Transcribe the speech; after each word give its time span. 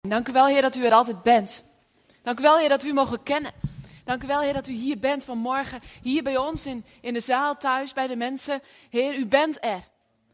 Dank 0.00 0.28
u 0.28 0.32
wel, 0.32 0.46
Heer, 0.46 0.62
dat 0.62 0.76
u 0.76 0.84
er 0.84 0.92
altijd 0.92 1.22
bent. 1.22 1.64
Dank 2.22 2.38
u 2.38 2.42
wel, 2.42 2.58
Heer, 2.58 2.68
dat 2.68 2.82
u 2.82 2.92
mogen 2.92 3.22
kennen. 3.22 3.52
Dank 4.04 4.22
u 4.22 4.26
wel, 4.26 4.40
Heer, 4.40 4.52
dat 4.52 4.66
u 4.66 4.72
hier 4.72 4.98
bent 4.98 5.24
vanmorgen. 5.24 5.80
Hier 6.02 6.22
bij 6.22 6.36
ons 6.36 6.66
in, 6.66 6.84
in 7.00 7.14
de 7.14 7.20
zaal, 7.20 7.56
thuis, 7.56 7.92
bij 7.92 8.06
de 8.06 8.16
mensen. 8.16 8.62
Heer, 8.90 9.14
u 9.14 9.26
bent 9.26 9.64
er. 9.64 9.88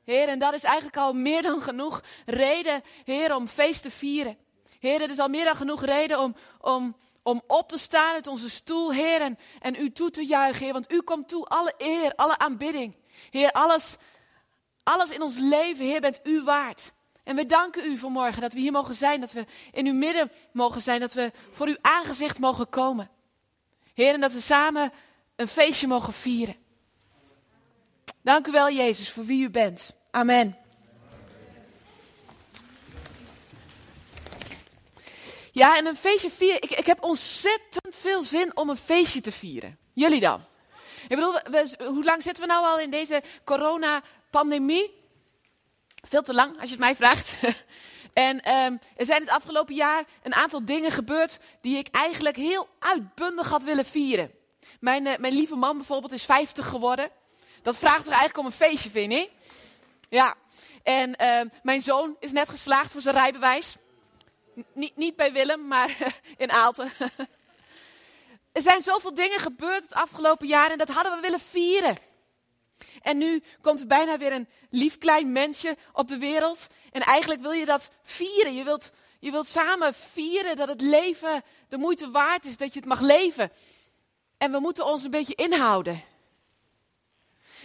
Heer, 0.04 0.29
en 0.29 0.38
dat 0.38 0.54
is 0.54 0.62
eigenlijk 0.62 0.96
al 0.96 1.12
meer 1.12 1.42
dan 1.42 1.61
genoeg 1.61 2.03
reden, 2.27 2.82
Heer, 3.04 3.35
om 3.35 3.48
feest 3.48 3.82
te 3.82 3.90
vieren. 3.90 4.37
Heer, 4.80 5.00
het 5.00 5.11
is 5.11 5.19
al 5.19 5.29
meer 5.29 5.45
dan 5.45 5.56
genoeg 5.56 5.85
reden 5.85 6.21
om, 6.21 6.35
om, 6.60 6.96
om 7.22 7.42
op 7.46 7.69
te 7.69 7.78
staan 7.78 8.15
uit 8.15 8.26
onze 8.26 8.51
stoel, 8.51 8.92
Heer, 8.92 9.21
en, 9.21 9.38
en 9.60 9.74
u 9.74 9.92
toe 9.92 10.10
te 10.10 10.26
juichen, 10.26 10.65
Heer. 10.65 10.72
Want 10.72 10.92
u 10.92 11.01
komt 11.01 11.28
toe 11.28 11.46
alle 11.46 11.74
eer, 11.78 12.15
alle 12.15 12.38
aanbidding. 12.38 12.96
Heer, 13.31 13.53
alles, 13.53 13.96
alles 14.83 15.10
in 15.10 15.22
ons 15.22 15.37
leven, 15.38 15.85
Heer, 15.85 16.01
bent 16.01 16.20
u 16.23 16.42
waard. 16.42 16.92
En 17.25 17.37
we 17.37 17.47
danken 17.47 17.84
u 17.84 17.98
vanmorgen 17.98 18.41
dat 18.41 18.52
we 18.52 18.59
hier 18.59 18.73
mogen 18.73 18.95
zijn, 18.95 19.20
dat 19.20 19.33
we 19.33 19.47
in 19.73 19.87
uw 19.87 19.95
midden 19.95 20.33
mogen 20.52 20.83
zijn, 20.83 21.01
dat 21.01 21.12
we 21.12 21.33
voor 21.52 21.66
uw 21.66 21.77
aangezicht 21.80 22.38
mogen 22.38 22.69
komen. 22.69 23.10
Heer, 23.95 24.15
en 24.15 24.20
dat 24.20 24.32
we 24.32 24.41
samen 24.41 24.92
een 25.37 25.48
feestje 25.48 25.87
mogen 25.87 26.12
vieren. 26.12 26.56
Dank 28.23 28.46
u 28.46 28.51
wel, 28.51 28.70
Jezus, 28.70 29.10
voor 29.10 29.24
wie 29.24 29.45
u 29.45 29.51
bent. 29.51 29.95
Amen. 30.10 30.56
Ja, 35.52 35.77
en 35.77 35.87
een 35.87 35.96
feestje 35.96 36.30
vieren. 36.30 36.62
Ik, 36.62 36.70
ik 36.70 36.87
heb 36.87 37.02
ontzettend 37.02 37.96
veel 37.96 38.24
zin 38.24 38.56
om 38.56 38.68
een 38.68 38.77
feestje 38.77 39.20
te 39.20 39.32
vieren. 39.32 39.79
Jullie 39.93 40.20
dan? 40.20 40.45
Ik 41.09 41.16
bedoel, 41.16 41.38
hoe 41.79 42.04
lang 42.04 42.23
zitten 42.23 42.43
we 42.43 42.48
nou 42.48 42.66
al 42.66 42.80
in 42.80 42.91
deze 42.91 43.23
coronapandemie? 43.45 45.03
Veel 46.08 46.22
te 46.22 46.34
lang, 46.34 46.52
als 46.52 46.64
je 46.64 46.76
het 46.76 46.78
mij 46.78 46.96
vraagt. 46.96 47.34
en 48.12 48.50
um, 48.52 48.78
er 48.96 49.04
zijn 49.04 49.20
het 49.20 49.30
afgelopen 49.30 49.74
jaar 49.74 50.04
een 50.22 50.34
aantal 50.34 50.64
dingen 50.64 50.90
gebeurd 50.90 51.38
die 51.60 51.76
ik 51.76 51.88
eigenlijk 51.90 52.36
heel 52.36 52.68
uitbundig 52.78 53.48
had 53.48 53.62
willen 53.65 53.84
vieren. 53.84 54.30
Mijn, 54.80 55.06
uh, 55.06 55.16
mijn 55.18 55.34
lieve 55.34 55.54
man 55.54 55.76
bijvoorbeeld 55.76 56.12
is 56.12 56.24
50 56.24 56.66
geworden. 56.66 57.10
Dat 57.62 57.76
vraagt 57.76 58.04
toch 58.04 58.12
eigenlijk 58.12 58.38
om 58.38 58.46
een 58.46 58.52
feestje, 58.52 58.90
vind 58.90 59.12
je? 59.12 59.30
Ja. 60.09 60.34
En 60.82 61.14
uh, 61.23 61.40
mijn 61.62 61.82
zoon 61.82 62.16
is 62.20 62.32
net 62.32 62.48
geslaagd 62.48 62.90
voor 62.90 63.01
zijn 63.01 63.14
rijbewijs. 63.14 63.76
Niet, 64.73 64.97
niet 64.97 65.17
bij 65.17 65.33
Willem, 65.33 65.67
maar 65.67 65.97
in 66.36 66.51
Aalten. 66.51 66.92
er 68.53 68.62
zijn 68.62 68.83
zoveel 68.83 69.14
dingen 69.14 69.41
gebeurd 69.41 69.83
het 69.83 69.95
afgelopen 69.95 70.47
jaar 70.47 70.70
en 70.70 70.79
dat 70.79 70.89
hadden 70.89 71.14
we 71.14 71.20
willen 71.20 71.41
vieren. 71.41 71.98
En 73.03 73.19
nu 73.19 73.42
komt 73.61 73.80
er 73.80 73.86
bijna 73.86 74.19
weer 74.19 74.33
een 74.33 74.48
lief 74.70 74.98
klein 74.98 75.33
mensje 75.33 75.77
op 75.92 76.08
de 76.08 76.19
wereld. 76.19 76.67
En 76.92 77.00
eigenlijk 77.00 77.41
wil 77.41 77.53
je 77.53 77.64
dat 77.64 77.91
vieren. 78.03 78.55
Je 78.55 78.64
wilt, 78.64 78.91
je 79.19 79.30
wilt 79.30 79.48
samen 79.48 79.94
vieren 79.94 80.56
dat 80.56 80.69
het 80.69 80.80
leven 80.80 81.42
de 81.69 81.77
moeite 81.77 82.11
waard 82.11 82.45
is, 82.45 82.56
dat 82.56 82.72
je 82.72 82.78
het 82.78 82.89
mag 82.89 83.00
leven. 83.00 83.52
En 84.39 84.52
we 84.52 84.58
moeten 84.58 84.86
ons 84.86 85.05
een 85.05 85.11
beetje 85.11 85.34
inhouden. 85.34 86.02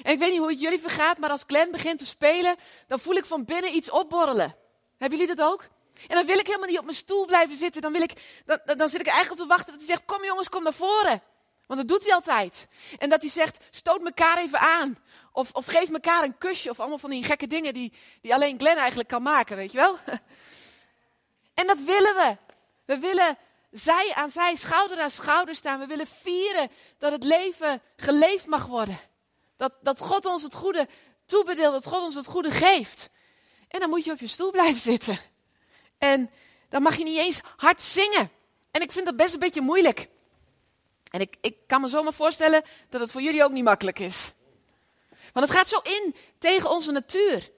En 0.04 0.12
ik 0.12 0.20
weet 0.20 0.30
niet 0.30 0.40
hoe 0.40 0.50
het 0.50 0.62
jullie 0.62 0.80
vergaat, 0.80 1.18
maar 1.18 1.30
als 1.30 1.44
Glenn 1.48 1.72
begint 1.72 2.00
te 2.00 2.06
spelen, 2.06 2.56
dan 2.88 3.00
voel 3.00 3.16
ik 3.16 3.26
van 3.26 3.46
binnen 3.46 3.76
iets 3.76 3.90
opborrelen. 3.90 4.56
Hebben 4.98 5.20
jullie 5.20 5.36
dat 5.36 5.48
ook? 5.48 5.68
En 6.08 6.16
dan 6.16 6.26
wil 6.26 6.38
ik 6.38 6.46
helemaal 6.46 6.68
niet 6.68 6.78
op 6.78 6.84
mijn 6.84 6.98
stoel 6.98 7.26
blijven 7.26 7.58
zitten. 7.58 7.82
Dan, 7.82 7.92
wil 7.92 8.02
ik, 8.02 8.42
dan, 8.46 8.60
dan 8.78 8.90
zit 8.90 9.00
ik 9.00 9.08
eigenlijk 9.08 9.42
op 9.42 9.48
te 9.48 9.54
wachten 9.54 9.72
dat 9.74 9.82
hij 9.82 9.96
zegt, 9.96 10.06
kom 10.06 10.24
jongens, 10.24 10.50
kom 10.50 10.64
naar 10.64 10.74
voren. 10.74 11.22
Want 11.70 11.80
dat 11.80 11.90
doet 11.90 12.04
hij 12.04 12.16
altijd. 12.16 12.68
En 12.98 13.10
dat 13.10 13.22
hij 13.22 13.30
zegt, 13.30 13.58
stoot 13.70 14.06
elkaar 14.06 14.38
even 14.38 14.60
aan. 14.60 14.98
Of, 15.32 15.52
of 15.52 15.66
geef 15.66 15.90
elkaar 15.90 16.24
een 16.24 16.38
kusje. 16.38 16.70
Of 16.70 16.80
allemaal 16.80 16.98
van 16.98 17.10
die 17.10 17.24
gekke 17.24 17.48
dingen 17.48 17.74
die, 17.74 17.94
die 18.22 18.34
alleen 18.34 18.60
Glenn 18.60 18.78
eigenlijk 18.78 19.10
kan 19.10 19.22
maken, 19.22 19.56
weet 19.56 19.72
je 19.72 19.78
wel? 19.78 19.98
En 21.54 21.68
dat 21.68 21.80
willen 21.80 22.16
we. 22.16 22.38
We 22.86 22.98
willen 23.00 23.38
zij 23.72 24.12
aan 24.14 24.30
zij, 24.30 24.56
schouder 24.56 25.00
aan 25.00 25.12
schouder 25.12 25.56
staan. 25.56 25.80
We 25.80 25.86
willen 25.86 26.08
vieren 26.08 26.72
dat 26.98 27.12
het 27.12 27.24
leven 27.24 27.82
geleefd 27.98 28.48
mag 28.48 28.66
worden. 28.66 29.00
Dat, 29.58 29.74
dat 29.82 30.00
God 30.00 30.26
ons 30.26 30.44
het 30.44 30.54
goede 30.54 30.88
toebedeelt, 31.26 31.74
dat 31.74 31.94
God 31.94 32.02
ons 32.02 32.16
het 32.16 32.26
goede 32.26 32.52
geeft. 32.52 33.10
En 33.68 33.80
dan 33.80 33.90
moet 33.90 34.04
je 34.04 34.12
op 34.12 34.20
je 34.20 34.28
stoel 34.28 34.52
blijven 34.52 34.82
zitten. 34.82 35.20
En 35.98 36.32
dan 36.70 36.82
mag 36.82 36.98
je 36.98 37.04
niet 37.04 37.18
eens 37.18 37.40
hard 37.56 37.82
zingen. 37.82 38.32
En 38.72 38.82
ik 38.82 38.92
vind 38.92 39.06
dat 39.06 39.16
best 39.16 39.34
een 39.34 39.40
beetje 39.40 39.62
moeilijk. 39.62 40.10
En 41.10 41.22
ik, 41.22 41.36
ik 41.42 41.56
kan 41.68 41.82
me 41.82 41.88
zomaar 41.88 42.14
voorstellen 42.14 42.64
dat 42.90 43.02
het 43.02 43.12
voor 43.12 43.22
jullie 43.22 43.44
ook 43.44 43.52
niet 43.52 43.64
makkelijk 43.64 44.00
is. 44.00 44.32
Want 45.34 45.48
het 45.48 45.58
gaat 45.58 45.70
zo 45.70 45.80
in 45.80 46.16
tegen 46.38 46.70
onze 46.70 46.92
natuur. 46.92 47.52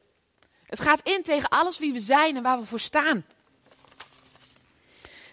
Het 0.66 0.79
gaat 0.79 1.07
in 1.07 1.23
tegen 1.23 1.50
alles 1.50 1.78
wie 1.78 1.94
we 1.94 2.00
zijn 2.00 2.35
en 2.35 2.44
waar 2.44 2.59
we 2.59 2.66
voor 2.66 2.79
staan. 2.79 3.25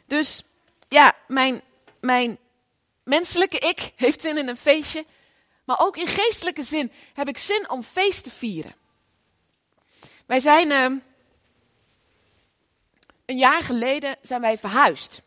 Dus 0.06 0.44
ja, 0.88 1.16
mijn, 1.26 1.62
mijn 2.00 2.38
menselijke 3.02 3.58
ik 3.58 3.92
heeft 3.96 4.20
zin 4.20 4.38
in 4.38 4.48
een 4.48 4.56
feestje. 4.56 5.04
Maar 5.64 5.80
ook 5.80 5.96
in 5.96 6.06
geestelijke 6.06 6.62
zin 6.62 6.92
heb 7.14 7.28
ik 7.28 7.38
zin 7.38 7.70
om 7.70 7.82
feest 7.82 8.24
te 8.24 8.30
vieren. 8.30 8.74
Wij 10.26 10.40
zijn 10.40 10.70
uh, 10.70 11.00
een 13.24 13.36
jaar 13.36 13.62
geleden 13.62 14.16
zijn 14.22 14.40
wij 14.40 14.58
verhuisd. 14.58 15.22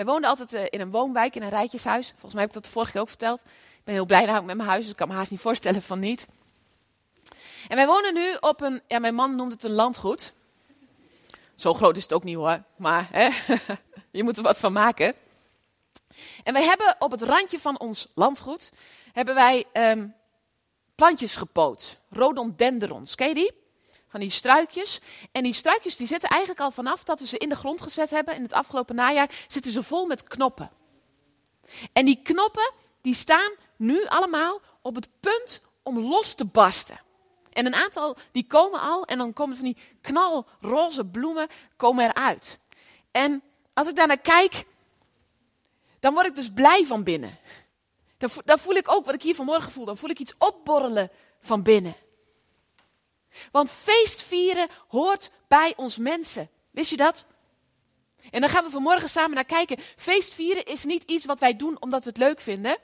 Wij 0.00 0.08
woonden 0.08 0.30
altijd 0.30 0.52
uh, 0.52 0.62
in 0.70 0.80
een 0.80 0.90
woonwijk, 0.90 1.36
in 1.36 1.42
een 1.42 1.48
rijtjeshuis. 1.48 2.08
Volgens 2.10 2.32
mij 2.32 2.40
heb 2.40 2.48
ik 2.48 2.54
dat 2.54 2.64
de 2.64 2.70
vorige 2.70 2.92
keer 2.92 3.00
ook 3.00 3.08
verteld. 3.08 3.40
Ik 3.40 3.84
ben 3.84 3.94
heel 3.94 4.04
blij 4.04 4.20
namelijk 4.20 4.46
met 4.46 4.56
mijn 4.56 4.68
huis, 4.68 4.80
dus 4.80 4.90
ik 4.90 4.96
kan 4.96 5.08
me 5.08 5.14
haast 5.14 5.30
niet 5.30 5.40
voorstellen 5.40 5.82
van 5.82 5.98
niet. 5.98 6.26
En 7.68 7.76
wij 7.76 7.86
wonen 7.86 8.14
nu 8.14 8.36
op 8.40 8.60
een, 8.60 8.82
ja 8.86 8.98
mijn 8.98 9.14
man 9.14 9.36
noemt 9.36 9.52
het 9.52 9.64
een 9.64 9.72
landgoed. 9.72 10.32
Zo 11.54 11.74
groot 11.74 11.96
is 11.96 12.02
het 12.02 12.12
ook 12.12 12.24
niet 12.24 12.36
hoor, 12.36 12.62
maar 12.76 13.08
hè, 13.10 13.28
je 14.18 14.22
moet 14.22 14.36
er 14.36 14.42
wat 14.42 14.58
van 14.58 14.72
maken. 14.72 15.14
En 16.42 16.52
wij 16.52 16.64
hebben 16.64 16.96
op 16.98 17.10
het 17.10 17.22
randje 17.22 17.58
van 17.58 17.78
ons 17.78 18.08
landgoed, 18.14 18.72
hebben 19.12 19.34
wij 19.34 19.64
um, 19.72 20.14
plantjes 20.94 21.36
gepoot. 21.36 21.98
Rhododendrons, 22.10 23.14
ken 23.14 23.28
je 23.28 23.34
die? 23.34 23.52
Van 24.10 24.20
die 24.20 24.30
struikjes. 24.30 25.00
En 25.32 25.42
die 25.42 25.54
struikjes 25.54 25.96
die 25.96 26.06
zitten 26.06 26.28
eigenlijk 26.28 26.60
al 26.60 26.70
vanaf 26.70 27.04
dat 27.04 27.20
we 27.20 27.26
ze 27.26 27.38
in 27.38 27.48
de 27.48 27.56
grond 27.56 27.82
gezet 27.82 28.10
hebben 28.10 28.34
in 28.34 28.42
het 28.42 28.52
afgelopen 28.52 28.94
najaar, 28.94 29.30
zitten 29.48 29.72
ze 29.72 29.82
vol 29.82 30.06
met 30.06 30.22
knoppen. 30.22 30.70
En 31.92 32.04
die 32.04 32.20
knoppen 32.22 32.72
die 33.00 33.14
staan 33.14 33.52
nu 33.76 34.06
allemaal 34.06 34.60
op 34.82 34.94
het 34.94 35.08
punt 35.20 35.60
om 35.82 35.98
los 35.98 36.34
te 36.34 36.44
barsten. 36.44 37.00
En 37.52 37.66
een 37.66 37.74
aantal 37.74 38.16
die 38.32 38.46
komen 38.46 38.80
al 38.80 39.04
en 39.04 39.18
dan 39.18 39.32
komen 39.32 39.56
van 39.56 39.64
die 39.64 39.76
knalroze 40.00 41.04
bloemen 41.04 41.48
komen 41.76 42.04
eruit. 42.04 42.58
En 43.10 43.42
als 43.72 43.88
ik 43.88 43.96
daar 43.96 44.06
naar 44.06 44.18
kijk, 44.18 44.64
dan 46.00 46.14
word 46.14 46.26
ik 46.26 46.36
dus 46.36 46.52
blij 46.52 46.86
van 46.86 47.02
binnen. 47.02 47.38
Dan 48.44 48.58
voel 48.58 48.74
ik 48.74 48.90
ook 48.90 49.06
wat 49.06 49.14
ik 49.14 49.22
hier 49.22 49.34
vanmorgen 49.34 49.72
voel. 49.72 49.84
Dan 49.84 49.96
voel 49.96 50.10
ik 50.10 50.18
iets 50.18 50.34
opborrelen 50.38 51.10
van 51.40 51.62
binnen. 51.62 51.94
Want 53.52 53.70
feestvieren 53.70 54.68
hoort 54.88 55.30
bij 55.48 55.72
ons 55.76 55.98
mensen. 55.98 56.50
Wist 56.70 56.90
je 56.90 56.96
dat? 56.96 57.26
En 58.30 58.40
dan 58.40 58.50
gaan 58.50 58.64
we 58.64 58.70
vanmorgen 58.70 59.08
samen 59.08 59.34
naar 59.34 59.44
kijken. 59.44 59.78
Feestvieren 59.96 60.64
is 60.64 60.84
niet 60.84 61.02
iets 61.02 61.24
wat 61.24 61.38
wij 61.38 61.56
doen 61.56 61.76
omdat 61.80 62.04
we 62.04 62.08
het 62.08 62.18
leuk 62.18 62.40
vinden. 62.40 62.76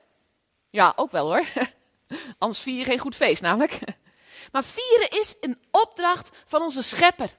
Ja, 0.70 0.92
ook 0.96 1.10
wel 1.10 1.26
hoor. 1.26 1.46
Anders 2.38 2.60
vier 2.60 2.78
je 2.78 2.84
geen 2.84 2.98
goed 2.98 3.14
feest 3.14 3.42
namelijk. 3.42 3.78
Maar 4.52 4.64
vieren 4.64 5.20
is 5.20 5.36
een 5.40 5.58
opdracht 5.70 6.30
van 6.46 6.62
onze 6.62 6.82
schepper. 6.82 7.38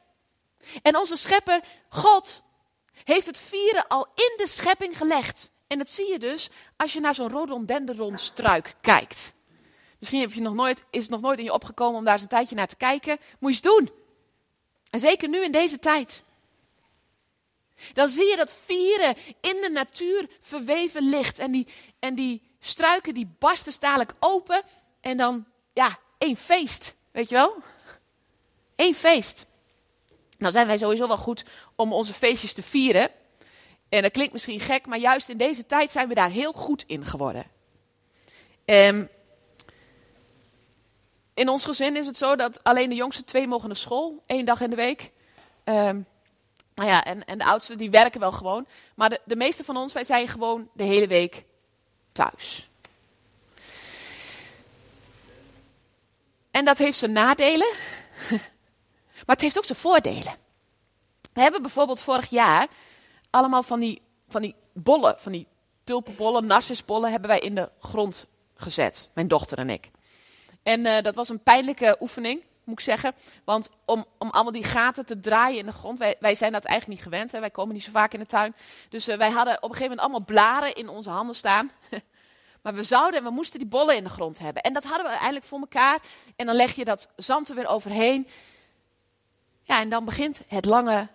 En 0.81 0.97
onze 0.97 1.17
schepper, 1.17 1.61
God, 1.89 2.43
heeft 3.03 3.25
het 3.25 3.37
vieren 3.37 3.87
al 3.87 4.07
in 4.15 4.33
de 4.37 4.47
schepping 4.47 4.97
gelegd. 4.97 5.51
En 5.67 5.77
dat 5.77 5.89
zie 5.89 6.11
je 6.11 6.19
dus 6.19 6.49
als 6.77 6.93
je 6.93 6.99
naar 6.99 7.15
zo'n 7.15 7.29
rhododendronstruik 7.29 8.75
kijkt. 8.81 9.33
Misschien 9.99 10.21
heb 10.21 10.33
je 10.33 10.41
nog 10.41 10.53
nooit, 10.53 10.83
is 10.89 11.01
het 11.01 11.09
nog 11.09 11.21
nooit 11.21 11.37
in 11.37 11.43
je 11.43 11.53
opgekomen 11.53 11.97
om 11.97 12.03
daar 12.03 12.13
eens 12.13 12.21
een 12.21 12.29
tijdje 12.29 12.55
naar 12.55 12.67
te 12.67 12.75
kijken. 12.75 13.17
Moet 13.39 13.57
je 13.57 13.69
eens 13.69 13.75
doen. 13.75 13.91
En 14.89 14.99
zeker 14.99 15.29
nu 15.29 15.43
in 15.43 15.51
deze 15.51 15.79
tijd. 15.79 16.23
Dan 17.93 18.09
zie 18.09 18.25
je 18.25 18.35
dat 18.35 18.51
vieren 18.51 19.15
in 19.41 19.61
de 19.61 19.69
natuur 19.73 20.29
verweven 20.41 21.09
ligt. 21.09 21.39
En 21.39 21.51
die, 21.51 21.67
en 21.99 22.15
die 22.15 22.41
struiken 22.59 23.13
die 23.13 23.35
barsten 23.39 23.73
dadelijk 23.79 24.13
open. 24.19 24.63
En 25.01 25.17
dan, 25.17 25.45
ja, 25.73 25.99
één 26.17 26.35
feest. 26.35 26.95
Weet 27.11 27.29
je 27.29 27.35
wel? 27.35 27.55
Eén 28.75 28.95
feest. 28.95 29.45
Nou 30.37 30.51
zijn 30.51 30.67
wij 30.67 30.77
sowieso 30.77 31.07
wel 31.07 31.17
goed 31.17 31.45
om 31.75 31.93
onze 31.93 32.13
feestjes 32.13 32.53
te 32.53 32.63
vieren. 32.63 33.11
En 33.89 34.01
dat 34.01 34.11
klinkt 34.11 34.33
misschien 34.33 34.59
gek, 34.59 34.85
maar 34.85 34.99
juist 34.99 35.29
in 35.29 35.37
deze 35.37 35.65
tijd 35.65 35.91
zijn 35.91 36.07
we 36.07 36.13
daar 36.13 36.29
heel 36.29 36.53
goed 36.53 36.83
in 36.87 37.05
geworden. 37.05 37.45
Um, 38.65 39.09
in 41.37 41.49
ons 41.49 41.65
gezin 41.65 41.95
is 41.95 42.05
het 42.05 42.17
zo 42.17 42.35
dat 42.35 42.63
alleen 42.63 42.89
de 42.89 42.95
jongste 42.95 43.23
twee 43.23 43.47
mogen 43.47 43.67
naar 43.67 43.77
school, 43.77 44.21
één 44.25 44.45
dag 44.45 44.61
in 44.61 44.69
de 44.69 44.75
week. 44.75 45.11
Um, 45.63 46.05
nou 46.75 46.89
ja, 46.89 47.03
en, 47.03 47.25
en 47.25 47.37
de 47.37 47.45
oudste 47.45 47.75
die 47.75 47.89
werken 47.89 48.19
wel 48.19 48.31
gewoon. 48.31 48.67
Maar 48.95 49.09
de, 49.09 49.19
de 49.25 49.35
meeste 49.35 49.63
van 49.63 49.77
ons, 49.77 49.93
wij 49.93 50.03
zijn 50.03 50.27
gewoon 50.27 50.69
de 50.73 50.83
hele 50.83 51.07
week 51.07 51.43
thuis. 52.11 52.69
En 56.51 56.65
dat 56.65 56.77
heeft 56.77 56.97
zijn 56.97 57.11
nadelen, 57.11 57.73
maar 59.25 59.35
het 59.35 59.41
heeft 59.41 59.57
ook 59.57 59.65
zijn 59.65 59.79
voordelen. 59.79 60.35
We 61.33 61.41
hebben 61.41 61.61
bijvoorbeeld 61.61 62.01
vorig 62.01 62.29
jaar 62.29 62.67
allemaal 63.29 63.63
van 63.63 63.79
die, 63.79 64.01
van 64.27 64.41
die 64.41 64.55
bollen, 64.73 65.15
van 65.19 65.31
die 65.31 65.47
tulpenbollen, 65.83 66.45
narcisbollen, 66.45 67.11
hebben 67.11 67.29
wij 67.29 67.39
in 67.39 67.55
de 67.55 67.69
grond 67.79 68.27
gezet. 68.55 69.09
Mijn 69.13 69.27
dochter 69.27 69.57
en 69.57 69.69
ik. 69.69 69.91
En 70.67 70.85
uh, 70.85 71.01
dat 71.01 71.15
was 71.15 71.29
een 71.29 71.43
pijnlijke 71.43 71.97
oefening, 71.99 72.43
moet 72.63 72.79
ik 72.79 72.85
zeggen. 72.85 73.13
Want 73.43 73.69
om, 73.85 74.05
om 74.17 74.29
allemaal 74.29 74.51
die 74.51 74.63
gaten 74.63 75.05
te 75.05 75.19
draaien 75.19 75.59
in 75.59 75.65
de 75.65 75.71
grond, 75.71 75.99
wij, 75.99 76.15
wij 76.19 76.35
zijn 76.35 76.51
dat 76.51 76.63
eigenlijk 76.63 76.99
niet 76.99 77.09
gewend. 77.09 77.31
Hè? 77.31 77.39
Wij 77.39 77.49
komen 77.49 77.73
niet 77.73 77.83
zo 77.83 77.91
vaak 77.91 78.13
in 78.13 78.19
de 78.19 78.25
tuin. 78.25 78.55
Dus 78.89 79.07
uh, 79.07 79.17
wij 79.17 79.29
hadden 79.29 79.55
op 79.55 79.63
een 79.63 79.75
gegeven 79.75 79.83
moment 79.83 79.99
allemaal 79.99 80.25
blaren 80.25 80.75
in 80.75 80.89
onze 80.89 81.09
handen 81.09 81.35
staan. 81.35 81.71
maar 82.63 82.73
we 82.73 82.83
zouden 82.83 83.19
en 83.19 83.25
we 83.25 83.31
moesten 83.31 83.59
die 83.59 83.67
bollen 83.67 83.95
in 83.95 84.03
de 84.03 84.09
grond 84.09 84.39
hebben. 84.39 84.63
En 84.63 84.73
dat 84.73 84.83
hadden 84.83 85.03
we 85.03 85.11
eigenlijk 85.11 85.45
voor 85.45 85.59
elkaar. 85.59 85.99
En 86.35 86.45
dan 86.45 86.55
leg 86.55 86.75
je 86.75 86.85
dat 86.85 87.11
zand 87.15 87.49
er 87.49 87.55
weer 87.55 87.67
overheen. 87.67 88.27
Ja, 89.63 89.79
en 89.79 89.89
dan 89.89 90.05
begint 90.05 90.41
het 90.47 90.65
lange 90.65 91.07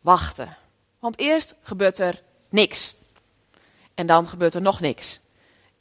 wachten. 0.00 0.56
Want 0.98 1.18
eerst 1.18 1.54
gebeurt 1.62 1.98
er 1.98 2.22
niks. 2.48 2.94
En 3.94 4.06
dan 4.06 4.28
gebeurt 4.28 4.54
er 4.54 4.62
nog 4.62 4.80
niks. 4.80 5.20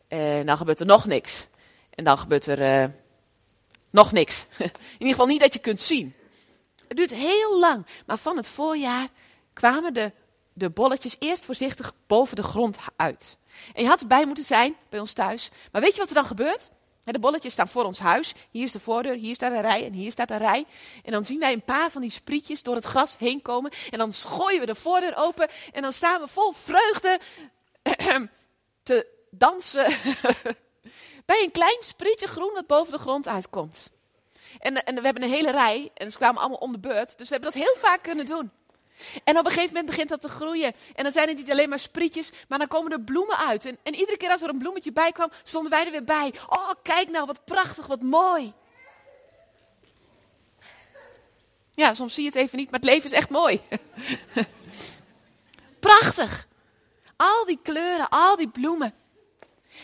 En 0.07 0.45
dan 0.45 0.57
gebeurt 0.57 0.79
er 0.79 0.85
nog 0.85 1.05
niks. 1.05 1.49
En 1.91 2.03
dan 2.03 2.17
gebeurt 2.17 2.45
er 2.45 2.83
uh, 2.83 2.89
nog 3.91 4.11
niks. 4.11 4.45
In 4.57 4.71
ieder 4.91 5.09
geval 5.09 5.25
niet 5.25 5.39
dat 5.39 5.53
je 5.53 5.59
kunt 5.59 5.79
zien. 5.79 6.15
Het 6.87 6.97
duurt 6.97 7.11
heel 7.11 7.59
lang. 7.59 7.85
Maar 8.05 8.17
van 8.17 8.37
het 8.37 8.47
voorjaar 8.47 9.07
kwamen 9.53 9.93
de, 9.93 10.11
de 10.53 10.69
bolletjes 10.69 11.15
eerst 11.19 11.45
voorzichtig 11.45 11.93
boven 12.07 12.35
de 12.35 12.43
grond 12.43 12.77
uit. 12.95 13.37
En 13.73 13.83
je 13.83 13.89
had 13.89 14.01
erbij 14.01 14.25
moeten 14.25 14.43
zijn 14.43 14.75
bij 14.89 14.99
ons 14.99 15.13
thuis. 15.13 15.49
Maar 15.71 15.81
weet 15.81 15.93
je 15.93 15.99
wat 15.99 16.09
er 16.09 16.15
dan 16.15 16.25
gebeurt? 16.25 16.69
De 17.03 17.19
bolletjes 17.19 17.53
staan 17.53 17.67
voor 17.67 17.83
ons 17.83 17.99
huis. 17.99 18.33
Hier 18.51 18.63
is 18.63 18.71
de 18.71 18.79
voordeur, 18.79 19.15
hier 19.15 19.35
staat 19.35 19.51
een 19.51 19.61
rij 19.61 19.85
en 19.85 19.93
hier 19.93 20.11
staat 20.11 20.31
een 20.31 20.37
rij. 20.37 20.65
En 21.03 21.11
dan 21.11 21.25
zien 21.25 21.39
wij 21.39 21.53
een 21.53 21.63
paar 21.63 21.91
van 21.91 22.01
die 22.01 22.09
sprietjes 22.09 22.63
door 22.63 22.75
het 22.75 22.85
gras 22.85 23.17
heen 23.17 23.41
komen. 23.41 23.71
En 23.89 23.97
dan 23.97 24.13
gooien 24.13 24.59
we 24.59 24.65
de 24.65 24.75
voordeur 24.75 25.13
open. 25.15 25.47
En 25.71 25.81
dan 25.81 25.93
staan 25.93 26.21
we 26.21 26.27
vol 26.27 26.53
vreugde 26.53 27.19
te 28.83 29.07
dansen 29.29 29.85
bij 31.31 31.43
een 31.43 31.51
klein 31.51 31.77
sprietje 31.79 32.27
groen 32.27 32.51
dat 32.53 32.67
boven 32.67 32.93
de 32.93 32.99
grond 32.99 33.27
uitkomt. 33.27 33.91
En, 34.59 34.83
en 34.85 34.95
we 34.95 35.01
hebben 35.01 35.23
een 35.23 35.29
hele 35.29 35.51
rij 35.51 35.91
en 35.93 36.11
ze 36.11 36.17
kwamen 36.17 36.41
allemaal 36.41 36.59
om 36.59 36.71
de 36.71 36.79
beurt. 36.79 37.17
Dus 37.17 37.29
we 37.29 37.33
hebben 37.35 37.51
dat 37.51 37.61
heel 37.63 37.75
vaak 37.77 38.03
kunnen 38.03 38.25
doen. 38.25 38.51
En 39.23 39.37
op 39.37 39.45
een 39.45 39.51
gegeven 39.51 39.73
moment 39.73 39.85
begint 39.85 40.09
dat 40.09 40.21
te 40.21 40.29
groeien. 40.29 40.73
En 40.95 41.03
dan 41.03 41.11
zijn 41.11 41.27
het 41.27 41.37
niet 41.37 41.51
alleen 41.51 41.69
maar 41.69 41.79
sprietjes, 41.79 42.31
maar 42.47 42.59
dan 42.59 42.67
komen 42.67 42.91
er 42.91 43.01
bloemen 43.01 43.37
uit. 43.37 43.65
En, 43.65 43.77
en 43.83 43.95
iedere 43.95 44.17
keer 44.17 44.29
als 44.29 44.41
er 44.41 44.49
een 44.49 44.57
bloemetje 44.57 44.91
bij 44.91 45.11
kwam, 45.11 45.31
stonden 45.43 45.71
wij 45.71 45.85
er 45.85 45.91
weer 45.91 46.03
bij. 46.03 46.33
Oh, 46.49 46.71
kijk 46.83 47.09
nou, 47.09 47.25
wat 47.25 47.45
prachtig, 47.45 47.87
wat 47.87 48.01
mooi. 48.01 48.53
Ja, 51.73 51.93
soms 51.93 52.13
zie 52.13 52.23
je 52.23 52.29
het 52.29 52.39
even 52.39 52.57
niet, 52.57 52.71
maar 52.71 52.79
het 52.79 52.89
leven 52.89 53.05
is 53.05 53.15
echt 53.15 53.29
mooi. 53.29 53.61
Prachtig. 55.79 56.47
Al 57.15 57.45
die 57.45 57.59
kleuren, 57.63 58.09
al 58.09 58.35
die 58.35 58.49
bloemen. 58.49 58.93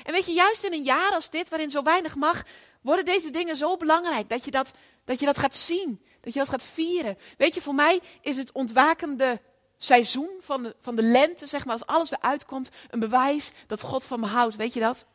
En 0.03 0.13
weet 0.13 0.25
je, 0.25 0.31
juist 0.31 0.63
in 0.63 0.73
een 0.73 0.83
jaar 0.83 1.11
als 1.11 1.29
dit, 1.29 1.49
waarin 1.49 1.69
zo 1.69 1.83
weinig 1.83 2.15
mag, 2.15 2.43
worden 2.81 3.05
deze 3.05 3.29
dingen 3.29 3.57
zo 3.57 3.77
belangrijk 3.77 4.29
dat 4.29 4.45
je 4.45 4.51
dat, 4.51 4.71
dat, 5.03 5.19
je 5.19 5.25
dat 5.25 5.37
gaat 5.37 5.55
zien. 5.55 6.01
Dat 6.21 6.33
je 6.33 6.39
dat 6.39 6.49
gaat 6.49 6.63
vieren. 6.63 7.17
Weet 7.37 7.53
je, 7.53 7.61
voor 7.61 7.75
mij 7.75 7.99
is 8.21 8.37
het 8.37 8.51
ontwakende 8.51 9.41
seizoen 9.77 10.29
van 10.39 10.63
de, 10.63 10.75
van 10.79 10.95
de 10.95 11.01
lente, 11.01 11.47
zeg 11.47 11.65
maar, 11.65 11.73
als 11.73 11.85
alles 11.85 12.09
weer 12.09 12.21
uitkomt, 12.21 12.69
een 12.89 12.99
bewijs 12.99 13.51
dat 13.67 13.81
God 13.81 14.05
van 14.05 14.19
me 14.19 14.25
houdt. 14.25 14.55
Weet 14.55 14.73
je 14.73 14.79
dat? 14.79 15.05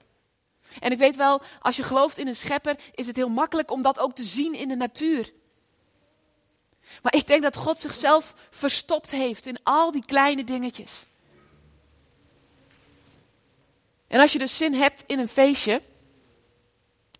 En 0.80 0.92
ik 0.92 0.98
weet 0.98 1.16
wel, 1.16 1.42
als 1.60 1.76
je 1.76 1.82
gelooft 1.82 2.18
in 2.18 2.28
een 2.28 2.36
schepper, 2.36 2.76
is 2.94 3.06
het 3.06 3.16
heel 3.16 3.28
makkelijk 3.28 3.70
om 3.70 3.82
dat 3.82 3.98
ook 3.98 4.14
te 4.14 4.22
zien 4.22 4.54
in 4.54 4.68
de 4.68 4.76
natuur. 4.76 5.32
Maar 7.02 7.14
ik 7.14 7.26
denk 7.26 7.42
dat 7.42 7.56
God 7.56 7.80
zichzelf 7.80 8.34
verstopt 8.50 9.10
heeft 9.10 9.46
in 9.46 9.58
al 9.62 9.90
die 9.90 10.04
kleine 10.04 10.44
dingetjes. 10.44 11.04
En 14.12 14.20
als 14.20 14.32
je 14.32 14.38
dus 14.38 14.56
zin 14.56 14.74
hebt 14.74 15.04
in 15.06 15.18
een 15.18 15.28
feestje. 15.28 15.82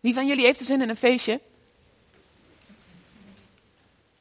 Wie 0.00 0.14
van 0.14 0.26
jullie 0.26 0.44
heeft 0.44 0.60
er 0.60 0.66
zin 0.66 0.80
in 0.80 0.88
een 0.88 0.96
feestje? 0.96 1.40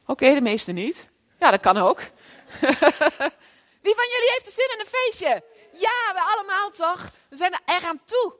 Oké, 0.06 0.34
de 0.34 0.40
meeste 0.40 0.72
niet. 0.72 1.08
Ja, 1.38 1.50
dat 1.50 1.60
kan 1.60 1.76
ook. 1.76 1.98
Wie 3.86 3.94
van 3.94 4.08
jullie 4.12 4.30
heeft 4.34 4.46
er 4.46 4.52
zin 4.52 4.70
in 4.72 4.80
een 4.80 4.86
feestje? 4.86 5.42
Ja, 5.72 6.12
we 6.14 6.20
allemaal 6.20 6.70
toch? 6.70 7.10
We 7.28 7.36
zijn 7.36 7.52
er 7.52 7.60
erg 7.64 7.84
aan 7.84 8.00
toe. 8.04 8.34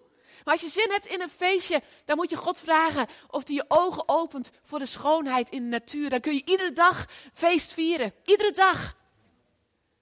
Maar 0.44 0.54
als 0.54 0.62
je 0.62 0.68
zin 0.68 0.90
hebt 0.90 1.06
in 1.06 1.20
een 1.20 1.30
feestje, 1.30 1.82
dan 2.04 2.16
moet 2.16 2.30
je 2.30 2.36
God 2.36 2.60
vragen 2.60 3.06
of 3.30 3.46
hij 3.46 3.56
je 3.56 3.64
ogen 3.68 4.08
opent 4.08 4.50
voor 4.64 4.78
de 4.78 4.86
schoonheid 4.86 5.50
in 5.50 5.62
de 5.62 5.68
natuur. 5.68 6.10
Dan 6.10 6.20
kun 6.20 6.34
je 6.34 6.44
iedere 6.44 6.72
dag 6.72 7.06
feest 7.32 7.72
vieren. 7.72 8.14
Iedere 8.24 8.52
dag. 8.52 8.96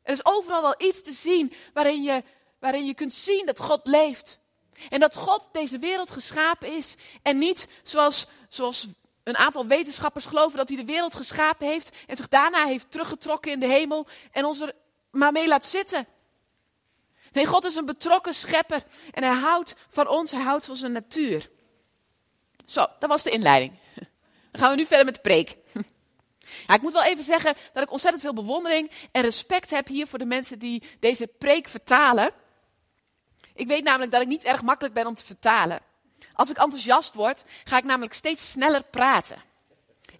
Er 0.02 0.12
is 0.12 0.24
overal 0.24 0.62
wel 0.62 0.74
iets 0.78 1.02
te 1.02 1.12
zien 1.12 1.52
waarin 1.72 2.02
je, 2.02 2.22
waarin 2.60 2.86
je 2.86 2.94
kunt 2.94 3.12
zien 3.12 3.46
dat 3.46 3.58
God 3.58 3.86
leeft. 3.86 4.38
En 4.88 5.00
dat 5.00 5.16
God 5.16 5.48
deze 5.52 5.78
wereld 5.78 6.10
geschapen 6.10 6.76
is 6.76 6.94
en 7.22 7.38
niet 7.38 7.68
zoals, 7.82 8.26
zoals 8.48 8.86
een 9.22 9.36
aantal 9.36 9.66
wetenschappers 9.66 10.24
geloven 10.24 10.58
dat 10.58 10.68
hij 10.68 10.76
de 10.76 10.84
wereld 10.84 11.14
geschapen 11.14 11.66
heeft 11.66 11.96
en 12.06 12.16
zich 12.16 12.28
daarna 12.28 12.66
heeft 12.66 12.90
teruggetrokken 12.90 13.52
in 13.52 13.60
de 13.60 13.66
hemel 13.66 14.06
en 14.32 14.44
ons 14.44 14.60
er 14.60 14.72
maar 15.10 15.32
mee 15.32 15.48
laat 15.48 15.64
zitten. 15.64 16.06
Nee, 17.32 17.46
God 17.46 17.64
is 17.64 17.76
een 17.76 17.84
betrokken 17.84 18.34
schepper 18.34 18.84
en 19.10 19.22
hij 19.22 19.34
houdt 19.34 19.74
van 19.88 20.08
ons, 20.08 20.30
hij 20.30 20.42
houdt 20.42 20.66
van 20.66 20.76
zijn 20.76 20.92
natuur. 20.92 21.50
Zo, 22.64 22.86
dat 22.98 23.08
was 23.08 23.22
de 23.22 23.30
inleiding. 23.30 23.78
Dan 24.50 24.60
gaan 24.60 24.70
we 24.70 24.76
nu 24.76 24.86
verder 24.86 25.04
met 25.04 25.14
de 25.14 25.20
preek. 25.20 25.56
Ik 26.66 26.82
moet 26.82 26.92
wel 26.92 27.02
even 27.02 27.24
zeggen 27.24 27.54
dat 27.72 27.82
ik 27.82 27.90
ontzettend 27.90 28.22
veel 28.22 28.34
bewondering 28.34 28.90
en 29.12 29.22
respect 29.22 29.70
heb 29.70 29.86
hier 29.86 30.06
voor 30.06 30.18
de 30.18 30.24
mensen 30.24 30.58
die 30.58 30.82
deze 31.00 31.26
preek 31.26 31.68
vertalen. 31.68 32.32
Ik 33.60 33.66
weet 33.66 33.84
namelijk 33.84 34.12
dat 34.12 34.20
ik 34.20 34.28
niet 34.28 34.44
erg 34.44 34.62
makkelijk 34.62 34.94
ben 34.94 35.06
om 35.06 35.14
te 35.14 35.24
vertalen. 35.24 35.80
Als 36.32 36.50
ik 36.50 36.56
enthousiast 36.56 37.14
word, 37.14 37.44
ga 37.64 37.76
ik 37.76 37.84
namelijk 37.84 38.12
steeds 38.12 38.50
sneller 38.50 38.82
praten. 38.82 39.42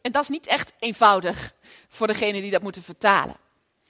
En 0.03 0.13
dat 0.13 0.23
is 0.23 0.29
niet 0.29 0.47
echt 0.47 0.73
eenvoudig 0.79 1.53
voor 1.89 2.07
degene 2.07 2.41
die 2.41 2.51
dat 2.51 2.63
moeten 2.63 2.83
vertalen. 2.83 3.37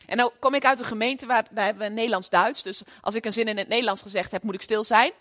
En 0.07 0.17
nou 0.17 0.33
kom 0.39 0.55
ik 0.55 0.65
uit 0.65 0.79
een 0.79 0.85
gemeente 0.85 1.27
waar 1.27 1.47
daar 1.51 1.65
hebben 1.65 1.89
we 1.89 1.95
Nederlands-Duits. 1.95 2.63
Dus 2.63 2.83
als 3.01 3.15
ik 3.15 3.25
een 3.25 3.33
zin 3.33 3.49
in 3.49 3.59
het 3.59 3.69
Nederlands 3.69 4.03
gezegd 4.03 4.31
heb, 4.31 4.43
moet 4.43 4.55
ik 4.55 4.63
stil 4.63 4.85
zijn. 4.85 5.13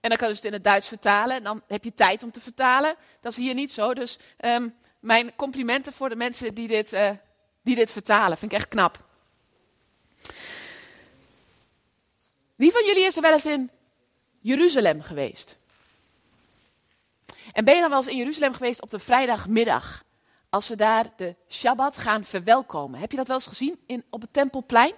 En 0.00 0.08
dan 0.08 0.18
kan 0.18 0.28
ik 0.28 0.34
het 0.34 0.44
in 0.44 0.52
het 0.52 0.64
Duits 0.64 0.88
vertalen. 0.88 1.36
En 1.36 1.42
dan 1.42 1.62
heb 1.66 1.84
je 1.84 1.94
tijd 1.94 2.22
om 2.22 2.30
te 2.30 2.40
vertalen. 2.40 2.94
Dat 3.20 3.32
is 3.32 3.38
hier 3.38 3.54
niet 3.54 3.72
zo. 3.72 3.94
Dus 3.94 4.18
um, 4.44 4.74
mijn 5.00 5.36
complimenten 5.36 5.92
voor 5.92 6.08
de 6.08 6.16
mensen 6.16 6.54
die 6.54 6.68
dit, 6.68 6.92
uh, 6.92 7.10
die 7.62 7.74
dit 7.74 7.92
vertalen. 7.92 8.38
Vind 8.38 8.52
ik 8.52 8.58
echt 8.58 8.68
knap. 8.68 9.04
Wie 12.62 12.72
van 12.72 12.84
jullie 12.84 13.04
is 13.04 13.16
er 13.16 13.22
wel 13.22 13.32
eens 13.32 13.46
in 13.46 13.70
Jeruzalem 14.40 15.02
geweest? 15.02 15.58
En 17.52 17.64
ben 17.64 17.74
je 17.74 17.80
dan 17.80 17.90
wel 17.90 17.98
eens 17.98 18.08
in 18.08 18.16
Jeruzalem 18.16 18.52
geweest 18.52 18.82
op 18.82 18.90
de 18.90 18.98
vrijdagmiddag? 18.98 20.04
Als 20.50 20.66
ze 20.66 20.76
daar 20.76 21.12
de 21.16 21.34
Shabbat 21.48 21.98
gaan 21.98 22.24
verwelkomen. 22.24 23.00
Heb 23.00 23.10
je 23.10 23.16
dat 23.16 23.26
wel 23.26 23.36
eens 23.36 23.46
gezien 23.46 23.80
in, 23.86 24.04
op 24.10 24.20
het 24.20 24.32
Tempelplein? 24.32 24.94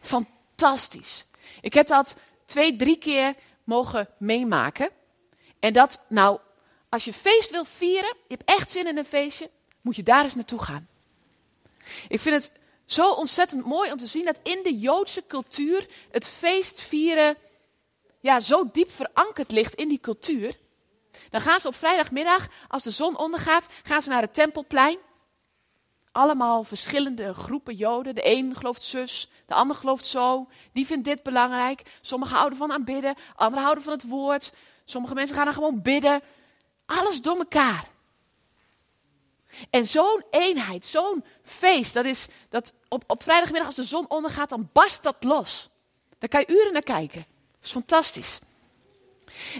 Fantastisch. 0.00 1.24
Ik 1.60 1.74
heb 1.74 1.86
dat 1.86 2.16
twee, 2.44 2.76
drie 2.76 2.98
keer 2.98 3.34
mogen 3.64 4.08
meemaken. 4.18 4.90
En 5.58 5.72
dat, 5.72 6.04
nou, 6.08 6.38
als 6.88 7.04
je 7.04 7.12
feest 7.12 7.50
wil 7.50 7.64
vieren, 7.64 8.16
je 8.28 8.34
hebt 8.36 8.50
echt 8.50 8.70
zin 8.70 8.86
in 8.86 8.98
een 8.98 9.04
feestje, 9.04 9.50
moet 9.80 9.96
je 9.96 10.02
daar 10.02 10.24
eens 10.24 10.34
naartoe 10.34 10.62
gaan. 10.62 10.88
Ik 12.08 12.20
vind 12.20 12.34
het 12.34 12.52
zo 12.92 13.12
ontzettend 13.12 13.64
mooi 13.64 13.92
om 13.92 13.98
te 13.98 14.06
zien 14.06 14.24
dat 14.24 14.40
in 14.42 14.60
de 14.62 14.78
Joodse 14.78 15.24
cultuur 15.26 15.86
het 16.10 16.26
feest 16.26 16.80
vieren 16.80 17.36
ja, 18.20 18.40
zo 18.40 18.68
diep 18.72 18.90
verankerd 18.90 19.50
ligt 19.50 19.74
in 19.74 19.88
die 19.88 20.00
cultuur. 20.00 20.58
Dan 21.30 21.40
gaan 21.40 21.60
ze 21.60 21.68
op 21.68 21.74
vrijdagmiddag, 21.74 22.48
als 22.68 22.82
de 22.82 22.90
zon 22.90 23.18
ondergaat, 23.18 23.68
gaan 23.82 24.02
ze 24.02 24.08
naar 24.08 24.22
het 24.22 24.34
tempelplein. 24.34 24.98
Allemaal 26.12 26.64
verschillende 26.64 27.34
groepen 27.34 27.74
Joden. 27.74 28.14
De 28.14 28.30
een 28.36 28.56
gelooft 28.56 28.82
zus, 28.82 29.28
de 29.46 29.54
ander 29.54 29.76
gelooft 29.76 30.04
zo. 30.04 30.48
Die 30.72 30.86
vindt 30.86 31.04
dit 31.04 31.22
belangrijk. 31.22 31.82
Sommigen 32.00 32.36
houden 32.36 32.58
van 32.58 32.72
aanbidden, 32.72 33.14
anderen 33.34 33.62
houden 33.62 33.84
van 33.84 33.92
het 33.92 34.08
woord. 34.08 34.52
Sommige 34.84 35.14
mensen 35.14 35.36
gaan 35.36 35.44
dan 35.44 35.54
gewoon 35.54 35.82
bidden. 35.82 36.22
Alles 36.86 37.22
door 37.22 37.36
elkaar. 37.38 37.91
En 39.70 39.86
zo'n 39.86 40.24
eenheid, 40.30 40.86
zo'n 40.86 41.24
feest, 41.42 41.94
dat 41.94 42.04
is 42.04 42.26
dat 42.48 42.72
op, 42.88 43.04
op 43.06 43.22
vrijdagmiddag 43.22 43.66
als 43.66 43.76
de 43.76 43.82
zon 43.84 44.10
ondergaat, 44.10 44.48
dan 44.48 44.68
barst 44.72 45.02
dat 45.02 45.24
los. 45.24 45.68
Daar 46.18 46.28
kan 46.28 46.40
je 46.40 46.60
uren 46.60 46.72
naar 46.72 46.82
kijken. 46.82 47.26
Dat 47.52 47.64
is 47.64 47.70
fantastisch. 47.70 48.38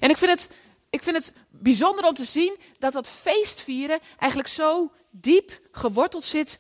En 0.00 0.11
ik 0.11 0.16
vind 0.16 0.30
het, 0.30 0.50
ik 0.90 1.02
vind 1.02 1.16
het 1.16 1.32
bijzonder 1.49 2.06
om 2.06 2.14
te 2.14 2.25
zien 2.25 2.58
dat 2.78 2.92
dat 2.92 3.08
feestvieren 3.08 4.00
eigenlijk 4.18 4.50
zo 4.50 4.92
diep 5.11 5.58
geworteld 5.72 6.25
zit 6.25 6.58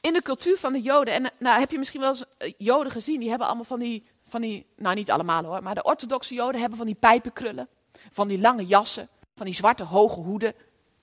in 0.00 0.12
de 0.12 0.22
cultuur 0.22 0.58
van 0.58 0.72
de 0.72 0.80
Joden. 0.80 1.14
En 1.14 1.32
nou 1.38 1.60
heb 1.60 1.70
je 1.70 1.78
misschien 1.78 2.00
wel 2.00 2.08
eens 2.08 2.24
eh, 2.38 2.52
Joden 2.58 2.92
gezien, 2.92 3.20
die 3.20 3.28
hebben 3.28 3.46
allemaal 3.46 3.64
van 3.64 3.78
die, 3.78 4.04
van 4.24 4.40
die, 4.40 4.66
nou 4.76 4.94
niet 4.94 5.10
allemaal 5.10 5.44
hoor, 5.44 5.62
maar 5.62 5.74
de 5.74 5.82
orthodoxe 5.82 6.34
Joden 6.34 6.60
hebben 6.60 6.78
van 6.78 6.86
die 6.86 6.94
pijpenkrullen, 6.94 7.68
van 8.10 8.28
die 8.28 8.40
lange 8.40 8.66
jassen, 8.66 9.08
van 9.34 9.46
die 9.46 9.54
zwarte 9.54 9.84
hoge 9.84 10.20
hoeden. 10.20 10.54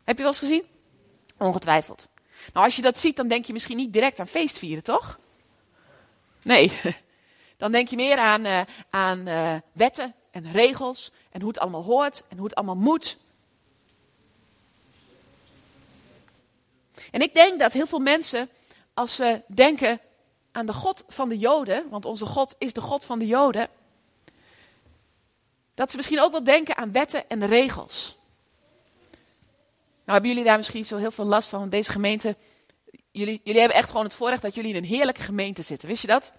Heb 0.07 0.17
je 0.17 0.23
wel 0.23 0.31
eens 0.31 0.41
gezien? 0.41 0.63
Ongetwijfeld. 1.37 2.07
Nou, 2.53 2.65
als 2.65 2.75
je 2.75 2.81
dat 2.81 2.97
ziet, 2.97 3.15
dan 3.15 3.27
denk 3.27 3.45
je 3.45 3.53
misschien 3.53 3.77
niet 3.77 3.93
direct 3.93 4.19
aan 4.19 4.27
feestvieren, 4.27 4.83
toch? 4.83 5.19
Nee, 6.41 6.71
dan 7.57 7.71
denk 7.71 7.87
je 7.87 7.95
meer 7.95 8.17
aan, 8.17 8.45
uh, 8.45 8.61
aan 8.89 9.27
uh, 9.27 9.55
wetten 9.71 10.15
en 10.31 10.51
regels 10.51 11.11
en 11.29 11.39
hoe 11.39 11.49
het 11.49 11.59
allemaal 11.59 11.83
hoort 11.83 12.23
en 12.27 12.37
hoe 12.37 12.45
het 12.45 12.55
allemaal 12.55 12.75
moet. 12.75 13.17
En 17.11 17.21
ik 17.21 17.33
denk 17.33 17.59
dat 17.59 17.73
heel 17.73 17.87
veel 17.87 17.99
mensen, 17.99 18.49
als 18.93 19.15
ze 19.15 19.41
denken 19.47 19.99
aan 20.51 20.65
de 20.65 20.73
God 20.73 21.03
van 21.07 21.29
de 21.29 21.37
Joden, 21.37 21.89
want 21.89 22.05
onze 22.05 22.25
God 22.25 22.55
is 22.57 22.73
de 22.73 22.81
God 22.81 23.05
van 23.05 23.19
de 23.19 23.27
Joden, 23.27 23.69
dat 25.73 25.89
ze 25.91 25.97
misschien 25.97 26.21
ook 26.21 26.31
wel 26.31 26.43
denken 26.43 26.77
aan 26.77 26.91
wetten 26.91 27.29
en 27.29 27.45
regels. 27.45 28.17
Nou 30.07 30.19
hebben 30.19 30.29
jullie 30.29 30.43
daar 30.43 30.57
misschien 30.57 30.85
zo 30.85 30.97
heel 30.97 31.11
veel 31.11 31.25
last 31.25 31.49
van, 31.49 31.59
want 31.59 31.71
deze 31.71 31.91
gemeente, 31.91 32.35
jullie, 33.11 33.41
jullie 33.43 33.59
hebben 33.59 33.77
echt 33.77 33.89
gewoon 33.89 34.03
het 34.03 34.13
voorrecht 34.13 34.41
dat 34.41 34.55
jullie 34.55 34.69
in 34.69 34.75
een 34.75 34.89
heerlijke 34.89 35.21
gemeente 35.21 35.61
zitten, 35.61 35.87
wist 35.87 36.01
je 36.01 36.07
dat? 36.07 36.31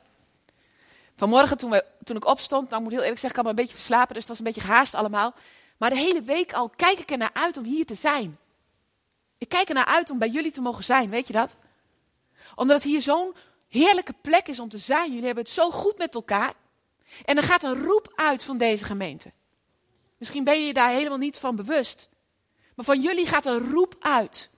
Vanmorgen 1.17 1.57
toen, 1.57 1.81
toen 2.05 2.17
ik 2.17 2.27
opstond, 2.27 2.71
nou 2.71 2.83
moet 2.83 2.91
heel 2.91 3.01
eerlijk 3.01 3.19
zeggen, 3.19 3.41
ik 3.41 3.45
had 3.45 3.55
me 3.55 3.61
een 3.61 3.67
beetje 3.67 3.81
verslapen, 3.81 4.15
dus 4.15 4.19
het 4.19 4.29
was 4.29 4.39
een 4.39 4.45
beetje 4.45 4.61
gehaast 4.61 4.95
allemaal. 4.95 5.35
Maar 5.77 5.91
de 5.91 5.97
hele 5.97 6.23
week 6.23 6.53
al 6.53 6.69
kijk 6.69 6.99
ik 6.99 7.11
er 7.11 7.19
naar 7.19 7.31
uit 7.33 7.57
om 7.57 7.65
hier 7.65 7.87
te 7.87 7.95
zijn. 7.95 8.39
Ik 9.39 9.49
kijk 9.49 9.69
er 9.69 9.75
naar 9.75 9.85
uit 9.87 10.11
om 10.11 10.19
bij 10.19 10.29
jullie 10.29 10.53
te 10.53 10.61
mogen 10.61 10.85
zijn, 10.85 11.11
weet 11.11 11.27
je 11.27 11.33
dat? 11.33 11.57
Omdat 12.55 12.77
het 12.77 12.85
hier 12.85 13.03
zo'n 13.03 13.35
heerlijke 13.69 14.15
plek 14.21 14.49
is 14.49 14.61
om 14.61 14.69
te 14.69 14.79
zijn. 14.79 15.09
Jullie 15.09 15.27
hebben 15.27 15.45
het 15.45 15.53
zo 15.53 15.71
goed 15.71 15.99
met 15.99 16.15
elkaar. 16.15 16.53
En 17.25 17.37
er 17.37 17.43
gaat 17.43 17.63
een 17.63 17.83
roep 17.83 18.13
uit 18.15 18.45
van 18.45 18.59
deze 18.59 18.85
gemeente. 18.85 19.33
Misschien 20.19 20.45
ben 20.45 20.61
je 20.61 20.67
je 20.67 20.75
daar 20.75 20.91
helemaal 20.91 21.19
niet 21.19 21.39
van 21.39 21.57
bewust. 21.57 22.09
Maar 22.79 22.87
van 22.87 23.01
jullie 23.01 23.27
gaat 23.27 23.47
een 23.47 23.71
roep 23.71 23.97
uit. 24.01 24.51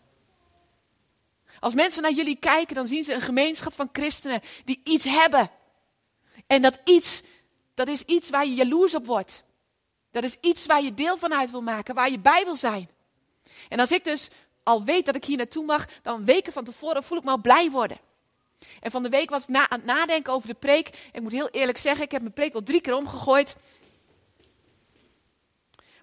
Als 1.61 1.75
mensen 1.75 2.03
naar 2.03 2.12
jullie 2.12 2.37
kijken, 2.37 2.75
dan 2.75 2.87
zien 2.87 3.05
ze 3.05 3.15
een 3.15 3.21
gemeenschap 3.21 3.73
van 3.73 3.89
christenen 3.93 4.41
die 4.65 4.81
iets 4.85 5.05
hebben. 5.05 5.50
En 6.47 6.62
dat 6.62 6.81
iets, 6.85 7.23
dat 7.75 7.89
is 7.89 8.03
iets 8.03 8.31
waar 8.31 8.47
je 8.47 8.55
jaloers 8.55 8.95
op 8.95 9.07
wordt. 9.07 9.43
Dat 10.11 10.25
is 10.25 10.37
iets 10.41 10.67
waar 10.67 10.83
je 10.83 10.95
deel 10.95 11.17
van 11.17 11.35
uit 11.35 11.50
wil 11.50 11.62
maken, 11.62 11.95
waar 11.95 12.11
je 12.11 12.19
bij 12.19 12.45
wil 12.45 12.57
zijn. 12.57 12.91
En 13.69 13.81
als 13.81 13.93
ik 13.93 14.05
dus 14.05 14.29
al 14.62 14.85
weet 14.85 15.07
dat 15.07 15.17
ik 15.17 15.25
hier 15.25 15.37
naartoe 15.37 15.65
mag, 15.65 15.87
dan 16.03 16.25
weken 16.25 16.53
van 16.53 16.65
tevoren 16.65 17.05
voel 17.05 17.19
ik 17.19 17.25
me 17.25 17.31
al 17.31 17.41
blij 17.41 17.71
worden. 17.71 17.99
En 18.81 18.91
van 18.91 19.03
de 19.03 19.09
week 19.09 19.31
was 19.31 19.43
ik 19.43 19.49
na, 19.49 19.69
aan 19.69 19.79
het 19.79 19.87
nadenken 19.87 20.33
over 20.33 20.49
de 20.49 20.55
preek. 20.55 21.09
Ik 21.12 21.21
moet 21.21 21.33
heel 21.33 21.49
eerlijk 21.49 21.79
zeggen, 21.79 22.05
ik 22.05 22.11
heb 22.11 22.23
mijn 22.23 22.35
preek 22.35 22.53
wel 22.53 22.62
drie 22.62 22.81
keer 22.81 22.95
omgegooid. 22.95 23.57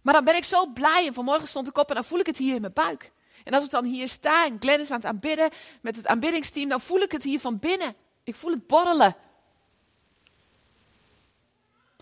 Maar 0.07 0.15
dan 0.15 0.25
ben 0.25 0.35
ik 0.35 0.43
zo 0.43 0.65
blij 0.65 1.07
en 1.07 1.13
vanmorgen 1.13 1.47
stond 1.47 1.67
ik 1.67 1.77
op 1.77 1.89
en 1.89 1.95
dan 1.95 2.03
voel 2.03 2.19
ik 2.19 2.25
het 2.25 2.37
hier 2.37 2.55
in 2.55 2.61
mijn 2.61 2.73
buik. 2.73 3.11
En 3.43 3.53
als 3.53 3.65
ik 3.65 3.69
dan 3.69 3.85
hier 3.85 4.09
sta 4.09 4.45
en 4.45 4.57
Glenn 4.59 4.81
is 4.81 4.91
aan 4.91 4.97
het 4.97 5.05
aanbidden 5.05 5.49
met 5.81 5.95
het 5.95 6.07
aanbiddingsteam, 6.07 6.69
dan 6.69 6.81
voel 6.81 6.99
ik 6.99 7.11
het 7.11 7.23
hier 7.23 7.39
van 7.39 7.59
binnen. 7.59 7.95
Ik 8.23 8.35
voel 8.35 8.51
het 8.51 8.67
borrelen. 8.67 9.15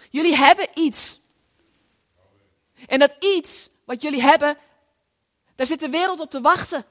Jullie 0.10 0.36
hebben 0.36 0.68
iets. 0.74 1.20
En 2.88 3.00
dat 3.00 3.16
iets 3.20 3.70
wat 3.86 4.02
jullie 4.02 4.22
hebben, 4.22 4.58
daar 5.56 5.68
zit 5.68 5.80
de 5.80 5.90
wereld 5.90 6.20
op 6.20 6.30
te 6.30 6.42
wachten. 6.42 6.86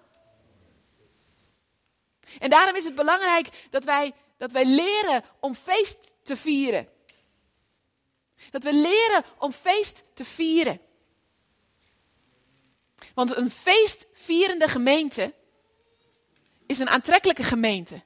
En 2.39 2.51
daarom 2.51 2.77
is 2.77 2.85
het 2.85 2.95
belangrijk 2.95 3.67
dat 3.71 3.85
wij, 3.85 4.13
dat 4.37 4.53
wij 4.53 4.65
leren 4.65 5.25
om 5.41 5.55
feest 5.55 6.13
te 6.23 6.37
vieren. 6.37 6.89
Dat 8.51 8.63
we 8.63 8.75
leren 8.75 9.25
om 9.39 9.53
feest 9.53 10.05
te 10.15 10.25
vieren. 10.25 10.81
Want 13.15 13.37
een 13.37 13.51
feestvierende 13.51 14.69
gemeente 14.69 15.33
is 16.67 16.79
een 16.79 16.89
aantrekkelijke 16.89 17.43
gemeente. 17.43 18.03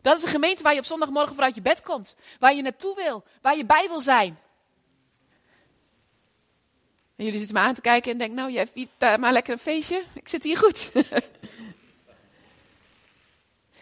Dat 0.00 0.16
is 0.16 0.22
een 0.22 0.28
gemeente 0.28 0.62
waar 0.62 0.72
je 0.72 0.78
op 0.78 0.84
zondagmorgen 0.84 1.34
vooruit 1.34 1.54
je 1.54 1.60
bed 1.60 1.82
komt. 1.82 2.16
Waar 2.38 2.54
je 2.54 2.62
naartoe 2.62 2.94
wil. 2.94 3.24
Waar 3.42 3.56
je 3.56 3.64
bij 3.64 3.86
wil 3.88 4.00
zijn. 4.00 4.38
En 7.16 7.24
jullie 7.24 7.38
zitten 7.38 7.56
me 7.56 7.62
aan 7.62 7.74
te 7.74 7.80
kijken 7.80 8.12
en 8.12 8.18
denken, 8.18 8.36
nou, 8.36 8.52
jij 8.52 8.66
viert 8.66 8.90
uh, 8.98 9.16
maar 9.16 9.32
lekker 9.32 9.52
een 9.52 9.58
feestje. 9.58 10.04
Ik 10.14 10.28
zit 10.28 10.42
hier 10.42 10.56
goed. 10.56 10.90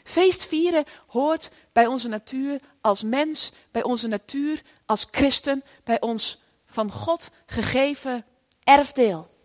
Feest 0.05 0.45
vieren 0.45 0.85
hoort 1.07 1.51
bij 1.73 1.87
onze 1.87 2.09
natuur 2.09 2.61
als 2.81 3.03
mens, 3.03 3.53
bij 3.71 3.83
onze 3.83 4.09
natuur 4.09 4.63
als 4.87 5.07
christen, 5.11 5.65
bij 5.85 6.01
ons 6.01 6.41
van 6.67 6.91
God 6.93 7.31
gegeven 7.47 8.25
erfdeel. 8.65 9.36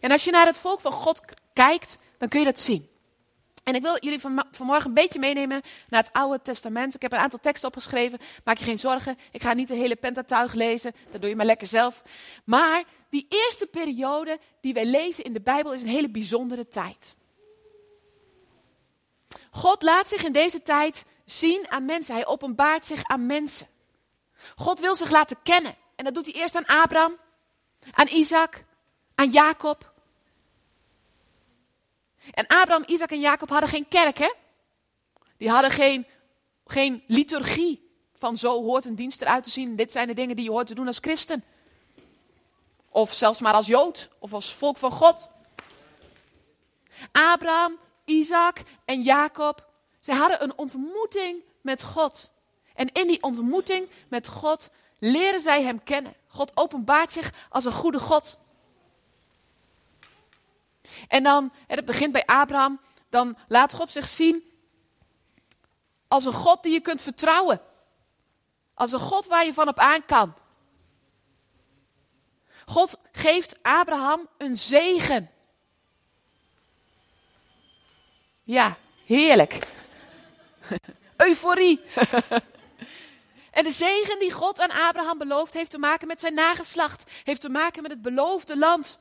En 0.00 0.10
als 0.10 0.24
je 0.24 0.30
naar 0.30 0.46
het 0.46 0.58
volk 0.58 0.80
van 0.80 0.92
God 0.92 1.20
kijkt, 1.52 1.98
dan 2.18 2.28
kun 2.28 2.38
je 2.38 2.46
dat 2.46 2.60
zien. 2.60 2.88
En 3.66 3.74
ik 3.74 3.82
wil 3.82 3.98
jullie 4.00 4.20
van, 4.20 4.44
vanmorgen 4.50 4.86
een 4.86 4.94
beetje 4.94 5.18
meenemen 5.18 5.62
naar 5.88 6.02
het 6.02 6.12
Oude 6.12 6.42
Testament. 6.42 6.94
Ik 6.94 7.02
heb 7.02 7.12
een 7.12 7.18
aantal 7.18 7.38
teksten 7.38 7.68
opgeschreven. 7.68 8.18
Maak 8.44 8.58
je 8.58 8.64
geen 8.64 8.78
zorgen. 8.78 9.18
Ik 9.30 9.42
ga 9.42 9.52
niet 9.52 9.68
de 9.68 9.74
hele 9.74 9.96
Pentatuig 9.96 10.52
lezen. 10.52 10.94
Dat 11.10 11.20
doe 11.20 11.30
je 11.30 11.36
maar 11.36 11.46
lekker 11.46 11.66
zelf. 11.66 12.02
Maar 12.44 12.84
die 13.10 13.26
eerste 13.28 13.66
periode 13.66 14.38
die 14.60 14.74
wij 14.74 14.86
lezen 14.86 15.24
in 15.24 15.32
de 15.32 15.40
Bijbel 15.40 15.74
is 15.74 15.82
een 15.82 15.88
hele 15.88 16.08
bijzondere 16.08 16.68
tijd. 16.68 17.16
God 19.50 19.82
laat 19.82 20.08
zich 20.08 20.24
in 20.24 20.32
deze 20.32 20.62
tijd 20.62 21.04
zien 21.24 21.70
aan 21.70 21.84
mensen. 21.84 22.14
Hij 22.14 22.26
openbaart 22.26 22.86
zich 22.86 23.04
aan 23.04 23.26
mensen. 23.26 23.66
God 24.56 24.80
wil 24.80 24.96
zich 24.96 25.10
laten 25.10 25.36
kennen. 25.42 25.76
En 25.96 26.04
dat 26.04 26.14
doet 26.14 26.26
hij 26.26 26.34
eerst 26.34 26.54
aan 26.54 26.66
Abraham, 26.66 27.16
aan 27.90 28.08
Isaac, 28.08 28.64
aan 29.16 29.30
Jacob. 29.30 29.92
En 32.30 32.46
Abraham, 32.46 32.84
Isaac 32.86 33.10
en 33.10 33.20
Jacob 33.20 33.48
hadden 33.48 33.68
geen 33.68 33.88
kerk, 33.88 34.18
hè? 34.18 34.32
Die 35.36 35.50
hadden 35.50 35.70
geen, 35.70 36.06
geen 36.66 37.02
liturgie 37.06 37.90
van 38.18 38.36
zo 38.36 38.62
hoort 38.62 38.84
een 38.84 38.94
dienst 38.94 39.20
eruit 39.20 39.44
te 39.44 39.50
zien. 39.50 39.76
Dit 39.76 39.92
zijn 39.92 40.06
de 40.06 40.14
dingen 40.14 40.36
die 40.36 40.44
je 40.44 40.50
hoort 40.50 40.66
te 40.66 40.74
doen 40.74 40.86
als 40.86 40.98
christen. 40.98 41.44
Of 42.88 43.12
zelfs 43.12 43.40
maar 43.40 43.54
als 43.54 43.66
Jood 43.66 44.08
of 44.18 44.32
als 44.32 44.54
volk 44.54 44.76
van 44.76 44.90
God. 44.90 45.30
Abraham, 47.12 47.78
Isaac 48.04 48.62
en 48.84 49.02
Jacob, 49.02 49.66
zij 50.00 50.14
hadden 50.14 50.42
een 50.42 50.58
ontmoeting 50.58 51.42
met 51.60 51.82
God. 51.82 52.32
En 52.74 52.92
in 52.92 53.06
die 53.06 53.22
ontmoeting 53.22 53.88
met 54.08 54.28
God 54.28 54.70
leren 54.98 55.40
zij 55.40 55.62
hem 55.62 55.82
kennen. 55.82 56.14
God 56.28 56.52
openbaart 56.54 57.12
zich 57.12 57.32
als 57.48 57.64
een 57.64 57.72
goede 57.72 58.00
God. 58.00 58.38
En 61.08 61.22
dan, 61.22 61.52
het 61.66 61.84
begint 61.84 62.12
bij 62.12 62.24
Abraham, 62.24 62.80
dan 63.08 63.36
laat 63.48 63.72
God 63.72 63.90
zich 63.90 64.08
zien 64.08 64.44
als 66.08 66.24
een 66.24 66.32
God 66.32 66.62
die 66.62 66.72
je 66.72 66.80
kunt 66.80 67.02
vertrouwen. 67.02 67.60
Als 68.74 68.92
een 68.92 69.00
God 69.00 69.26
waar 69.26 69.44
je 69.44 69.54
van 69.54 69.68
op 69.68 69.78
aan 69.78 70.04
kan. 70.04 70.34
God 72.64 72.98
geeft 73.12 73.62
Abraham 73.62 74.28
een 74.38 74.56
zegen. 74.56 75.30
Ja, 78.42 78.76
heerlijk. 79.04 79.66
Euforie. 81.16 81.84
en 83.50 83.64
de 83.64 83.72
zegen 83.72 84.18
die 84.18 84.32
God 84.32 84.60
aan 84.60 84.70
Abraham 84.70 85.18
belooft, 85.18 85.54
heeft 85.54 85.70
te 85.70 85.78
maken 85.78 86.06
met 86.06 86.20
zijn 86.20 86.34
nageslacht. 86.34 87.10
Heeft 87.24 87.40
te 87.40 87.48
maken 87.48 87.82
met 87.82 87.90
het 87.90 88.02
beloofde 88.02 88.58
land. 88.58 88.98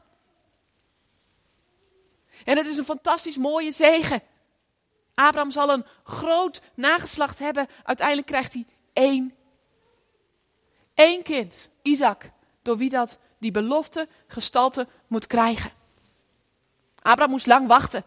En 2.46 2.58
het 2.58 2.66
is 2.66 2.78
een 2.78 2.86
fantastisch 2.86 3.38
mooie 3.38 3.72
zegen. 3.72 4.22
Abraham 5.14 5.52
zal 5.52 5.70
een 5.70 5.86
groot 6.04 6.62
nageslacht 6.74 7.40
hebben. 7.40 7.68
Uiteindelijk 7.84 8.28
krijgt 8.28 8.54
hij 8.54 8.66
één. 8.94 9.36
Eén 10.94 11.24
kind, 11.24 11.70
Isaac, 11.82 12.32
door 12.62 12.78
wie 12.78 12.90
dat 12.90 13.18
die 13.38 13.52
belofte 13.52 14.08
gestalte 14.28 14.88
moet 15.08 15.28
krijgen. 15.28 15.72
Abraham 17.02 17.30
moest 17.30 17.46
lang 17.46 17.68
wachten. 17.68 18.04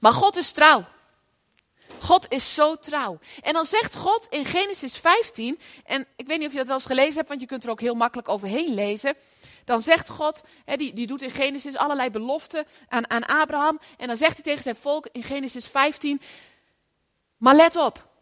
Maar 0.00 0.12
God 0.12 0.36
is 0.36 0.52
trouw. 0.52 0.84
God 2.00 2.32
is 2.32 2.54
zo 2.54 2.76
trouw. 2.76 3.18
En 3.40 3.52
dan 3.52 3.66
zegt 3.66 3.94
God 3.94 4.26
in 4.30 4.44
Genesis 4.44 4.96
15, 4.96 5.58
en 5.84 6.06
ik 6.16 6.26
weet 6.26 6.38
niet 6.38 6.46
of 6.46 6.52
je 6.52 6.58
dat 6.58 6.66
wel 6.66 6.76
eens 6.76 6.86
gelezen 6.86 7.14
hebt, 7.14 7.28
want 7.28 7.40
je 7.40 7.46
kunt 7.46 7.64
er 7.64 7.70
ook 7.70 7.80
heel 7.80 7.94
makkelijk 7.94 8.28
overheen 8.28 8.74
lezen. 8.74 9.16
Dan 9.64 9.82
zegt 9.82 10.08
God, 10.08 10.42
hè, 10.64 10.76
die, 10.76 10.92
die 10.92 11.06
doet 11.06 11.22
in 11.22 11.30
Genesis 11.30 11.76
allerlei 11.76 12.10
beloften 12.10 12.66
aan, 12.88 13.10
aan 13.10 13.24
Abraham. 13.24 13.80
En 13.96 14.06
dan 14.06 14.16
zegt 14.16 14.34
hij 14.34 14.42
tegen 14.42 14.62
zijn 14.62 14.76
volk 14.76 15.08
in 15.12 15.22
Genesis 15.22 15.66
15, 15.66 16.20
maar 17.36 17.54
let 17.54 17.76
op. 17.76 18.12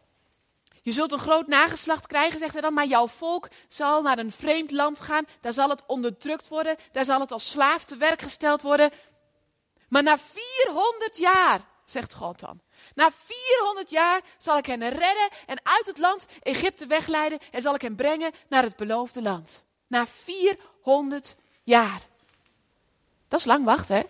Je 0.82 0.92
zult 0.92 1.12
een 1.12 1.18
groot 1.18 1.46
nageslacht 1.46 2.06
krijgen, 2.06 2.38
zegt 2.38 2.52
hij 2.52 2.62
dan, 2.62 2.74
maar 2.74 2.86
jouw 2.86 3.08
volk 3.08 3.48
zal 3.68 4.02
naar 4.02 4.18
een 4.18 4.32
vreemd 4.32 4.70
land 4.70 5.00
gaan. 5.00 5.26
Daar 5.40 5.52
zal 5.52 5.68
het 5.68 5.82
onderdrukt 5.86 6.48
worden, 6.48 6.76
daar 6.92 7.04
zal 7.04 7.20
het 7.20 7.32
als 7.32 7.50
slaaf 7.50 7.84
te 7.84 7.96
werk 7.96 8.22
gesteld 8.22 8.62
worden. 8.62 8.90
Maar 9.88 10.02
na 10.02 10.18
400 10.18 11.16
jaar, 11.16 11.60
zegt 11.84 12.14
God 12.14 12.40
dan, 12.40 12.60
na 12.94 13.10
400 13.12 13.90
jaar 13.90 14.20
zal 14.38 14.58
ik 14.58 14.66
hen 14.66 14.88
redden 14.88 15.28
en 15.46 15.60
uit 15.62 15.86
het 15.86 15.98
land 15.98 16.26
Egypte 16.42 16.86
wegleiden 16.86 17.38
en 17.50 17.62
zal 17.62 17.74
ik 17.74 17.82
hen 17.82 17.94
brengen 17.94 18.32
naar 18.48 18.62
het 18.62 18.76
beloofde 18.76 19.22
land. 19.22 19.64
Na 19.92 20.06
400 20.06 21.36
jaar. 21.62 22.00
Dat 23.28 23.40
is 23.40 23.46
lang 23.46 23.64
wachten, 23.64 23.96
hè? 23.96 24.02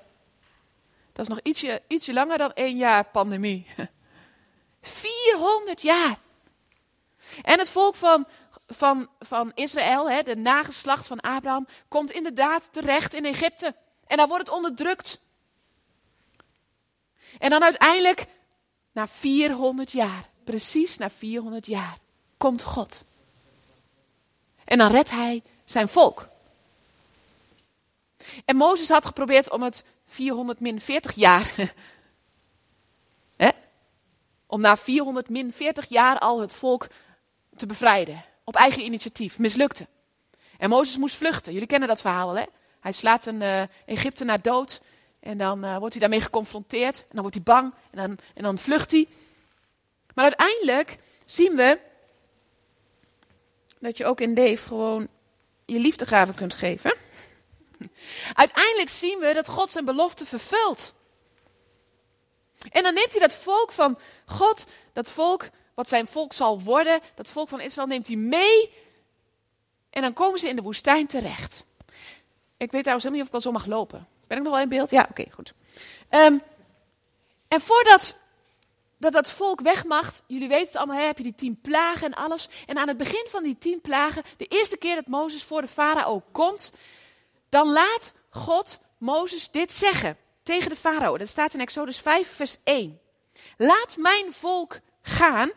Dat 1.13 1.29
is 1.29 1.29
nog 1.29 1.41
ietsje, 1.43 1.83
ietsje 1.89 2.13
langer 2.13 2.39
dan 2.39 2.53
één 2.53 2.77
jaar 2.77 3.05
pandemie. 3.05 3.67
400 4.81 5.83
jaar. 5.83 6.19
En 7.43 7.59
het 7.59 7.69
volk 7.69 7.95
van, 7.95 8.27
van, 8.67 9.09
van 9.19 9.53
Israël, 9.55 10.11
hè, 10.11 10.23
de 10.23 10.37
nageslacht 10.37 11.07
van 11.07 11.21
Abraham, 11.21 11.67
komt 11.89 12.11
inderdaad 12.11 12.73
terecht 12.73 13.15
in 13.15 13.25
Egypte. 13.25 13.75
En 14.07 14.17
daar 14.17 14.29
wordt 14.29 14.47
het 14.47 14.57
onderdrukt. 14.57 15.21
En 17.39 17.51
dan 17.51 17.63
uiteindelijk, 17.63 18.27
na 18.93 19.09
400 19.09 19.93
jaar, 19.93 20.29
precies 20.45 20.99
na 20.99 21.11
400 21.11 21.67
jaar, 21.67 21.99
komt 22.37 22.63
God. 22.63 23.05
En 24.65 24.79
dan 24.79 24.91
redt 24.91 25.11
hij 25.11 25.43
zijn 25.73 25.89
volk. 25.89 26.29
En 28.45 28.57
Mozes 28.57 28.89
had 28.89 29.07
geprobeerd 29.07 29.51
om 29.51 29.63
het 29.63 29.85
400 30.07 30.61
min 30.61 30.81
40 30.81 31.15
jaar. 31.15 31.55
hè, 33.37 33.49
om 34.47 34.61
na 34.61 34.77
400 34.77 35.29
min 35.29 35.53
40 35.53 35.89
jaar 35.89 36.19
al 36.19 36.41
het 36.41 36.53
volk 36.53 36.87
te 37.57 37.67
bevrijden. 37.67 38.25
Op 38.45 38.55
eigen 38.55 38.85
initiatief. 38.85 39.39
Mislukte. 39.39 39.87
En 40.59 40.69
Mozes 40.69 40.97
moest 40.97 41.17
vluchten. 41.17 41.53
Jullie 41.53 41.69
kennen 41.69 41.89
dat 41.89 42.01
verhaal, 42.01 42.37
hè? 42.37 42.45
Hij 42.81 42.93
slaat 42.93 43.27
een 43.27 43.41
uh, 43.41 43.63
Egyptenaar 43.87 44.43
dood. 44.43 44.81
En 45.21 45.39
dan 45.39 45.65
uh, 45.65 45.77
wordt 45.77 45.93
hij 45.93 46.01
daarmee 46.01 46.21
geconfronteerd. 46.21 47.01
En 47.01 47.09
dan 47.11 47.21
wordt 47.21 47.37
hij 47.37 47.45
bang. 47.45 47.75
En 47.91 47.99
dan, 47.99 48.19
en 48.35 48.43
dan 48.43 48.59
vlucht 48.59 48.91
hij. 48.91 49.09
Maar 50.15 50.25
uiteindelijk 50.25 50.99
zien 51.25 51.57
we 51.57 51.79
dat 53.79 53.99
je 53.99 54.05
ook 54.05 54.21
in 54.21 54.35
Dave 54.35 54.57
gewoon 54.57 55.09
je 55.65 55.79
liefdegaven 55.79 56.35
kunt 56.35 56.55
geven. 56.55 56.95
Uiteindelijk 58.33 58.89
zien 58.89 59.19
we 59.19 59.35
dat 59.35 59.49
God 59.49 59.71
zijn 59.71 59.85
belofte 59.85 60.27
vervult. 60.27 60.95
En 62.71 62.83
dan 62.83 62.95
neemt 62.95 63.11
hij 63.11 63.21
dat 63.21 63.35
volk 63.35 63.73
van 63.73 63.99
God, 64.27 64.67
dat 64.93 65.11
volk 65.11 65.49
wat 65.75 65.89
zijn 65.89 66.07
volk 66.07 66.33
zal 66.33 66.61
worden, 66.61 67.01
dat 67.15 67.31
volk 67.31 67.49
van 67.49 67.61
Israël 67.61 67.87
neemt 67.87 68.07
hij 68.07 68.17
mee. 68.17 68.73
En 69.91 70.03
dan 70.03 70.13
komen 70.13 70.39
ze 70.39 70.49
in 70.49 70.57
de 70.57 70.63
woestijn 70.63 71.07
terecht. 71.07 71.65
Ik 72.57 72.71
weet 72.71 72.81
trouwens 72.83 73.05
helemaal 73.05 73.11
niet 73.11 73.21
of 73.21 73.27
ik 73.27 73.33
wel 73.33 73.41
zo 73.41 73.53
mag 73.53 73.67
lopen. 73.67 74.09
Ben 74.27 74.37
ik 74.37 74.43
nog 74.43 74.53
wel 74.53 74.63
in 74.63 74.69
beeld? 74.69 74.91
Ja, 74.91 75.07
oké, 75.11 75.25
goed. 75.31 75.53
Um, 76.11 76.43
en 77.49 77.61
voordat 77.61 78.17
dat 79.03 79.13
dat 79.13 79.31
volk 79.31 79.61
weg 79.61 79.85
mag, 79.85 80.23
jullie 80.27 80.49
weten 80.49 80.67
het 80.67 80.77
allemaal, 80.77 80.97
hè, 80.97 81.05
heb 81.05 81.17
je 81.17 81.23
die 81.23 81.35
tien 81.35 81.61
plagen 81.61 82.07
en 82.07 82.15
alles. 82.15 82.49
En 82.67 82.79
aan 82.79 82.89
het 82.89 82.97
begin 82.97 83.27
van 83.29 83.43
die 83.43 83.59
tien 83.59 83.81
plagen, 83.81 84.23
de 84.37 84.47
eerste 84.47 84.77
keer 84.77 84.95
dat 84.95 85.07
Mozes 85.07 85.45
voor 85.45 85.61
de 85.61 85.69
farao 85.69 86.23
komt, 86.33 86.73
dan 87.49 87.73
laat 87.73 88.13
God 88.31 88.81
Mozes 88.99 89.51
dit 89.51 89.73
zeggen 89.73 90.17
tegen 90.43 90.69
de 90.69 90.77
farao. 90.77 91.19
Dat 91.19 91.29
staat 91.29 91.55
in 91.55 91.61
Exodus 91.61 91.99
5, 91.99 92.29
vers 92.29 92.57
1. 92.65 93.01
Laat 93.57 93.97
mijn 93.97 94.33
volk 94.33 94.79
gaan 95.03 95.51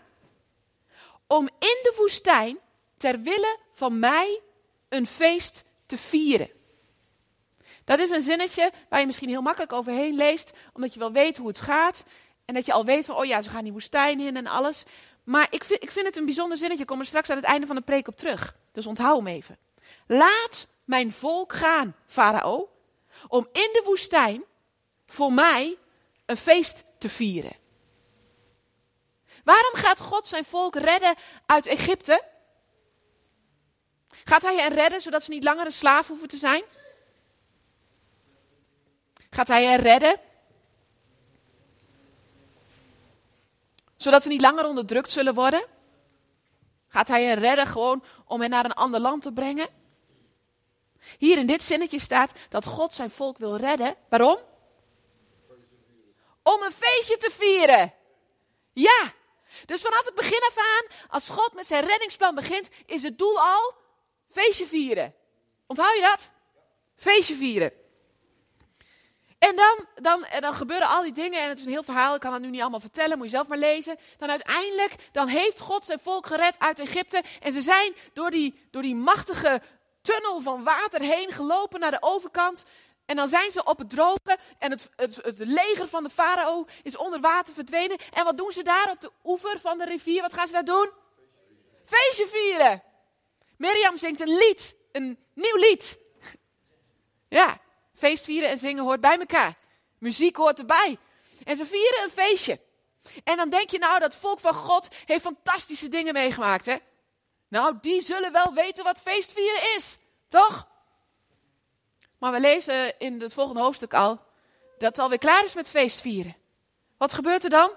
om 1.27 1.47
in 1.59 1.79
de 1.83 1.93
woestijn 1.97 2.57
ter 2.97 3.21
wille 3.21 3.57
van 3.73 3.99
mij 3.99 4.41
een 4.89 5.07
feest 5.07 5.63
te 5.85 5.97
vieren. 5.97 6.49
Dat 7.83 7.99
is 7.99 8.09
een 8.09 8.21
zinnetje 8.21 8.71
waar 8.89 8.99
je 8.99 9.05
misschien 9.05 9.29
heel 9.29 9.41
makkelijk 9.41 9.73
overheen 9.73 10.15
leest, 10.15 10.51
omdat 10.73 10.93
je 10.93 10.99
wel 10.99 11.11
weet 11.11 11.37
hoe 11.37 11.47
het 11.47 11.61
gaat. 11.61 12.03
En 12.45 12.53
dat 12.53 12.65
je 12.65 12.73
al 12.73 12.85
weet 12.85 13.05
van, 13.05 13.15
oh 13.15 13.25
ja, 13.25 13.41
ze 13.41 13.49
gaan 13.49 13.63
die 13.63 13.73
woestijn 13.73 14.19
in 14.19 14.37
en 14.37 14.47
alles. 14.47 14.83
Maar 15.23 15.47
ik 15.49 15.63
vind, 15.63 15.83
ik 15.83 15.91
vind 15.91 16.05
het 16.05 16.17
een 16.17 16.25
bijzonder 16.25 16.57
zinnetje. 16.57 16.83
Ik 16.83 16.89
kom 16.89 16.99
er 16.99 17.05
straks 17.05 17.29
aan 17.29 17.35
het 17.35 17.45
einde 17.45 17.67
van 17.67 17.75
de 17.75 17.81
preek 17.81 18.07
op 18.07 18.17
terug. 18.17 18.55
Dus 18.71 18.87
onthoud 18.87 19.17
hem 19.17 19.27
even. 19.27 19.57
Laat 20.07 20.67
mijn 20.83 21.11
volk 21.11 21.53
gaan, 21.53 21.95
farao, 22.07 22.69
om 23.27 23.47
in 23.51 23.69
de 23.73 23.81
woestijn 23.85 24.43
voor 25.07 25.33
mij 25.33 25.77
een 26.25 26.37
feest 26.37 26.83
te 26.97 27.09
vieren. 27.09 27.55
Waarom 29.43 29.73
gaat 29.73 29.99
God 29.99 30.27
zijn 30.27 30.45
volk 30.45 30.75
redden 30.75 31.15
uit 31.45 31.65
Egypte? 31.65 32.23
Gaat 34.23 34.41
hij 34.41 34.55
hen 34.55 34.73
redden 34.73 35.01
zodat 35.01 35.23
ze 35.23 35.31
niet 35.31 35.43
langer 35.43 35.65
een 35.65 35.71
slaaf 35.71 36.07
hoeven 36.07 36.27
te 36.27 36.37
zijn? 36.37 36.63
Gaat 39.29 39.47
hij 39.47 39.65
hen 39.65 39.79
redden 39.79 40.19
zodat 44.05 44.23
ze 44.23 44.29
niet 44.29 44.41
langer 44.41 44.65
onderdrukt 44.65 45.11
zullen 45.11 45.33
worden? 45.33 45.65
Gaat 46.87 47.07
hij 47.07 47.23
hen 47.23 47.39
redden 47.39 47.67
gewoon 47.67 48.03
om 48.25 48.41
hen 48.41 48.49
naar 48.49 48.65
een 48.65 48.73
ander 48.73 48.99
land 48.99 49.21
te 49.21 49.31
brengen? 49.31 49.67
Hier 51.17 51.37
in 51.37 51.45
dit 51.45 51.63
zinnetje 51.63 51.99
staat 51.99 52.31
dat 52.49 52.65
God 52.65 52.93
zijn 52.93 53.09
volk 53.09 53.37
wil 53.37 53.55
redden. 53.55 53.95
Waarom? 54.09 54.37
Om 56.43 56.61
een 56.61 56.71
feestje 56.71 57.17
te 57.17 57.31
vieren. 57.31 57.93
Ja. 58.73 59.13
Dus 59.65 59.81
vanaf 59.81 60.05
het 60.05 60.15
begin 60.15 60.41
af 60.41 60.57
aan, 60.57 61.07
als 61.09 61.29
God 61.29 61.53
met 61.53 61.67
zijn 61.67 61.85
reddingsplan 61.85 62.35
begint, 62.35 62.69
is 62.85 63.03
het 63.03 63.17
doel 63.17 63.39
al 63.39 63.73
feestje 64.29 64.65
vieren. 64.65 65.15
Onthoud 65.67 65.95
je 65.95 66.01
dat? 66.01 66.31
Feestje 66.95 67.35
vieren. 67.35 67.71
En 69.47 69.55
dan, 69.55 69.85
dan, 69.95 70.25
en 70.25 70.41
dan 70.41 70.53
gebeuren 70.53 70.87
al 70.87 71.01
die 71.01 71.11
dingen 71.11 71.41
en 71.41 71.49
het 71.49 71.59
is 71.59 71.65
een 71.65 71.71
heel 71.71 71.83
verhaal, 71.83 72.15
ik 72.15 72.21
kan 72.21 72.33
het 72.33 72.41
nu 72.41 72.49
niet 72.49 72.61
allemaal 72.61 72.79
vertellen, 72.79 73.17
moet 73.17 73.29
je 73.29 73.35
zelf 73.35 73.47
maar 73.47 73.57
lezen. 73.57 73.97
Dan 74.17 74.29
uiteindelijk, 74.29 74.95
dan 75.11 75.27
heeft 75.27 75.59
God 75.59 75.85
zijn 75.85 75.99
volk 75.99 76.25
gered 76.25 76.59
uit 76.59 76.79
Egypte 76.79 77.23
en 77.39 77.53
ze 77.53 77.61
zijn 77.61 77.95
door 78.13 78.31
die, 78.31 78.67
door 78.71 78.81
die 78.81 78.95
machtige 78.95 79.61
tunnel 80.01 80.41
van 80.41 80.63
water 80.63 81.01
heen 81.01 81.31
gelopen 81.31 81.79
naar 81.79 81.91
de 81.91 82.01
overkant. 82.01 82.65
En 83.05 83.15
dan 83.15 83.29
zijn 83.29 83.51
ze 83.51 83.63
op 83.63 83.77
het 83.77 83.89
droge 83.89 84.37
en 84.57 84.71
het, 84.71 84.89
het, 84.95 85.15
het 85.15 85.39
leger 85.39 85.87
van 85.87 86.03
de 86.03 86.09
farao 86.09 86.65
is 86.83 86.97
onder 86.97 87.19
water 87.19 87.53
verdwenen. 87.53 87.97
En 88.13 88.23
wat 88.23 88.37
doen 88.37 88.51
ze 88.51 88.63
daar 88.63 88.89
op 88.91 89.01
de 89.01 89.11
oever 89.23 89.59
van 89.59 89.77
de 89.77 89.85
rivier? 89.85 90.21
Wat 90.21 90.33
gaan 90.33 90.47
ze 90.47 90.53
daar 90.53 90.65
doen? 90.65 90.89
Feestje 91.85 92.27
vieren. 92.27 92.83
Mirjam 93.57 93.97
zingt 93.97 94.21
een 94.21 94.37
lied, 94.37 94.75
een 94.91 95.19
nieuw 95.33 95.57
lied. 95.57 95.97
Ja, 97.29 97.59
feestvieren 97.95 98.49
en 98.49 98.57
zingen 98.57 98.83
hoort 98.83 99.01
bij 99.01 99.17
elkaar. 99.19 99.53
Muziek 99.97 100.35
hoort 100.35 100.59
erbij. 100.59 100.97
En 101.43 101.55
ze 101.55 101.65
vieren 101.65 102.03
een 102.03 102.09
feestje. 102.09 102.59
En 103.23 103.37
dan 103.37 103.49
denk 103.49 103.69
je 103.69 103.77
nou, 103.77 103.99
dat 103.99 104.15
volk 104.15 104.39
van 104.39 104.53
God 104.53 104.87
heeft 105.05 105.21
fantastische 105.21 105.87
dingen 105.87 106.13
meegemaakt, 106.13 106.65
hè? 106.65 106.75
Nou, 107.47 107.75
die 107.81 108.01
zullen 108.01 108.31
wel 108.31 108.53
weten 108.53 108.83
wat 108.83 108.99
feestvieren 108.99 109.75
is, 109.75 109.97
toch? 110.27 110.67
Maar 112.17 112.31
we 112.31 112.39
lezen 112.39 112.99
in 112.99 113.21
het 113.21 113.33
volgende 113.33 113.61
hoofdstuk 113.61 113.93
al 113.93 114.19
dat 114.77 114.89
het 114.89 114.99
alweer 114.99 115.17
klaar 115.17 115.43
is 115.43 115.53
met 115.53 115.69
feestvieren. 115.69 116.35
Wat 116.97 117.13
gebeurt 117.13 117.43
er 117.43 117.49
dan? 117.49 117.71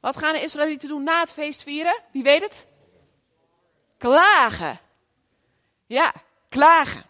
Wat 0.00 0.16
gaan 0.16 0.32
de 0.32 0.42
Israëlieten 0.42 0.88
doen 0.88 1.02
na 1.02 1.20
het 1.20 1.30
feestvieren? 1.30 2.02
Wie 2.12 2.22
weet 2.22 2.42
het? 2.42 2.66
Klagen. 3.98 4.80
Ja, 5.86 6.14
klagen. 6.48 7.04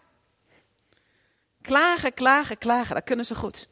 Klagen, 1.69 2.13
klagen, 2.13 2.57
klagen. 2.57 2.95
Dat 2.95 3.03
kunnen 3.03 3.25
ze 3.25 3.35
goed. 3.35 3.67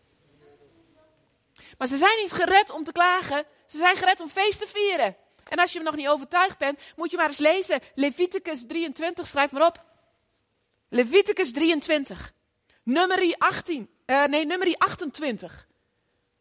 Maar 1.77 1.87
ze 1.87 1.97
zijn 1.97 2.17
niet 2.17 2.31
gered 2.31 2.71
om 2.71 2.83
te 2.83 2.91
klagen. 2.91 3.45
Ze 3.65 3.77
zijn 3.77 3.95
gered 3.95 4.19
om 4.19 4.29
feest 4.29 4.59
te 4.59 4.67
vieren. 4.67 5.15
En 5.43 5.57
als 5.57 5.73
je 5.73 5.79
nog 5.79 5.95
niet 5.95 6.07
overtuigd 6.07 6.57
bent, 6.57 6.79
moet 6.95 7.11
je 7.11 7.17
maar 7.17 7.27
eens 7.27 7.37
lezen. 7.37 7.79
Leviticus 7.95 8.65
23, 8.67 9.27
schrijf 9.27 9.51
maar 9.51 9.65
op. 9.65 9.83
Leviticus 10.89 11.51
23. 11.51 12.33
Nummer 12.83 13.35
18. 13.37 13.89
Uh, 14.05 14.25
nee, 14.25 14.45
nummer 14.45 14.75
28. 14.77 15.67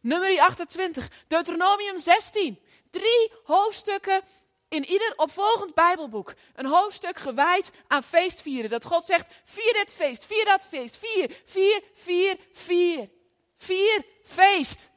Nummer 0.01 0.40
28. 0.40 1.11
Deuteronomium 1.27 1.99
16. 1.99 2.61
Drie 2.90 3.33
hoofdstukken 3.45 4.23
in 4.68 4.85
ieder 4.85 5.12
opvolgend 5.16 5.74
Bijbelboek. 5.74 6.35
Een 6.55 6.66
hoofdstuk 6.66 7.18
gewijd 7.18 7.70
aan 7.87 8.02
feestvieren. 8.02 8.70
Dat 8.70 8.85
God 8.85 9.05
zegt, 9.05 9.29
vier 9.44 9.72
dit 9.72 9.92
feest, 9.92 10.26
vier 10.26 10.44
dat 10.44 10.62
feest. 10.62 10.96
Vier, 10.96 11.37
vier, 11.44 11.81
vier, 11.92 12.37
vier. 12.52 13.09
Vier 13.57 14.05
feest. 14.24 14.90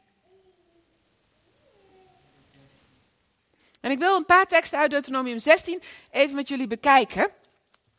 En 3.79 3.91
ik 3.91 3.99
wil 3.99 4.15
een 4.15 4.25
paar 4.25 4.45
teksten 4.45 4.79
uit 4.79 4.91
Deuteronomium 4.91 5.39
16 5.39 5.81
even 6.11 6.35
met 6.35 6.47
jullie 6.47 6.67
bekijken. 6.67 7.31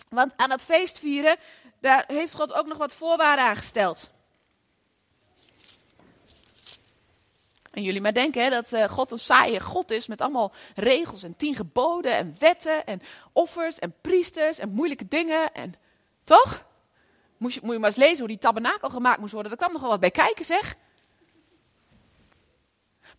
Want 0.09 0.33
aan 0.37 0.49
dat 0.49 0.63
feestvieren, 0.63 1.37
daar 1.81 2.05
heeft 2.07 2.35
God 2.35 2.53
ook 2.53 2.67
nog 2.67 2.79
wat 2.79 2.95
voorwaarden 2.95 3.45
aangesteld. 3.45 4.11
En 7.71 7.83
jullie 7.83 8.01
maar 8.01 8.13
denken 8.13 8.43
hè, 8.43 8.51
dat 8.51 8.73
uh, 8.73 8.89
God 8.89 9.11
een 9.11 9.19
saaie 9.19 9.61
God 9.61 9.91
is 9.91 10.07
met 10.07 10.21
allemaal 10.21 10.53
regels 10.75 11.23
en 11.23 11.37
tien 11.37 11.55
geboden 11.55 12.17
en 12.17 12.35
wetten 12.39 12.87
en 12.87 13.03
offers 13.33 13.79
en 13.79 13.95
priesters 14.01 14.59
en 14.59 14.71
moeilijke 14.71 15.09
dingen. 15.09 15.53
En, 15.53 15.75
toch? 16.25 16.65
Moet 17.37 17.55
je, 17.55 17.61
moet 17.63 17.73
je 17.73 17.79
maar 17.79 17.89
eens 17.89 17.99
lezen 17.99 18.19
hoe 18.19 18.29
die 18.29 18.39
tabernakel 18.39 18.89
gemaakt 18.89 19.21
moest 19.21 19.33
worden. 19.33 19.51
Daar 19.51 19.61
kwam 19.61 19.73
nog 19.73 19.81
wel 19.81 19.91
wat 19.91 20.01
bij 20.01 20.11
kijken 20.11 20.45
zeg. 20.45 20.77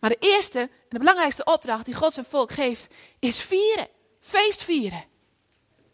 Maar 0.00 0.10
de 0.10 0.16
eerste 0.20 0.60
en 0.60 0.70
de 0.88 0.98
belangrijkste 0.98 1.44
opdracht 1.44 1.84
die 1.84 1.94
God 1.94 2.12
zijn 2.12 2.26
volk 2.26 2.52
geeft, 2.52 2.94
is 3.18 3.42
vieren. 3.42 3.88
Feest 4.20 4.62
vieren. 4.62 5.04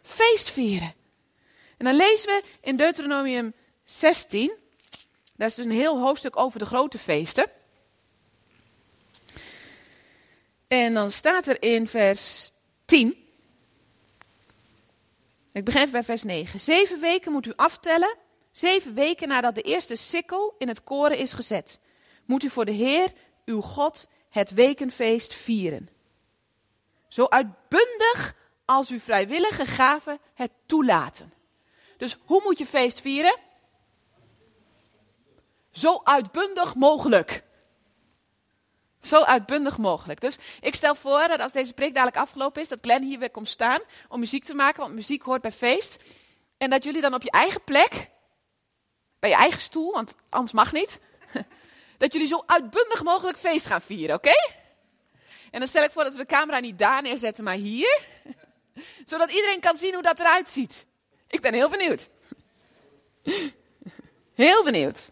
Feest 0.03 0.51
vieren. 0.51 0.95
En 1.77 1.85
dan 1.85 1.95
lezen 1.95 2.29
we 2.29 2.43
in 2.61 2.77
Deuteronomium 2.77 3.55
16. 3.85 4.53
Daar 5.37 5.49
is 5.49 5.55
dus 5.55 5.65
een 5.65 5.71
heel 5.71 6.01
hoofdstuk 6.01 6.37
over 6.37 6.59
de 6.59 6.65
grote 6.65 6.99
feesten. 6.99 7.51
En 10.69 10.95
dan 10.95 11.11
staat 11.11 11.47
er 11.47 11.63
in 11.63 11.87
vers 11.87 12.51
10. 12.85 13.27
Ik 15.53 15.65
begin 15.65 15.91
bij 15.91 16.05
vers 16.05 16.23
9. 16.23 16.61
Zeven 16.61 17.01
weken 17.01 17.33
moet 17.33 17.47
u 17.47 17.53
aftellen. 17.57 18.17
Zeven 18.51 18.95
weken 18.95 19.29
nadat 19.29 19.55
de 19.55 19.63
eerste 19.63 19.97
sikkel 19.97 20.55
in 20.59 20.69
het 20.69 20.85
koren 20.85 21.19
is 21.19 21.33
gezet. 21.33 21.79
Moet 22.25 22.43
u 22.43 22.49
voor 22.49 22.65
de 22.65 22.73
Heer, 22.73 23.13
uw 23.45 23.61
God, 23.61 24.09
het 24.31 24.51
wekenfeest 24.51 25.35
vieren. 25.35 25.89
Zo 27.09 27.27
uitbundig 27.29 28.35
als 28.65 28.91
uw 28.91 29.01
vrijwillige 29.01 29.67
gaven 29.67 30.19
het 30.35 30.51
toelaten. 30.67 31.33
Dus 31.97 32.19
hoe 32.25 32.43
moet 32.45 32.59
je 32.59 32.67
feest 32.67 33.01
vieren? 33.01 33.39
Zo 35.71 36.01
uitbundig 36.05 36.75
mogelijk. 36.75 37.45
Zo 39.03 39.23
uitbundig 39.23 39.79
mogelijk. 39.79 40.21
Dus 40.21 40.37
ik 40.61 40.75
stel 40.75 40.95
voor 40.95 41.29
dat 41.29 41.41
als 41.41 41.53
deze 41.53 41.73
preek 41.73 41.95
dadelijk 41.95 42.17
afgelopen 42.17 42.63
is, 42.63 42.69
dat 42.69 42.79
Glenn 42.81 43.05
hier 43.05 43.19
weer 43.19 43.31
komt 43.31 43.49
staan 43.49 43.81
om 44.09 44.21
muziek 44.21 44.45
te 44.45 44.55
maken, 44.55 44.81
want 44.81 44.95
muziek 44.95 45.23
hoort 45.23 45.43
bij 45.43 45.53
feest. 45.53 45.97
En 46.59 46.71
dat 46.71 46.85
jullie 46.85 47.01
dan 47.01 47.15
op 47.15 47.23
je 47.23 47.31
eigen 47.31 47.65
plek, 47.65 48.11
bij 49.19 49.31
je 49.31 49.37
eigen 49.37 49.61
stoel, 49.61 49.93
want 49.93 50.15
anders 50.29 50.53
mag 50.53 50.73
niet, 50.73 51.01
dat 51.99 52.13
jullie 52.13 52.29
zo 52.29 52.43
uitbundig 52.47 53.03
mogelijk 53.03 53.39
feest 53.39 53.67
gaan 53.67 53.83
vieren, 53.83 54.17
oké? 54.17 54.35
En 55.51 55.59
dan 55.59 55.69
stel 55.69 55.83
ik 55.83 55.91
voor 55.91 56.05
dat 56.05 56.13
we 56.13 56.19
de 56.19 56.27
camera 56.27 56.59
niet 56.59 56.79
daar 56.79 57.03
neerzetten, 57.03 57.45
maar 57.45 57.55
hier. 57.55 58.01
Zodat 59.07 59.31
iedereen 59.31 59.61
kan 59.61 59.77
zien 59.77 59.95
hoe 59.95 60.03
dat 60.03 60.21
eruit 60.21 60.51
ziet. 60.51 60.87
Ik 61.29 61.41
ben 61.41 61.55
heel 61.55 61.69
benieuwd. 61.69 62.09
Heel 64.35 64.65
benieuwd. 64.65 65.11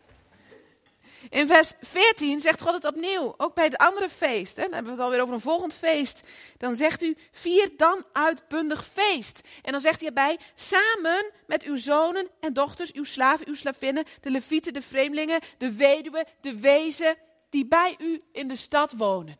In 1.30 1.46
vers 1.46 1.72
14 1.80 2.40
zegt 2.40 2.60
God 2.60 2.74
het 2.74 2.84
opnieuw, 2.84 3.34
ook 3.36 3.54
bij 3.54 3.64
het 3.64 3.76
andere 3.76 4.08
feest. 4.08 4.56
Hè, 4.56 4.62
dan 4.62 4.72
hebben 4.72 4.92
we 4.92 4.98
het 4.98 5.06
alweer 5.06 5.22
over 5.22 5.34
een 5.34 5.40
volgend 5.40 5.74
feest. 5.74 6.20
Dan 6.58 6.76
zegt 6.76 7.02
u, 7.02 7.16
vier 7.30 7.70
dan 7.76 8.04
uitbundig 8.12 8.86
feest. 8.86 9.40
En 9.62 9.72
dan 9.72 9.80
zegt 9.80 9.98
hij 9.98 10.08
erbij, 10.08 10.38
samen 10.54 11.30
met 11.46 11.62
uw 11.62 11.76
zonen 11.76 12.28
en 12.40 12.52
dochters, 12.52 12.92
uw 12.92 13.04
slaven, 13.04 13.48
uw 13.48 13.54
slavinnen, 13.54 14.04
de 14.20 14.30
levieten, 14.30 14.74
de 14.74 14.82
vreemdelingen, 14.82 15.40
de 15.58 15.72
weduwen, 15.72 16.26
de 16.40 16.60
wezen, 16.60 17.16
die 17.50 17.66
bij 17.66 17.94
u 17.98 18.22
in 18.32 18.48
de 18.48 18.56
stad 18.56 18.92
wonen. 18.92 19.38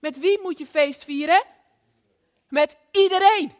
Met 0.00 0.18
wie 0.18 0.40
moet 0.42 0.58
je 0.58 0.66
feest 0.66 1.04
vieren? 1.04 1.42
Met 2.48 2.76
iedereen. 2.92 3.52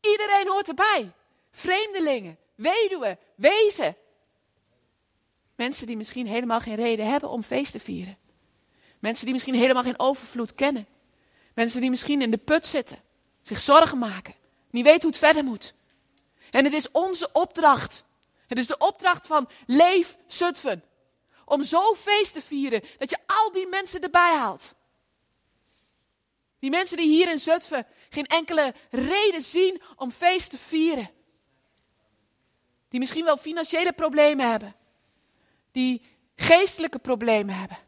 Iedereen 0.00 0.48
hoort 0.48 0.68
erbij. 0.68 1.12
Vreemdelingen, 1.50 2.38
weduwen, 2.54 3.18
wezen. 3.34 3.96
Mensen 5.56 5.86
die 5.86 5.96
misschien 5.96 6.26
helemaal 6.26 6.60
geen 6.60 6.74
reden 6.74 7.10
hebben 7.10 7.30
om 7.30 7.42
feest 7.42 7.72
te 7.72 7.80
vieren. 7.80 8.18
Mensen 8.98 9.24
die 9.24 9.34
misschien 9.34 9.54
helemaal 9.54 9.82
geen 9.82 9.98
overvloed 9.98 10.54
kennen. 10.54 10.86
Mensen 11.54 11.80
die 11.80 11.90
misschien 11.90 12.22
in 12.22 12.30
de 12.30 12.36
put 12.36 12.66
zitten, 12.66 13.02
zich 13.42 13.60
zorgen 13.60 13.98
maken, 13.98 14.34
niet 14.70 14.84
weten 14.84 15.00
hoe 15.00 15.10
het 15.10 15.18
verder 15.18 15.44
moet. 15.44 15.74
En 16.50 16.64
het 16.64 16.72
is 16.72 16.90
onze 16.90 17.28
opdracht. 17.32 18.04
Het 18.46 18.58
is 18.58 18.66
de 18.66 18.78
opdracht 18.78 19.26
van 19.26 19.48
Leef 19.66 20.16
Zutphen. 20.26 20.84
Om 21.44 21.62
zo 21.62 21.94
feest 21.94 22.32
te 22.32 22.42
vieren 22.42 22.82
dat 22.98 23.10
je 23.10 23.18
al 23.26 23.52
die 23.52 23.66
mensen 23.66 24.00
erbij 24.00 24.34
haalt. 24.36 24.74
Die 26.58 26.70
mensen 26.70 26.96
die 26.96 27.08
hier 27.08 27.30
in 27.30 27.40
Zutphen 27.40 27.86
geen 28.08 28.26
enkele 28.26 28.74
reden 28.90 29.42
zien 29.42 29.82
om 29.96 30.10
feest 30.10 30.50
te 30.50 30.58
vieren. 30.58 31.10
Die 32.88 33.00
misschien 33.00 33.24
wel 33.24 33.36
financiële 33.36 33.92
problemen 33.92 34.50
hebben. 34.50 34.74
Die 35.76 36.02
geestelijke 36.36 36.98
problemen 36.98 37.54
hebben. 37.54 37.78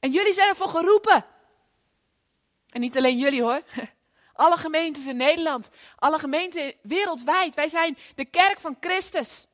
En 0.00 0.10
jullie 0.10 0.34
zijn 0.34 0.48
ervoor 0.48 0.68
geroepen. 0.68 1.24
En 2.68 2.80
niet 2.80 2.96
alleen 2.96 3.18
jullie 3.18 3.42
hoor. 3.42 3.62
Alle 4.32 4.56
gemeentes 4.56 5.06
in 5.06 5.16
Nederland. 5.16 5.70
Alle 5.96 6.18
gemeenten 6.18 6.74
wereldwijd. 6.82 7.54
Wij 7.54 7.68
zijn 7.68 7.98
de 8.14 8.24
kerk 8.24 8.60
van 8.60 8.76
Christus. 8.80 9.46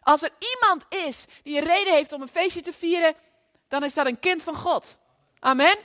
Als 0.00 0.22
er 0.22 0.30
iemand 0.38 0.86
is 1.06 1.24
die 1.42 1.56
een 1.56 1.66
reden 1.66 1.94
heeft 1.94 2.12
om 2.12 2.22
een 2.22 2.28
feestje 2.28 2.60
te 2.60 2.72
vieren, 2.72 3.14
dan 3.68 3.84
is 3.84 3.94
dat 3.94 4.06
een 4.06 4.20
kind 4.20 4.42
van 4.42 4.56
God. 4.56 4.98
Amen. 5.38 5.76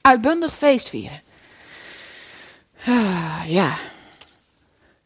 Uitbundig 0.00 0.56
feest 0.56 0.88
vieren. 0.88 1.22
Ah, 2.86 3.42
ja. 3.46 3.78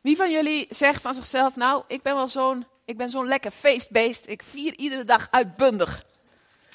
Wie 0.01 0.17
van 0.17 0.31
jullie 0.31 0.67
zegt 0.71 1.03
van 1.03 1.15
zichzelf, 1.15 1.57
nou, 1.57 1.85
ik 1.87 2.03
ben 2.03 2.15
wel 2.15 2.29
zo'n, 2.29 2.67
ik 2.85 2.97
ben 2.97 3.11
zo'n 3.11 3.27
lekker 3.27 3.51
feestbeest. 3.51 4.27
Ik 4.27 4.43
vier 4.43 4.75
iedere 4.75 5.05
dag 5.05 5.29
uitbundig. 5.31 6.05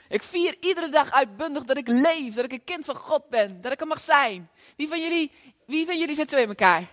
Ik 0.10 0.24
vier 0.24 0.58
iedere 0.60 0.90
dag 0.90 1.12
uitbundig 1.12 1.64
dat 1.64 1.78
ik 1.78 1.88
leef, 1.88 2.34
dat 2.34 2.46
ik 2.46 2.52
een 2.52 2.64
kind 2.64 2.86
van 2.86 2.96
God 2.96 3.30
ben, 3.30 3.62
dat 3.62 3.72
ik 3.72 3.82
er 3.82 3.88
mag 3.88 4.00
zijn. 4.00 4.50
Wie 4.76 4.88
van 4.88 5.02
jullie, 5.02 5.32
wie 5.66 5.86
van 5.86 6.00
jullie 6.00 6.16
zit 6.16 6.30
zo 6.30 6.38
in 6.38 6.48
elkaar? 6.48 6.84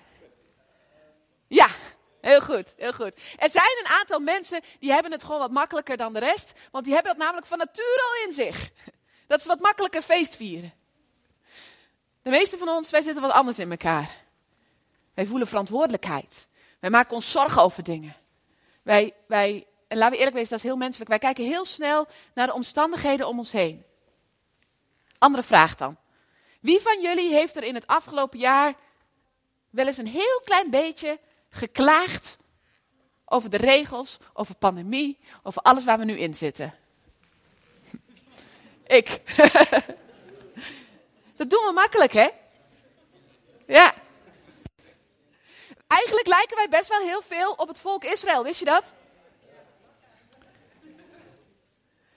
Ja, 1.48 1.68
heel 2.20 2.40
goed, 2.40 2.74
heel 2.76 2.92
goed. 2.92 3.12
Er 3.36 3.50
zijn 3.50 3.78
een 3.84 3.90
aantal 3.90 4.20
mensen 4.20 4.60
die 4.78 4.92
hebben 4.92 5.12
het 5.12 5.24
gewoon 5.24 5.40
wat 5.40 5.50
makkelijker 5.50 5.96
dan 5.96 6.12
de 6.12 6.18
rest, 6.18 6.52
want 6.70 6.84
die 6.84 6.94
hebben 6.94 7.12
dat 7.12 7.20
namelijk 7.20 7.46
van 7.46 7.58
nature 7.58 8.02
al 8.02 8.28
in 8.28 8.32
zich. 8.32 8.70
Dat 9.26 9.40
is 9.40 9.46
wat 9.46 9.60
makkelijker 9.60 10.02
feest 10.02 10.36
vieren. 10.36 10.72
De 12.26 12.32
meeste 12.32 12.58
van 12.58 12.68
ons, 12.68 12.90
wij 12.90 13.02
zitten 13.02 13.22
wat 13.22 13.32
anders 13.32 13.58
in 13.58 13.70
elkaar. 13.70 14.16
Wij 15.14 15.26
voelen 15.26 15.48
verantwoordelijkheid. 15.48 16.48
Wij 16.80 16.90
maken 16.90 17.14
ons 17.14 17.30
zorgen 17.30 17.62
over 17.62 17.82
dingen. 17.82 18.16
Wij, 18.82 19.14
wij, 19.26 19.66
en 19.88 19.96
laten 19.96 20.12
we 20.12 20.18
eerlijk 20.18 20.36
wezen, 20.36 20.50
dat 20.50 20.58
is 20.58 20.64
heel 20.64 20.76
menselijk. 20.76 21.10
Wij 21.10 21.18
kijken 21.18 21.44
heel 21.44 21.64
snel 21.64 22.06
naar 22.34 22.46
de 22.46 22.52
omstandigheden 22.52 23.28
om 23.28 23.38
ons 23.38 23.52
heen. 23.52 23.84
Andere 25.18 25.42
vraag 25.42 25.74
dan. 25.74 25.96
Wie 26.60 26.80
van 26.80 27.00
jullie 27.00 27.32
heeft 27.32 27.56
er 27.56 27.62
in 27.62 27.74
het 27.74 27.86
afgelopen 27.86 28.38
jaar 28.38 28.74
wel 29.70 29.86
eens 29.86 29.98
een 29.98 30.06
heel 30.06 30.40
klein 30.44 30.70
beetje 30.70 31.18
geklaagd 31.50 32.38
over 33.24 33.50
de 33.50 33.56
regels, 33.56 34.18
over 34.32 34.54
pandemie, 34.54 35.18
over 35.42 35.62
alles 35.62 35.84
waar 35.84 35.98
we 35.98 36.04
nu 36.04 36.18
in 36.18 36.34
zitten? 36.34 36.74
Ik. 38.86 39.22
Dat 41.36 41.50
doen 41.50 41.64
we 41.64 41.72
makkelijk, 41.72 42.12
hè? 42.12 42.28
Ja. 43.66 43.94
Eigenlijk 45.86 46.26
lijken 46.26 46.56
wij 46.56 46.68
best 46.68 46.88
wel 46.88 47.00
heel 47.00 47.22
veel 47.22 47.52
op 47.52 47.68
het 47.68 47.78
volk 47.78 48.04
Israël, 48.04 48.42
wist 48.42 48.58
je 48.58 48.64
dat? 48.64 48.94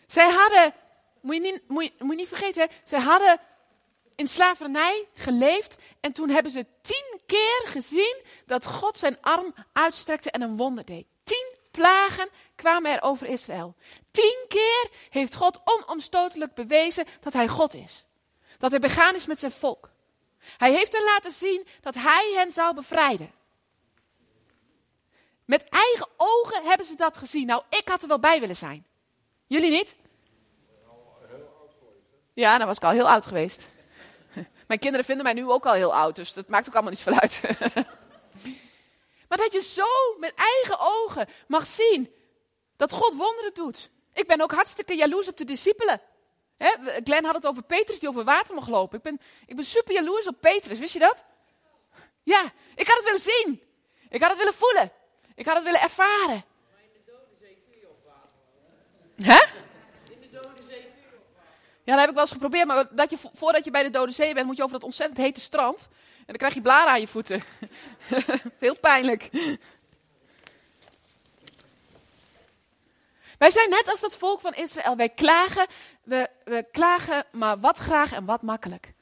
Zij 0.07 0.29
hadden, 0.29 0.73
moet 1.21 1.35
je 1.35 1.41
niet, 1.41 1.61
moet 1.67 1.83
je, 1.83 1.91
moet 1.99 2.11
je 2.11 2.15
niet 2.15 2.27
vergeten, 2.27 2.61
hè? 2.61 2.67
zij 2.83 2.99
hadden 2.99 3.39
in 4.15 4.27
slavernij 4.27 5.07
geleefd 5.13 5.75
en 5.99 6.11
toen 6.11 6.29
hebben 6.29 6.51
ze 6.51 6.65
tien 6.81 7.19
keer 7.25 7.61
gezien 7.63 8.21
dat 8.45 8.65
God 8.65 8.97
zijn 8.97 9.17
arm 9.21 9.55
uitstrekte 9.73 10.31
en 10.31 10.41
een 10.41 10.57
wonder 10.57 10.85
deed. 10.85 11.05
Tien 11.23 11.57
plagen 11.71 12.29
kwamen 12.55 12.91
er 12.91 13.01
over 13.01 13.27
Israël. 13.27 13.75
Tien 14.11 14.45
keer 14.47 14.89
heeft 15.09 15.35
God 15.35 15.59
onomstotelijk 15.63 16.53
bewezen 16.53 17.05
dat 17.19 17.33
hij 17.33 17.47
God 17.47 17.73
is. 17.73 18.05
Dat 18.59 18.71
hij 18.71 18.79
begaan 18.79 19.15
is 19.15 19.25
met 19.25 19.39
zijn 19.39 19.51
volk. 19.51 19.89
Hij 20.57 20.71
heeft 20.71 20.93
hen 20.93 21.03
laten 21.03 21.31
zien 21.31 21.67
dat 21.81 21.95
hij 21.95 22.33
hen 22.35 22.51
zou 22.51 22.75
bevrijden. 22.75 23.31
Met 25.45 25.63
eigen 25.69 26.07
ogen 26.17 26.63
hebben 26.63 26.85
ze 26.85 26.95
dat 26.95 27.17
gezien. 27.17 27.45
Nou, 27.45 27.63
ik 27.69 27.87
had 27.87 28.01
er 28.01 28.07
wel 28.07 28.19
bij 28.19 28.39
willen 28.39 28.55
zijn. 28.55 28.85
Jullie 29.47 29.69
niet? 29.69 29.95
Ja, 32.33 32.57
dan 32.57 32.67
was 32.67 32.77
ik 32.77 32.83
al 32.83 32.91
heel 32.91 33.09
oud 33.09 33.25
geweest. 33.25 33.69
Mijn 34.67 34.79
kinderen 34.79 35.05
vinden 35.05 35.23
mij 35.23 35.33
nu 35.33 35.49
ook 35.49 35.65
al 35.65 35.73
heel 35.73 35.93
oud, 35.93 36.15
dus 36.15 36.33
dat 36.33 36.47
maakt 36.47 36.67
ook 36.67 36.73
allemaal 36.73 36.91
niet 36.91 37.01
veel 37.01 37.19
uit. 37.19 37.41
Maar 39.27 39.37
dat 39.37 39.51
je 39.51 39.61
zo 39.61 40.17
met 40.17 40.33
eigen 40.35 40.79
ogen 40.79 41.27
mag 41.47 41.65
zien 41.65 42.13
dat 42.75 42.91
God 42.91 43.13
wonderen 43.13 43.53
doet. 43.53 43.89
Ik 44.13 44.27
ben 44.27 44.41
ook 44.41 44.51
hartstikke 44.51 44.95
jaloers 44.95 45.27
op 45.27 45.37
de 45.37 45.45
discipelen. 45.45 46.01
Hè, 46.59 47.01
Glenn 47.03 47.25
had 47.25 47.35
het 47.35 47.45
over 47.45 47.63
Petrus 47.63 47.99
die 47.99 48.09
over 48.09 48.23
water 48.23 48.55
mag 48.55 48.67
lopen. 48.67 48.97
Ik 48.97 49.03
ben, 49.03 49.21
ik 49.45 49.55
ben 49.55 49.65
super 49.65 49.93
jaloers 49.93 50.27
op 50.27 50.35
Petrus, 50.39 50.79
wist 50.79 50.93
je 50.93 50.99
dat? 50.99 51.23
Ja, 52.23 52.51
ik 52.75 52.87
had 52.87 52.95
het 52.95 53.05
willen 53.05 53.21
zien. 53.21 53.61
Ik 54.09 54.21
had 54.21 54.29
het 54.29 54.37
willen 54.37 54.53
voelen. 54.53 54.91
Ik 55.35 55.45
had 55.45 55.55
het 55.55 55.63
willen 55.63 55.81
ervaren. 55.81 56.27
Maar 56.27 56.83
in 56.83 56.89
de 56.93 57.11
dode 57.11 57.35
zee 57.39 57.63
kun 57.69 57.79
je 57.79 57.87
op. 57.89 58.13
Hè? 59.15 59.39
In 60.13 60.19
de 60.21 60.29
dode 60.29 60.63
zee 60.67 60.81
kun 60.81 61.01
je 61.11 61.17
op. 61.17 61.25
Ja, 61.83 61.91
dat 61.91 61.99
heb 61.99 62.09
ik 62.09 62.15
wel 62.15 62.23
eens 62.23 62.31
geprobeerd. 62.31 62.67
Maar 62.67 62.87
dat 62.95 63.09
je, 63.09 63.17
voordat 63.33 63.65
je 63.65 63.71
bij 63.71 63.83
de 63.83 63.89
dode 63.89 64.11
zee 64.11 64.33
bent, 64.33 64.45
moet 64.45 64.57
je 64.57 64.63
over 64.63 64.75
dat 64.75 64.83
ontzettend 64.83 65.17
hete 65.17 65.41
strand. 65.41 65.87
En 66.17 66.25
dan 66.25 66.35
krijg 66.35 66.53
je 66.53 66.61
blaren 66.61 66.91
aan 66.91 66.99
je 66.99 67.07
voeten. 67.07 67.41
Heel 68.59 68.77
pijnlijk. 68.77 69.29
Wij 73.39 73.49
zijn 73.49 73.69
net 73.69 73.89
als 73.89 73.99
dat 73.99 74.17
volk 74.17 74.39
van 74.39 74.53
Israël. 74.53 74.95
Wij 74.95 75.09
klagen, 75.09 75.65
we, 76.03 76.29
we 76.43 76.65
klagen 76.71 77.25
maar 77.31 77.59
wat 77.59 77.77
graag 77.77 78.11
en 78.11 78.25
wat 78.25 78.41
makkelijk. 78.41 78.93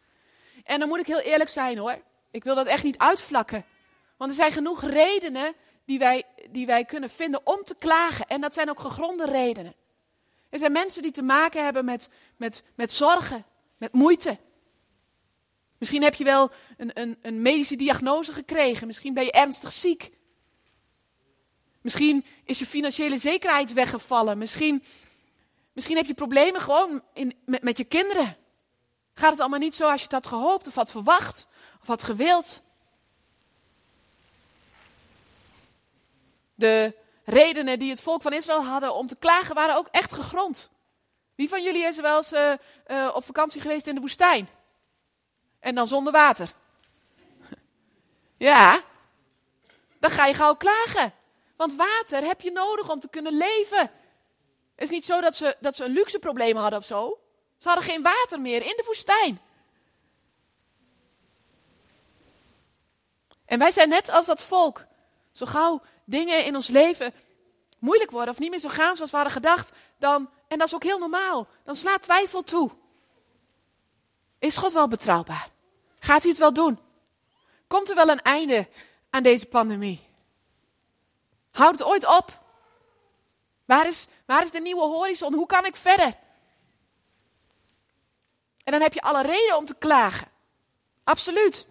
En 0.64 0.80
dan 0.80 0.88
moet 0.88 1.00
ik 1.00 1.08
heel 1.08 1.20
eerlijk 1.20 1.50
zijn 1.50 1.78
hoor. 1.78 2.02
Ik 2.32 2.44
wil 2.44 2.56
dat 2.56 2.68
echt 2.68 2.84
niet 2.84 2.98
uitvlakken. 2.98 3.66
Want 4.18 4.32
er 4.32 4.38
zijn 4.38 4.52
genoeg 4.52 4.84
redenen 4.84 5.54
die 5.86 6.00
wij, 6.00 6.24
die 6.50 6.66
wij 6.66 6.86
kunnen 6.86 7.10
vinden 7.10 7.42
om 7.44 7.64
te 7.64 7.76
klagen. 7.76 8.28
En 8.28 8.42
dat 8.42 8.54
zijn 8.54 8.70
ook 8.70 8.80
gegronde 8.80 9.26
redenen. 9.26 9.74
Er 10.50 10.60
zijn 10.60 10.72
mensen 10.72 11.02
die 11.02 11.12
te 11.12 11.22
maken 11.22 11.64
hebben 11.64 11.86
met, 11.86 12.10
met, 12.36 12.64
met 12.76 12.92
zorgen, 12.92 13.46
met 13.78 13.94
moeite. 13.94 14.38
Misschien 15.78 16.04
heb 16.04 16.14
je 16.14 16.24
wel 16.24 16.52
een, 16.78 16.92
een, 16.94 17.18
een 17.22 17.42
medische 17.42 17.76
diagnose 17.76 18.34
gekregen. 18.34 18.88
Misschien 18.88 19.14
ben 19.14 19.24
je 19.24 19.32
ernstig 19.32 19.72
ziek. 19.72 20.12
Misschien 21.88 22.26
is 22.44 22.60
je 22.60 22.66
financiële 22.66 23.18
zekerheid 23.18 23.74
weggevallen. 23.74 24.38
Misschien, 24.38 24.84
misschien 25.74 25.96
heb 25.96 26.06
je 26.06 26.14
problemen 26.14 26.62
gewoon 26.62 27.04
in, 27.14 27.34
met, 27.46 27.64
met 27.64 27.78
je 27.78 27.84
kinderen. 27.84 28.38
Gaat 29.14 29.32
het 29.32 29.40
allemaal 29.40 29.60
niet 29.60 29.76
zo 29.76 29.90
als 29.90 30.00
je 30.00 30.04
het 30.04 30.14
had 30.14 30.28
gehoopt 30.28 30.68
of 30.68 30.76
had 30.76 30.92
verwacht 30.92 31.48
of 31.82 31.88
had 31.88 32.04
gewild? 32.04 32.62
De 36.56 36.96
redenen 37.24 37.80
die 37.80 37.90
het 37.90 38.02
volk 38.02 38.22
van 38.22 38.34
Israël 38.34 38.66
hadden 38.66 38.94
om 38.94 39.08
te 39.08 39.16
klagen 39.16 39.56
waren 39.56 39.76
ook 39.76 39.88
echt 39.92 40.14
gegrond. 40.14 40.70
Wie 41.36 41.50
van 41.50 41.64
jullie 41.64 41.86
is 41.86 41.96
wel 41.96 42.18
eens 42.18 42.34
uh, 42.34 42.54
uh, 42.88 43.12
op 43.16 43.24
vakantie 43.24 43.62
geweest 43.62 43.88
in 43.88 43.96
de 43.96 44.02
woestijn? 44.02 44.50
En 45.60 45.76
dan 45.76 45.88
zonder 45.88 46.14
water. 46.14 46.52
Ja, 48.38 48.82
dan 50.00 50.12
ga 50.12 50.26
je 50.26 50.34
gauw 50.34 50.56
klagen. 50.56 51.17
Want 51.58 51.76
water 51.76 52.24
heb 52.24 52.42
je 52.42 52.52
nodig 52.52 52.90
om 52.90 53.00
te 53.00 53.10
kunnen 53.10 53.34
leven. 53.38 53.80
Het 54.76 54.84
is 54.84 54.90
niet 54.90 55.06
zo 55.06 55.22
dat 55.22 55.36
ze, 55.36 55.56
dat 55.60 55.76
ze 55.76 55.84
een 55.84 55.92
luxe 55.92 56.20
probleem 56.20 56.56
hadden 56.56 56.80
of 56.80 56.86
zo. 56.86 57.20
Ze 57.58 57.68
hadden 57.68 57.86
geen 57.86 58.02
water 58.02 58.42
meer 58.42 58.62
in 58.62 58.74
de 58.76 58.84
woestijn. 58.86 59.42
En 63.46 63.60
wij 63.60 63.72
zijn 63.72 63.90
net 63.90 64.10
als 64.10 64.26
dat 64.26 64.42
volk. 64.42 64.84
Zo 65.32 65.46
gauw 65.46 65.82
dingen 66.06 66.46
in 66.46 66.56
ons 66.56 66.68
leven 66.68 67.14
moeilijk 67.80 68.12
worden 68.12 68.34
of 68.34 68.40
niet 68.40 68.50
meer 68.50 68.60
zo 68.60 68.70
gaan 68.70 68.96
zoals 68.96 69.12
we 69.12 69.18
hadden 69.18 69.36
gedacht, 69.36 69.72
dan, 69.98 70.30
en 70.48 70.58
dat 70.58 70.68
is 70.68 70.76
ook 70.76 70.84
heel 70.84 71.00
normaal, 71.00 71.48
dan 71.64 71.76
slaat 71.76 72.02
twijfel 72.02 72.44
toe. 72.44 72.72
Is 74.40 74.58
God 74.58 74.74
wel 74.74 74.88
betrouwbaar? 74.88 75.50
Gaat 76.00 76.22
hij 76.22 76.30
het 76.30 76.40
wel 76.40 76.54
doen? 76.54 76.80
Komt 77.68 77.90
er 77.90 77.96
wel 77.96 78.10
een 78.10 78.22
einde 78.22 78.68
aan 79.10 79.24
deze 79.24 79.46
pandemie? 79.46 80.07
Houdt 81.58 81.80
het 81.80 81.88
ooit 81.88 82.06
op? 82.06 82.44
Waar 83.66 83.88
is, 83.88 84.08
waar 84.26 84.44
is 84.44 84.52
de 84.52 84.60
nieuwe 84.60 84.82
horizon? 84.82 85.34
Hoe 85.34 85.46
kan 85.46 85.66
ik 85.66 85.76
verder? 85.76 86.18
En 88.64 88.72
dan 88.72 88.82
heb 88.82 88.94
je 88.94 89.02
alle 89.02 89.22
reden 89.22 89.58
om 89.58 89.66
te 89.66 89.76
klagen. 89.76 90.28
Absoluut. 91.04 91.68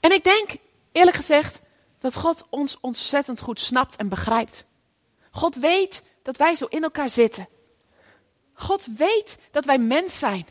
En 0.00 0.12
ik 0.12 0.24
denk, 0.24 0.56
eerlijk 0.92 1.16
gezegd, 1.16 1.60
dat 1.98 2.14
God 2.14 2.46
ons 2.50 2.80
ontzettend 2.80 3.40
goed 3.40 3.60
snapt 3.60 3.96
en 3.96 4.08
begrijpt. 4.08 4.66
God 5.30 5.54
weet 5.54 6.02
dat 6.22 6.36
wij 6.36 6.56
zo 6.56 6.64
in 6.64 6.82
elkaar 6.82 7.10
zitten. 7.10 7.48
God 8.52 8.86
weet 8.96 9.38
dat 9.50 9.64
wij 9.64 9.78
mens 9.78 10.18
zijn. 10.18 10.46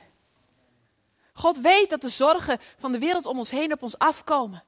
God 1.34 1.58
weet 1.58 1.90
dat 1.90 2.02
de 2.02 2.10
zorgen 2.10 2.60
van 2.78 2.92
de 2.92 3.00
wereld 3.00 3.26
om 3.26 3.38
ons 3.38 3.50
heen 3.50 3.74
op 3.74 3.84
ons 3.84 3.98
afkomen. 3.98 4.64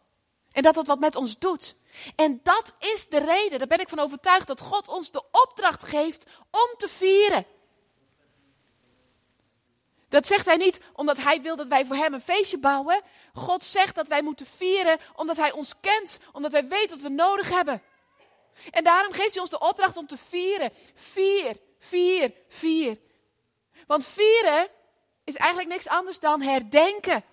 En 0.52 0.64
dat 0.64 0.74
dat 0.74 0.88
wat 0.88 1.00
met 1.00 1.16
ons 1.16 1.38
doet. 1.38 1.76
En 2.16 2.40
dat 2.44 2.74
is 2.80 3.08
de 3.08 3.18
reden, 3.18 3.58
daar 3.58 3.68
ben 3.68 3.80
ik 3.80 3.90
van 3.90 4.00
overtuigd, 4.00 4.48
dat 4.48 4.62
God 4.62 4.88
ons 4.88 5.12
de 5.12 5.24
opdracht 5.32 5.84
geeft 5.84 6.26
om 6.52 6.78
te 6.78 6.90
vieren. 6.90 7.46
Dat 10.10 10.28
zegt 10.28 10.46
hij 10.46 10.56
niet 10.56 10.80
omdat 10.94 11.18
hij 11.18 11.42
wil 11.42 11.56
dat 11.56 11.68
wij 11.68 11.86
voor 11.86 11.96
hem 11.96 12.14
een 12.14 12.22
feestje 12.22 12.58
bouwen. 12.58 13.02
God 13.34 13.64
zegt 13.64 13.96
dat 13.96 14.08
wij 14.08 14.22
moeten 14.22 14.46
vieren 14.46 15.00
omdat 15.16 15.38
hij 15.38 15.52
ons 15.52 15.74
kent, 15.80 16.20
omdat 16.32 16.52
hij 16.52 16.68
weet 16.68 16.90
wat 16.90 17.02
we 17.02 17.10
nodig 17.10 17.50
hebben. 17.50 17.82
En 18.72 18.84
daarom 18.84 19.14
geeft 19.14 19.32
hij 19.32 19.42
ons 19.42 19.50
de 19.50 19.60
opdracht 19.60 19.98
om 19.98 20.08
te 20.08 20.18
vieren. 20.18 20.72
Vier, 20.94 21.58
vier, 21.80 22.34
vier. 22.48 23.00
Want 23.88 24.06
vieren 24.06 24.70
is 25.26 25.36
eigenlijk 25.36 25.70
niks 25.70 25.88
anders 25.88 26.20
dan 26.20 26.42
herdenken. 26.42 27.24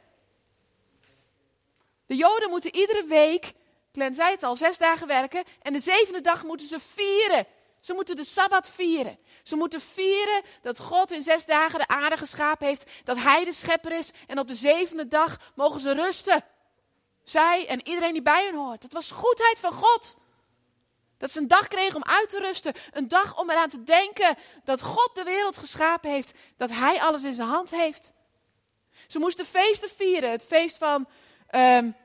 De 2.06 2.16
Joden 2.16 2.50
moeten 2.50 2.74
iedere 2.74 3.04
week, 3.04 3.52
Glenn 3.92 4.14
zei 4.14 4.30
het 4.30 4.42
al, 4.42 4.56
zes 4.56 4.78
dagen 4.78 5.06
werken. 5.06 5.44
En 5.62 5.72
de 5.72 5.80
zevende 5.80 6.20
dag 6.20 6.44
moeten 6.44 6.66
ze 6.66 6.80
vieren. 6.80 7.46
Ze 7.80 7.94
moeten 7.94 8.16
de 8.16 8.24
Sabbat 8.24 8.70
vieren. 8.70 9.18
Ze 9.42 9.56
moeten 9.56 9.80
vieren 9.80 10.42
dat 10.62 10.78
God 10.78 11.10
in 11.10 11.22
zes 11.22 11.44
dagen 11.44 11.78
de 11.78 11.86
aarde 11.86 12.16
geschapen 12.16 12.66
heeft. 12.66 12.90
Dat 13.04 13.16
Hij 13.16 13.44
de 13.44 13.52
schepper 13.52 13.92
is. 13.92 14.10
En 14.26 14.38
op 14.38 14.48
de 14.48 14.54
zevende 14.54 15.08
dag 15.08 15.52
mogen 15.54 15.80
ze 15.80 15.94
rusten. 15.94 16.44
Zij 17.24 17.66
en 17.66 17.86
iedereen 17.86 18.12
die 18.12 18.22
bij 18.22 18.44
hen 18.44 18.54
hoort. 18.54 18.82
Het 18.82 18.92
was 18.92 19.10
goedheid 19.10 19.58
van 19.58 19.72
God. 19.72 20.16
Dat 21.22 21.30
ze 21.30 21.38
een 21.38 21.48
dag 21.48 21.68
kregen 21.68 21.96
om 21.96 22.04
uit 22.04 22.28
te 22.28 22.38
rusten. 22.38 22.74
Een 22.92 23.08
dag 23.08 23.38
om 23.38 23.50
eraan 23.50 23.68
te 23.68 23.82
denken 23.82 24.36
dat 24.64 24.80
God 24.80 25.10
de 25.14 25.22
wereld 25.22 25.58
geschapen 25.58 26.10
heeft. 26.10 26.32
Dat 26.56 26.70
Hij 26.70 27.00
alles 27.00 27.22
in 27.22 27.34
zijn 27.34 27.48
hand 27.48 27.70
heeft. 27.70 28.12
Ze 29.06 29.18
moesten 29.18 29.46
feesten 29.46 29.88
vieren. 29.88 30.30
Het 30.30 30.44
feest 30.44 30.78
van. 30.78 31.08
Um, 31.50 31.96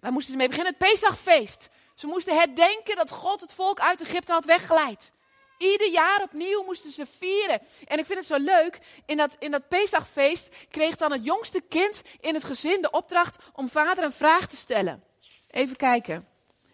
waar 0.00 0.12
moesten 0.12 0.32
ze 0.32 0.36
mee 0.38 0.48
beginnen? 0.48 0.74
Het 0.78 0.88
Pesachfeest. 0.88 1.68
Ze 1.94 2.06
moesten 2.06 2.36
herdenken 2.36 2.96
dat 2.96 3.10
God 3.10 3.40
het 3.40 3.52
volk 3.52 3.80
uit 3.80 4.00
Egypte 4.00 4.32
had 4.32 4.44
weggeleid. 4.44 5.12
Ieder 5.58 5.88
jaar 5.88 6.22
opnieuw 6.22 6.64
moesten 6.64 6.90
ze 6.90 7.06
vieren. 7.06 7.60
En 7.84 7.98
ik 7.98 8.06
vind 8.06 8.18
het 8.18 8.28
zo 8.28 8.38
leuk, 8.38 8.78
in 9.06 9.16
dat, 9.16 9.36
in 9.38 9.50
dat 9.50 9.68
Pesachfeest 9.68 10.48
kreeg 10.70 10.96
dan 10.96 11.12
het 11.12 11.24
jongste 11.24 11.60
kind 11.60 12.02
in 12.20 12.34
het 12.34 12.44
gezin 12.44 12.82
de 12.82 12.90
opdracht 12.90 13.36
om 13.52 13.68
vader 13.68 14.04
een 14.04 14.12
vraag 14.12 14.46
te 14.46 14.56
stellen. 14.56 15.04
Even 15.50 15.76
kijken. 15.76 16.31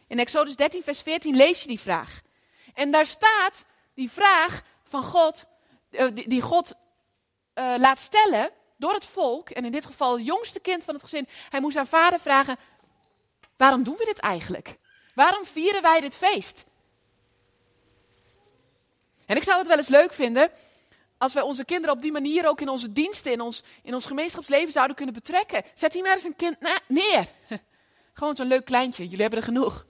In 0.08 0.18
Exodus 0.18 0.56
13, 0.56 0.82
vers 0.82 1.00
14 1.00 1.36
lees 1.36 1.62
je 1.62 1.68
die 1.68 1.80
vraag. 1.80 2.20
En 2.74 2.90
daar 2.90 3.06
staat 3.06 3.64
die 3.94 4.10
vraag 4.10 4.62
van 4.82 5.02
God, 5.02 5.46
eh, 5.90 6.06
die 6.12 6.40
God 6.40 6.74
uh, 7.54 7.74
laat 7.78 7.98
stellen 7.98 8.50
door 8.76 8.92
het 8.92 9.04
volk, 9.04 9.50
en 9.50 9.64
in 9.64 9.70
dit 9.70 9.86
geval 9.86 10.16
het 10.16 10.26
jongste 10.26 10.60
kind 10.60 10.84
van 10.84 10.94
het 10.94 11.02
gezin. 11.02 11.28
Hij 11.48 11.60
moest 11.60 11.76
aan 11.76 11.86
vader 11.86 12.20
vragen, 12.20 12.56
waarom 13.56 13.82
doen 13.82 13.96
we 13.96 14.04
dit 14.04 14.18
eigenlijk? 14.18 14.76
Waarom 15.14 15.44
vieren 15.44 15.82
wij 15.82 16.00
dit 16.00 16.14
feest? 16.14 16.64
En 19.26 19.36
ik 19.36 19.42
zou 19.42 19.58
het 19.58 19.66
wel 19.66 19.78
eens 19.78 19.88
leuk 19.88 20.12
vinden 20.12 20.50
als 21.18 21.32
wij 21.32 21.42
onze 21.42 21.64
kinderen 21.64 21.96
op 21.96 22.02
die 22.02 22.12
manier 22.12 22.48
ook 22.48 22.60
in 22.60 22.68
onze 22.68 22.92
diensten, 22.92 23.32
in 23.32 23.40
ons, 23.40 23.62
in 23.82 23.94
ons 23.94 24.06
gemeenschapsleven 24.06 24.72
zouden 24.72 24.96
kunnen 24.96 25.14
betrekken. 25.14 25.62
Zet 25.74 25.92
hier 25.92 26.02
maar 26.02 26.14
eens 26.14 26.24
een 26.24 26.36
kind 26.36 26.56
neer. 26.86 27.28
Gewoon 28.12 28.36
zo'n 28.36 28.46
leuk 28.46 28.64
kleintje, 28.64 29.02
jullie 29.02 29.20
hebben 29.20 29.38
er 29.38 29.44
genoeg. 29.44 29.86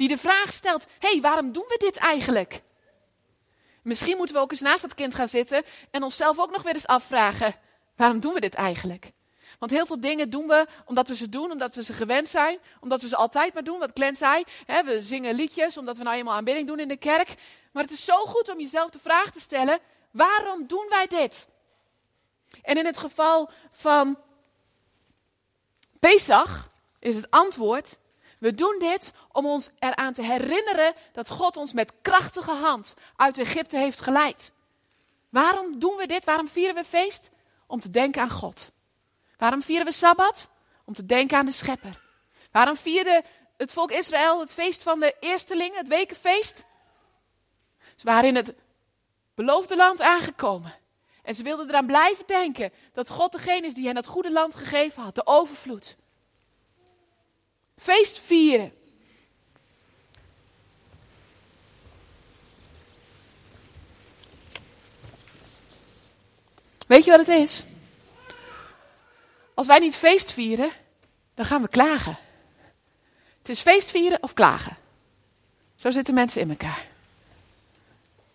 Die 0.00 0.08
de 0.08 0.18
vraag 0.18 0.52
stelt, 0.52 0.86
hé, 0.98 1.08
hey, 1.08 1.20
waarom 1.20 1.52
doen 1.52 1.64
we 1.68 1.76
dit 1.78 1.96
eigenlijk? 1.96 2.62
Misschien 3.82 4.16
moeten 4.16 4.34
we 4.34 4.40
ook 4.40 4.50
eens 4.50 4.60
naast 4.60 4.82
dat 4.82 4.94
kind 4.94 5.14
gaan 5.14 5.28
zitten 5.28 5.62
en 5.90 6.02
onszelf 6.02 6.38
ook 6.38 6.50
nog 6.50 6.62
weer 6.62 6.74
eens 6.74 6.86
afvragen, 6.86 7.54
waarom 7.96 8.20
doen 8.20 8.34
we 8.34 8.40
dit 8.40 8.54
eigenlijk? 8.54 9.12
Want 9.58 9.70
heel 9.70 9.86
veel 9.86 10.00
dingen 10.00 10.30
doen 10.30 10.46
we 10.46 10.66
omdat 10.84 11.08
we 11.08 11.14
ze 11.14 11.28
doen, 11.28 11.50
omdat 11.50 11.74
we 11.74 11.82
ze 11.82 11.92
gewend 11.92 12.28
zijn, 12.28 12.58
omdat 12.80 13.02
we 13.02 13.08
ze 13.08 13.16
altijd 13.16 13.54
maar 13.54 13.64
doen. 13.64 13.78
Wat 13.78 13.90
Glenn 13.94 14.16
zei, 14.16 14.44
hè, 14.66 14.84
we 14.84 15.02
zingen 15.02 15.34
liedjes 15.34 15.76
omdat 15.76 15.96
we 15.96 16.02
nou 16.02 16.16
eenmaal 16.16 16.34
aanbidding 16.34 16.66
doen 16.66 16.78
in 16.78 16.88
de 16.88 16.96
kerk. 16.96 17.34
Maar 17.72 17.82
het 17.82 17.92
is 17.92 18.04
zo 18.04 18.24
goed 18.26 18.50
om 18.50 18.60
jezelf 18.60 18.90
de 18.90 18.98
vraag 18.98 19.30
te 19.30 19.40
stellen, 19.40 19.78
waarom 20.10 20.66
doen 20.66 20.86
wij 20.88 21.06
dit? 21.06 21.48
En 22.62 22.76
in 22.76 22.86
het 22.86 22.98
geval 22.98 23.50
van 23.70 24.18
Pesach 25.98 26.70
is 26.98 27.16
het 27.16 27.30
antwoord, 27.30 27.98
we 28.40 28.54
doen 28.54 28.76
dit 28.78 29.12
om 29.32 29.46
ons 29.46 29.70
eraan 29.78 30.12
te 30.12 30.22
herinneren 30.22 30.92
dat 31.12 31.30
God 31.30 31.56
ons 31.56 31.72
met 31.72 31.92
krachtige 32.02 32.50
hand 32.50 32.94
uit 33.16 33.38
Egypte 33.38 33.76
heeft 33.76 34.00
geleid. 34.00 34.52
Waarom 35.28 35.78
doen 35.78 35.96
we 35.96 36.06
dit? 36.06 36.24
Waarom 36.24 36.48
vieren 36.48 36.74
we 36.74 36.84
feest? 36.84 37.30
Om 37.66 37.80
te 37.80 37.90
denken 37.90 38.22
aan 38.22 38.30
God. 38.30 38.70
Waarom 39.38 39.62
vieren 39.62 39.86
we 39.86 39.92
Sabbat? 39.92 40.48
Om 40.84 40.94
te 40.94 41.06
denken 41.06 41.38
aan 41.38 41.46
de 41.46 41.52
Schepper. 41.52 42.00
Waarom 42.50 42.76
vierde 42.76 43.24
het 43.56 43.72
volk 43.72 43.90
Israël 43.90 44.40
het 44.40 44.52
feest 44.52 44.82
van 44.82 45.00
de 45.00 45.14
eersteling, 45.20 45.74
het 45.74 45.88
wekenfeest? 45.88 46.64
Ze 47.96 48.06
waren 48.06 48.28
in 48.28 48.36
het 48.36 48.54
beloofde 49.34 49.76
land 49.76 50.00
aangekomen. 50.00 50.74
En 51.22 51.34
ze 51.34 51.42
wilden 51.42 51.68
eraan 51.68 51.86
blijven 51.86 52.26
denken 52.26 52.72
dat 52.92 53.10
God 53.10 53.32
degene 53.32 53.66
is 53.66 53.74
die 53.74 53.86
hen 53.86 53.94
dat 53.94 54.06
goede 54.06 54.32
land 54.32 54.54
gegeven 54.54 55.02
had, 55.02 55.14
de 55.14 55.26
overvloed. 55.26 55.96
Feest 57.80 58.18
vieren. 58.18 58.72
Weet 66.86 67.04
je 67.04 67.10
wat 67.10 67.26
het 67.26 67.28
is? 67.28 67.64
Als 69.54 69.66
wij 69.66 69.78
niet 69.78 69.96
feest 69.96 70.32
vieren, 70.32 70.70
dan 71.34 71.44
gaan 71.44 71.62
we 71.62 71.68
klagen. 71.68 72.18
Het 73.38 73.48
is 73.48 73.60
feest 73.60 73.90
vieren 73.90 74.22
of 74.22 74.32
klagen. 74.32 74.76
Zo 75.76 75.90
zitten 75.90 76.14
mensen 76.14 76.40
in 76.40 76.50
elkaar. 76.50 76.86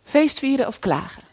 Feest 0.04 0.40
vieren 0.40 0.68
of 0.68 0.80
klagen. 0.80 1.24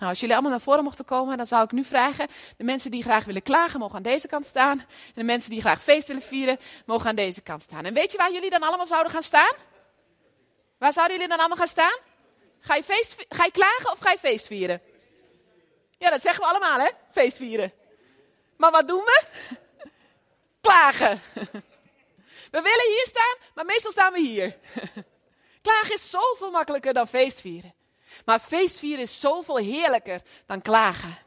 Nou, 0.00 0.12
als 0.12 0.20
jullie 0.20 0.34
allemaal 0.34 0.52
naar 0.52 0.60
voren 0.60 0.84
mochten 0.84 1.04
komen, 1.04 1.36
dan 1.36 1.46
zou 1.46 1.64
ik 1.64 1.72
nu 1.72 1.84
vragen: 1.84 2.28
de 2.56 2.64
mensen 2.64 2.90
die 2.90 3.02
graag 3.02 3.24
willen 3.24 3.42
klagen, 3.42 3.80
mogen 3.80 3.96
aan 3.96 4.02
deze 4.02 4.28
kant 4.28 4.46
staan. 4.46 4.78
En 4.78 4.86
de 5.14 5.22
mensen 5.22 5.50
die 5.50 5.60
graag 5.60 5.82
feest 5.82 6.06
willen 6.06 6.22
vieren, 6.22 6.58
mogen 6.86 7.08
aan 7.08 7.14
deze 7.14 7.40
kant 7.40 7.62
staan. 7.62 7.84
En 7.84 7.94
weet 7.94 8.12
je 8.12 8.18
waar 8.18 8.32
jullie 8.32 8.50
dan 8.50 8.62
allemaal 8.62 8.86
zouden 8.86 9.12
gaan 9.12 9.22
staan? 9.22 9.52
Waar 10.78 10.92
zouden 10.92 11.16
jullie 11.16 11.30
dan 11.30 11.38
allemaal 11.38 11.58
gaan 11.58 11.68
staan? 11.68 11.98
Ga 12.60 12.74
je, 12.74 12.84
feest, 12.84 13.16
ga 13.28 13.44
je 13.44 13.50
klagen 13.50 13.92
of 13.92 13.98
ga 13.98 14.10
je 14.10 14.18
feest 14.18 14.46
vieren? 14.46 14.80
Ja, 15.98 16.10
dat 16.10 16.20
zeggen 16.20 16.42
we 16.44 16.50
allemaal, 16.50 16.78
hè? 16.78 16.88
Feest 17.12 17.36
vieren. 17.36 17.72
Maar 18.56 18.70
wat 18.70 18.88
doen 18.88 19.04
we? 19.04 19.22
Klagen. 20.60 21.20
We 22.54 22.60
willen 22.62 22.88
hier 22.88 23.06
staan, 23.06 23.36
maar 23.54 23.64
meestal 23.64 23.90
staan 23.90 24.12
we 24.12 24.20
hier. 24.20 24.56
Klagen 25.62 25.94
is 25.94 26.10
zoveel 26.10 26.50
makkelijker 26.50 26.92
dan 26.92 27.08
feestvieren. 27.08 27.74
Maar 28.24 28.40
feestvieren 28.40 29.02
is 29.02 29.20
zoveel 29.20 29.56
heerlijker 29.56 30.22
dan 30.46 30.62
klagen. 30.62 31.18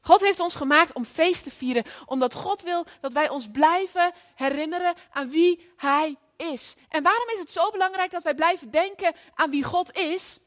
God 0.00 0.20
heeft 0.20 0.40
ons 0.40 0.54
gemaakt 0.54 0.92
om 0.92 1.04
feest 1.04 1.42
te 1.44 1.50
vieren, 1.50 1.84
omdat 2.06 2.34
God 2.34 2.62
wil 2.62 2.86
dat 3.00 3.12
wij 3.12 3.28
ons 3.28 3.50
blijven 3.50 4.12
herinneren 4.34 4.94
aan 5.10 5.30
wie 5.30 5.72
Hij 5.76 6.16
is. 6.36 6.74
En 6.88 7.02
waarom 7.02 7.28
is 7.28 7.38
het 7.38 7.50
zo 7.50 7.70
belangrijk 7.70 8.10
dat 8.10 8.22
wij 8.22 8.34
blijven 8.34 8.70
denken 8.70 9.14
aan 9.34 9.50
wie 9.50 9.64
God 9.64 9.96
is? 9.96 10.38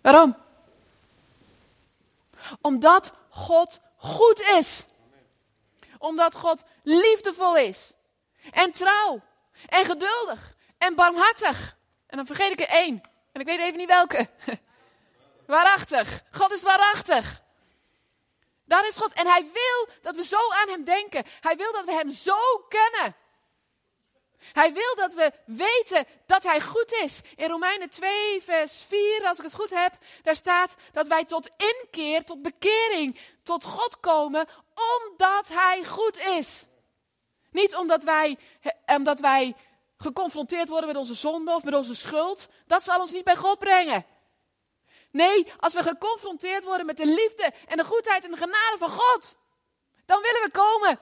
Waarom? 0.00 0.36
Omdat 2.60 3.12
God 3.28 3.80
goed 3.96 4.40
is. 4.40 4.86
Omdat 5.98 6.34
God 6.34 6.64
liefdevol 6.82 7.56
is. 7.56 7.92
En 8.50 8.72
trouw. 8.72 9.20
En 9.66 9.84
geduldig. 9.84 10.54
En 10.78 10.94
barmhartig. 10.94 11.76
En 12.06 12.16
dan 12.16 12.26
vergeet 12.26 12.52
ik 12.52 12.60
er 12.60 12.68
één. 12.68 13.02
En 13.32 13.40
ik 13.40 13.46
weet 13.46 13.60
even 13.60 13.76
niet 13.76 13.88
welke. 13.88 14.28
Waarachtig. 15.46 16.22
God 16.30 16.52
is 16.52 16.62
waarachtig. 16.62 17.42
Dat 18.64 18.84
is 18.84 18.96
God. 18.96 19.12
En 19.12 19.26
hij 19.26 19.42
wil 19.52 19.88
dat 20.02 20.16
we 20.16 20.24
zo 20.24 20.50
aan 20.50 20.68
hem 20.68 20.84
denken. 20.84 21.24
Hij 21.40 21.56
wil 21.56 21.72
dat 21.72 21.84
we 21.84 21.92
hem 21.92 22.10
zo 22.10 22.38
kennen. 22.68 23.16
Hij 24.52 24.72
wil 24.72 24.94
dat 24.96 25.12
we 25.12 25.32
weten 25.46 26.06
dat 26.26 26.42
hij 26.42 26.60
goed 26.60 26.92
is. 26.92 27.20
In 27.36 27.48
Romeinen 27.48 27.90
2, 27.90 28.42
vers 28.42 28.82
4, 28.88 29.26
als 29.28 29.38
ik 29.38 29.44
het 29.44 29.54
goed 29.54 29.70
heb, 29.70 29.92
daar 30.22 30.36
staat 30.36 30.74
dat 30.92 31.08
wij 31.08 31.24
tot 31.24 31.50
inkeer, 31.56 32.24
tot 32.24 32.42
bekering, 32.42 33.18
tot 33.42 33.64
God 33.64 34.00
komen, 34.00 34.48
omdat 34.98 35.48
hij 35.48 35.84
goed 35.84 36.18
is. 36.18 36.66
Niet 37.52 37.74
omdat 37.74 38.02
wij, 38.02 38.38
omdat 38.86 39.20
wij 39.20 39.54
geconfronteerd 39.96 40.68
worden 40.68 40.88
met 40.88 40.96
onze 40.96 41.14
zonde 41.14 41.54
of 41.54 41.64
met 41.64 41.74
onze 41.74 41.94
schuld. 41.94 42.48
Dat 42.66 42.82
zal 42.82 43.00
ons 43.00 43.12
niet 43.12 43.24
bij 43.24 43.36
God 43.36 43.58
brengen. 43.58 44.06
Nee, 45.10 45.52
als 45.58 45.74
we 45.74 45.82
geconfronteerd 45.82 46.64
worden 46.64 46.86
met 46.86 46.96
de 46.96 47.06
liefde 47.06 47.52
en 47.66 47.76
de 47.76 47.84
goedheid 47.84 48.24
en 48.24 48.30
de 48.30 48.36
genade 48.36 48.76
van 48.78 48.90
God, 48.90 49.36
dan 50.04 50.22
willen 50.22 50.42
we 50.42 50.50
komen. 50.50 50.98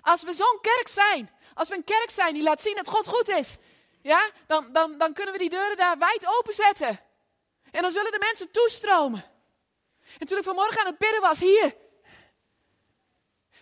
Als 0.00 0.22
we 0.22 0.32
zo'n 0.32 0.58
kerk 0.60 0.88
zijn, 0.88 1.30
als 1.54 1.68
we 1.68 1.74
een 1.74 1.84
kerk 1.84 2.10
zijn 2.10 2.34
die 2.34 2.42
laat 2.42 2.60
zien 2.60 2.74
dat 2.74 2.88
God 2.88 3.06
goed 3.06 3.28
is, 3.28 3.56
ja, 4.02 4.30
dan, 4.46 4.72
dan, 4.72 4.98
dan 4.98 5.12
kunnen 5.12 5.32
we 5.32 5.38
die 5.38 5.50
deuren 5.50 5.76
daar 5.76 5.98
wijd 5.98 6.26
openzetten. 6.38 7.00
En 7.70 7.82
dan 7.82 7.92
zullen 7.92 8.12
de 8.12 8.18
mensen 8.18 8.50
toestromen. 8.50 9.24
En 10.18 10.26
toen 10.26 10.38
ik 10.38 10.44
vanmorgen 10.44 10.80
aan 10.80 10.86
het 10.86 10.98
bidden 10.98 11.20
was 11.20 11.38
hier, 11.38 11.76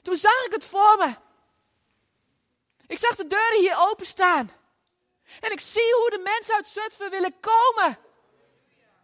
toen 0.03 0.17
zag 0.17 0.45
ik 0.45 0.53
het 0.53 0.65
voor 0.65 0.97
me. 0.99 1.15
Ik 2.87 2.99
zag 2.99 3.17
de 3.17 3.27
deuren 3.27 3.61
hier 3.61 3.77
openstaan. 3.91 4.53
En 5.41 5.53
ik 5.53 5.61
zie 5.61 5.95
hoe 5.95 6.11
de 6.11 6.19
mensen 6.19 6.55
uit 6.55 6.69
Zutphen 6.69 7.11
willen 7.11 7.41
komen. 7.41 7.99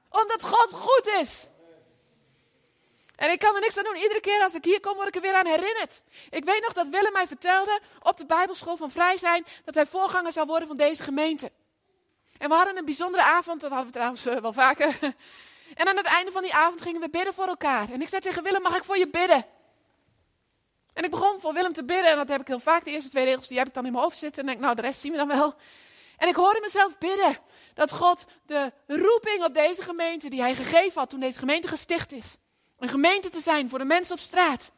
Omdat 0.09 0.43
God 0.43 0.73
goed 0.73 1.07
is. 1.07 1.51
En 3.17 3.31
ik 3.31 3.39
kan 3.39 3.55
er 3.55 3.61
niks 3.61 3.77
aan 3.79 3.85
doen. 3.85 3.97
Iedere 3.97 4.21
keer 4.21 4.43
als 4.43 4.55
ik 4.55 4.65
hier 4.65 4.81
kom, 4.81 4.95
word 4.95 5.09
ik 5.09 5.15
er 5.15 5.21
weer 5.21 5.35
aan 5.35 5.47
herinnerd. 5.47 6.03
Ik 6.31 6.45
weet 6.45 6.63
nog 6.63 6.73
dat 6.73 6.89
Willem 6.89 7.13
mij 7.13 7.27
vertelde 7.27 7.81
op 8.03 8.17
de 8.17 8.27
Bijbelschool 8.27 8.77
van 8.77 8.91
Vrij 8.91 9.17
zijn 9.17 9.47
dat 9.65 9.75
hij 9.75 9.87
voorganger 9.87 10.33
zou 10.33 10.47
worden 10.47 10.69
van 10.69 10.77
deze 10.77 11.03
gemeente. 11.03 11.53
En 12.39 12.49
we 12.49 12.55
hadden 12.55 12.77
een 12.77 12.85
bijzondere 12.85 13.23
avond, 13.23 13.61
dat 13.61 13.71
hadden 13.71 13.87
we 13.87 13.93
trouwens 13.93 14.27
uh, 14.27 14.37
wel 14.37 14.53
vaker. 14.53 14.99
En 15.75 15.89
aan 15.89 15.97
het 15.97 16.07
einde 16.07 16.31
van 16.31 16.43
die 16.43 16.55
avond 16.55 16.83
gingen 16.83 17.01
we 17.01 17.11
bidden 17.11 17.35
voor 17.35 17.47
elkaar. 17.47 17.91
En 17.91 18.03
ik 18.03 18.09
zei 18.09 18.21
tegen 18.21 18.43
Willem, 18.43 18.63
mag 18.63 18.77
ik 18.77 18.85
voor 18.85 18.99
je 18.99 19.09
bidden? 19.09 19.47
En 20.93 21.05
ik 21.05 21.11
begon 21.11 21.41
voor 21.41 21.53
Willem 21.53 21.73
te 21.73 21.85
bidden. 21.85 22.11
En 22.11 22.17
dat 22.17 22.29
heb 22.29 22.41
ik 22.41 22.47
heel 22.47 22.61
vaak. 22.61 22.85
De 22.85 22.91
eerste 22.91 23.11
twee 23.11 23.25
regels 23.25 23.49
die 23.49 23.59
heb 23.59 23.67
ik 23.67 23.75
dan 23.75 23.87
in 23.87 23.93
mijn 23.93 24.05
hoofd 24.05 24.19
zitten. 24.19 24.41
En 24.43 24.49
denk, 24.49 24.61
nou, 24.61 24.75
de 24.75 24.83
rest 24.83 25.01
zien 25.01 25.13
we 25.13 25.19
dan 25.19 25.29
wel. 25.29 25.55
En 26.17 26.29
ik 26.29 26.37
hoorde 26.37 26.61
mezelf 26.61 26.99
bidden. 26.99 27.39
Dat 27.75 27.93
God 27.93 28.25
de 28.47 28.73
roeping 28.87 29.45
op 29.45 29.55
deze 29.55 29.83
gemeente, 29.83 30.31
die 30.31 30.41
hij 30.41 30.55
gegeven 30.55 31.01
had 31.01 31.11
toen 31.11 31.21
deze 31.21 31.39
gemeente 31.39 31.69
gesticht 31.69 32.13
is. 32.13 32.37
Een 32.79 32.89
gemeente 32.89 33.29
te 33.29 33.41
zijn 33.41 33.69
voor 33.69 33.79
de 33.79 33.85
mensen 33.85 34.15
op 34.15 34.21
straat. 34.21 34.73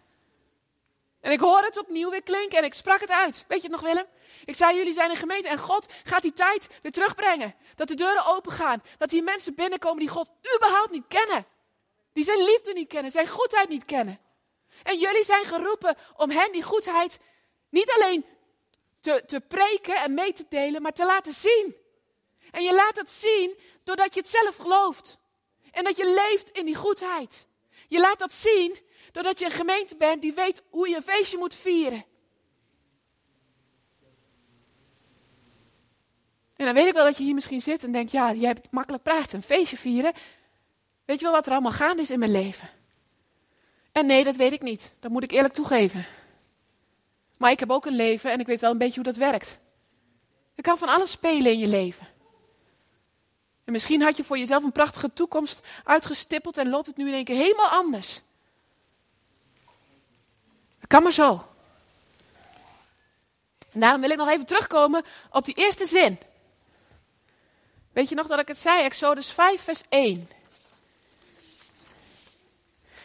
En 1.20 1.33
ik 1.33 1.40
hoorde 1.40 1.66
het 1.66 1.79
opnieuw 1.79 2.11
weer 2.11 2.22
klinken 2.22 2.59
en 2.59 2.64
ik 2.64 2.74
sprak 2.74 3.00
het 3.00 3.11
uit. 3.11 3.44
Weet 3.48 3.62
je 3.62 3.68
het 3.68 3.81
nog, 3.81 3.90
Willem? 3.90 4.07
Ik 4.44 4.55
zei, 4.55 4.77
jullie 4.77 4.92
zijn 4.92 5.11
een 5.11 5.16
gemeente 5.16 5.48
en 5.48 5.59
God 5.59 5.87
gaat 6.05 6.22
die 6.22 6.33
tijd 6.33 6.68
weer 6.83 6.92
terugbrengen. 6.92 7.55
Dat 7.74 7.88
de 7.88 7.94
deuren 7.94 8.27
open 8.27 8.53
gaan. 8.53 8.83
Dat 8.98 9.11
hier 9.11 9.22
mensen 9.22 9.55
binnenkomen 9.55 9.98
die 9.98 10.09
God 10.09 10.31
überhaupt 10.57 10.90
niet 10.90 11.05
kennen. 11.09 11.46
Die 12.12 12.24
zijn 12.24 12.44
liefde 12.44 12.72
niet 12.72 12.88
kennen, 12.88 13.11
zijn 13.11 13.29
goedheid 13.29 13.68
niet 13.68 13.85
kennen. 13.85 14.18
En 14.85 14.99
jullie 14.99 15.25
zijn 15.25 15.44
geroepen 15.44 15.97
om 16.16 16.31
hen 16.31 16.53
die 16.53 16.62
goedheid 16.62 17.18
niet 17.68 17.90
alleen 17.90 18.25
te, 19.01 19.23
te 19.27 19.40
preken 19.40 19.97
en 19.97 20.14
mee 20.14 20.33
te 20.33 20.44
delen, 20.49 20.83
maar 20.83 20.92
te 20.92 21.07
laten 21.07 21.33
zien. 21.33 21.77
En 22.51 22.62
je 22.62 22.75
laat 22.75 22.97
het 22.97 23.11
zien 23.11 23.59
doordat 23.85 24.14
je 24.14 24.20
het 24.20 24.29
zelf 24.29 24.57
gelooft. 24.57 25.18
En 25.70 25.85
dat 25.85 25.97
je 25.97 26.29
leeft 26.29 26.51
in 26.51 26.66
die 26.66 26.75
goedheid. 26.75 27.47
Je 27.88 28.01
laat 28.01 28.18
dat 28.18 28.33
zien 28.33 28.79
doordat 29.12 29.38
je 29.38 29.44
een 29.44 29.51
gemeente 29.51 29.97
bent 29.97 30.23
die 30.23 30.33
weet 30.33 30.62
hoe 30.70 30.88
je 30.88 30.97
een 30.97 31.03
feestje 31.03 31.38
moet 31.38 31.55
vieren. 31.55 32.05
En 36.57 36.64
dan 36.64 36.75
weet 36.75 36.87
ik 36.87 36.94
wel 36.94 37.05
dat 37.05 37.16
je 37.16 37.25
hier 37.25 37.35
misschien 37.35 37.62
zit 37.62 37.85
en 37.85 37.92
denkt, 37.92 38.12
ja, 38.12 38.33
jij 38.33 38.49
hebt 38.49 38.70
makkelijk 38.70 39.03
praten, 39.03 39.37
een 39.37 39.42
feestje 39.42 39.77
vieren. 39.77 40.12
Weet 41.05 41.18
je 41.18 41.25
wel 41.25 41.35
wat 41.35 41.47
er 41.47 41.53
allemaal 41.53 41.73
gaande 41.73 42.03
is 42.03 42.11
in 42.11 42.18
mijn 42.18 42.31
leven? 42.31 42.70
En 43.94 44.07
nee, 44.07 44.24
dat 44.24 44.37
weet 44.37 44.52
ik 44.52 44.62
niet. 44.62 44.94
Dat 45.00 45.11
moet 45.11 45.22
ik 45.22 45.30
eerlijk 45.30 45.54
toegeven. 45.54 46.07
Maar 47.37 47.50
ik 47.50 47.61
heb 47.61 47.70
ook 47.70 47.87
een 47.87 47.96
leven 47.96 48.30
en 48.30 48.40
ik 48.40 48.46
weet 48.46 48.61
wel 48.61 48.70
een 48.70 48.78
beetje 48.78 48.94
hoe 48.94 49.12
dat 49.12 49.16
werkt. 49.16 49.59
Je 50.54 50.62
kan 50.62 50.78
van 50.78 50.88
alles 50.88 51.11
spelen 51.11 51.52
in 51.52 51.59
je 51.59 51.66
leven. 51.66 52.07
En 53.64 53.72
misschien 53.72 54.02
had 54.02 54.16
je 54.16 54.24
voor 54.24 54.38
jezelf 54.38 54.62
een 54.62 54.72
prachtige 54.72 55.12
toekomst 55.12 55.66
uitgestippeld 55.85 56.57
en 56.57 56.68
loopt 56.68 56.87
het 56.87 56.96
nu 56.96 57.09
in 57.09 57.14
één 57.14 57.24
keer 57.24 57.37
helemaal 57.37 57.68
anders. 57.68 58.20
Dat 60.78 60.88
kan 60.88 61.02
maar 61.02 61.12
zo. 61.12 61.46
En 63.72 63.80
daarom 63.80 64.00
wil 64.00 64.11
ik 64.11 64.16
nog 64.16 64.28
even 64.28 64.46
terugkomen 64.46 65.04
op 65.30 65.44
die 65.44 65.54
eerste 65.54 65.87
zin. 65.87 66.18
Weet 67.92 68.09
je 68.09 68.14
nog 68.14 68.26
dat 68.26 68.38
ik 68.38 68.48
het 68.48 68.59
zei? 68.59 68.83
Exodus 68.83 69.30
5, 69.30 69.61
vers 69.61 69.83
1. 69.88 70.28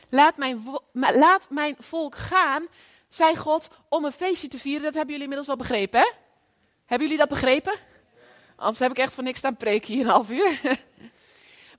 Laat 0.10 0.38
mijn, 0.38 0.80
laat 0.94 1.50
mijn 1.50 1.76
volk 1.80 2.16
gaan, 2.16 2.68
zei 3.08 3.36
God, 3.36 3.70
om 3.90 4.06
een 4.06 4.12
feestje 4.12 4.48
te 4.48 4.60
vieren. 4.60 4.84
Dat 4.84 4.94
hebben 4.94 5.16
jullie 5.16 5.30
inmiddels 5.30 5.48
wel 5.48 5.68
begrepen, 5.68 6.00
hè? 6.00 6.12
Hebben 6.86 7.08
jullie 7.08 7.26
dat 7.26 7.30
begrepen? 7.30 7.80
Anders 8.56 8.80
heb 8.80 8.92
ik 8.92 8.98
echt 8.98 9.14
voor 9.14 9.24
niks 9.24 9.38
staan 9.38 9.58
preken 9.58 9.94
hier 9.94 10.04
een 10.04 10.12
half 10.12 10.30
uur. 10.30 10.60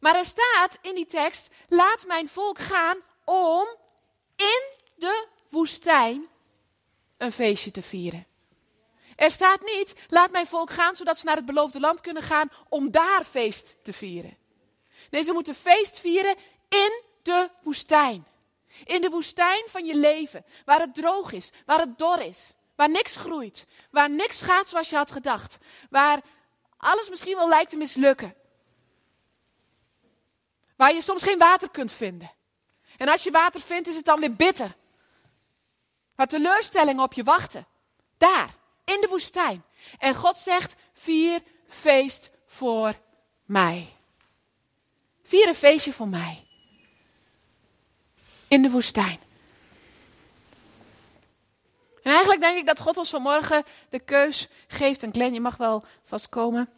Maar 0.00 0.16
er 0.16 0.24
staat 0.24 0.78
in 0.82 0.94
die 0.94 1.06
tekst, 1.06 1.48
laat 1.68 2.04
mijn 2.06 2.28
volk 2.28 2.58
gaan 2.58 2.96
om 3.24 3.66
in 4.36 4.62
de 4.96 5.26
woestijn 5.48 6.26
een 7.16 7.32
feestje 7.32 7.70
te 7.70 7.82
vieren. 7.82 8.26
Er 9.16 9.30
staat 9.30 9.60
niet, 9.64 9.94
laat 10.08 10.30
mijn 10.30 10.46
volk 10.46 10.70
gaan 10.70 10.94
zodat 10.94 11.18
ze 11.18 11.26
naar 11.26 11.36
het 11.36 11.44
beloofde 11.44 11.80
land 11.80 12.00
kunnen 12.00 12.22
gaan 12.22 12.50
om 12.68 12.90
daar 12.90 13.24
feest 13.24 13.76
te 13.82 13.92
vieren. 13.92 14.36
Nee, 15.10 15.22
ze 15.22 15.32
moeten 15.32 15.54
feest 15.54 15.98
vieren 15.98 16.36
in 16.68 17.02
de 17.22 17.50
woestijn. 17.62 18.26
In 18.84 19.00
de 19.00 19.08
woestijn 19.08 19.62
van 19.66 19.86
je 19.86 19.96
leven, 19.96 20.44
waar 20.64 20.80
het 20.80 20.94
droog 20.94 21.32
is, 21.32 21.50
waar 21.66 21.78
het 21.78 21.98
dor 21.98 22.20
is, 22.20 22.54
waar 22.74 22.90
niks 22.90 23.16
groeit, 23.16 23.66
waar 23.90 24.10
niks 24.10 24.40
gaat 24.42 24.68
zoals 24.68 24.90
je 24.90 24.96
had 24.96 25.10
gedacht, 25.10 25.58
waar 25.90 26.20
alles 26.76 27.08
misschien 27.08 27.36
wel 27.36 27.48
lijkt 27.48 27.70
te 27.70 27.76
mislukken. 27.76 28.34
Waar 30.76 30.94
je 30.94 31.02
soms 31.02 31.22
geen 31.22 31.38
water 31.38 31.70
kunt 31.70 31.92
vinden. 31.92 32.32
En 32.96 33.08
als 33.08 33.22
je 33.22 33.30
water 33.30 33.60
vindt, 33.60 33.88
is 33.88 33.96
het 33.96 34.04
dan 34.04 34.20
weer 34.20 34.34
bitter. 34.34 34.76
Waar 36.14 36.26
teleurstellingen 36.26 37.02
op 37.02 37.12
je 37.12 37.22
wachten. 37.22 37.66
Daar, 38.18 38.54
in 38.84 39.00
de 39.00 39.06
woestijn. 39.10 39.64
En 39.98 40.14
God 40.14 40.38
zegt, 40.38 40.74
vier 40.92 41.42
feest 41.68 42.30
voor 42.46 42.94
mij. 43.44 43.96
Vier 45.22 45.48
een 45.48 45.54
feestje 45.54 45.92
voor 45.92 46.08
mij 46.08 46.49
in 48.50 48.62
de 48.62 48.70
woestijn. 48.70 49.18
En 52.02 52.10
eigenlijk 52.12 52.40
denk 52.40 52.56
ik 52.56 52.66
dat 52.66 52.80
God 52.80 52.96
ons 52.96 53.10
vanmorgen 53.10 53.64
de 53.88 53.98
keus 53.98 54.48
geeft. 54.66 55.02
En 55.02 55.12
Glenn, 55.12 55.34
je 55.34 55.40
mag 55.40 55.56
wel 55.56 55.82
vastkomen. 56.04 56.68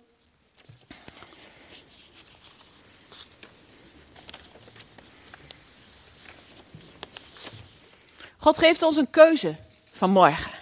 God 8.37 8.59
geeft 8.59 8.83
ons 8.83 8.97
een 8.97 9.11
keuze 9.11 9.57
vanmorgen. 9.85 10.53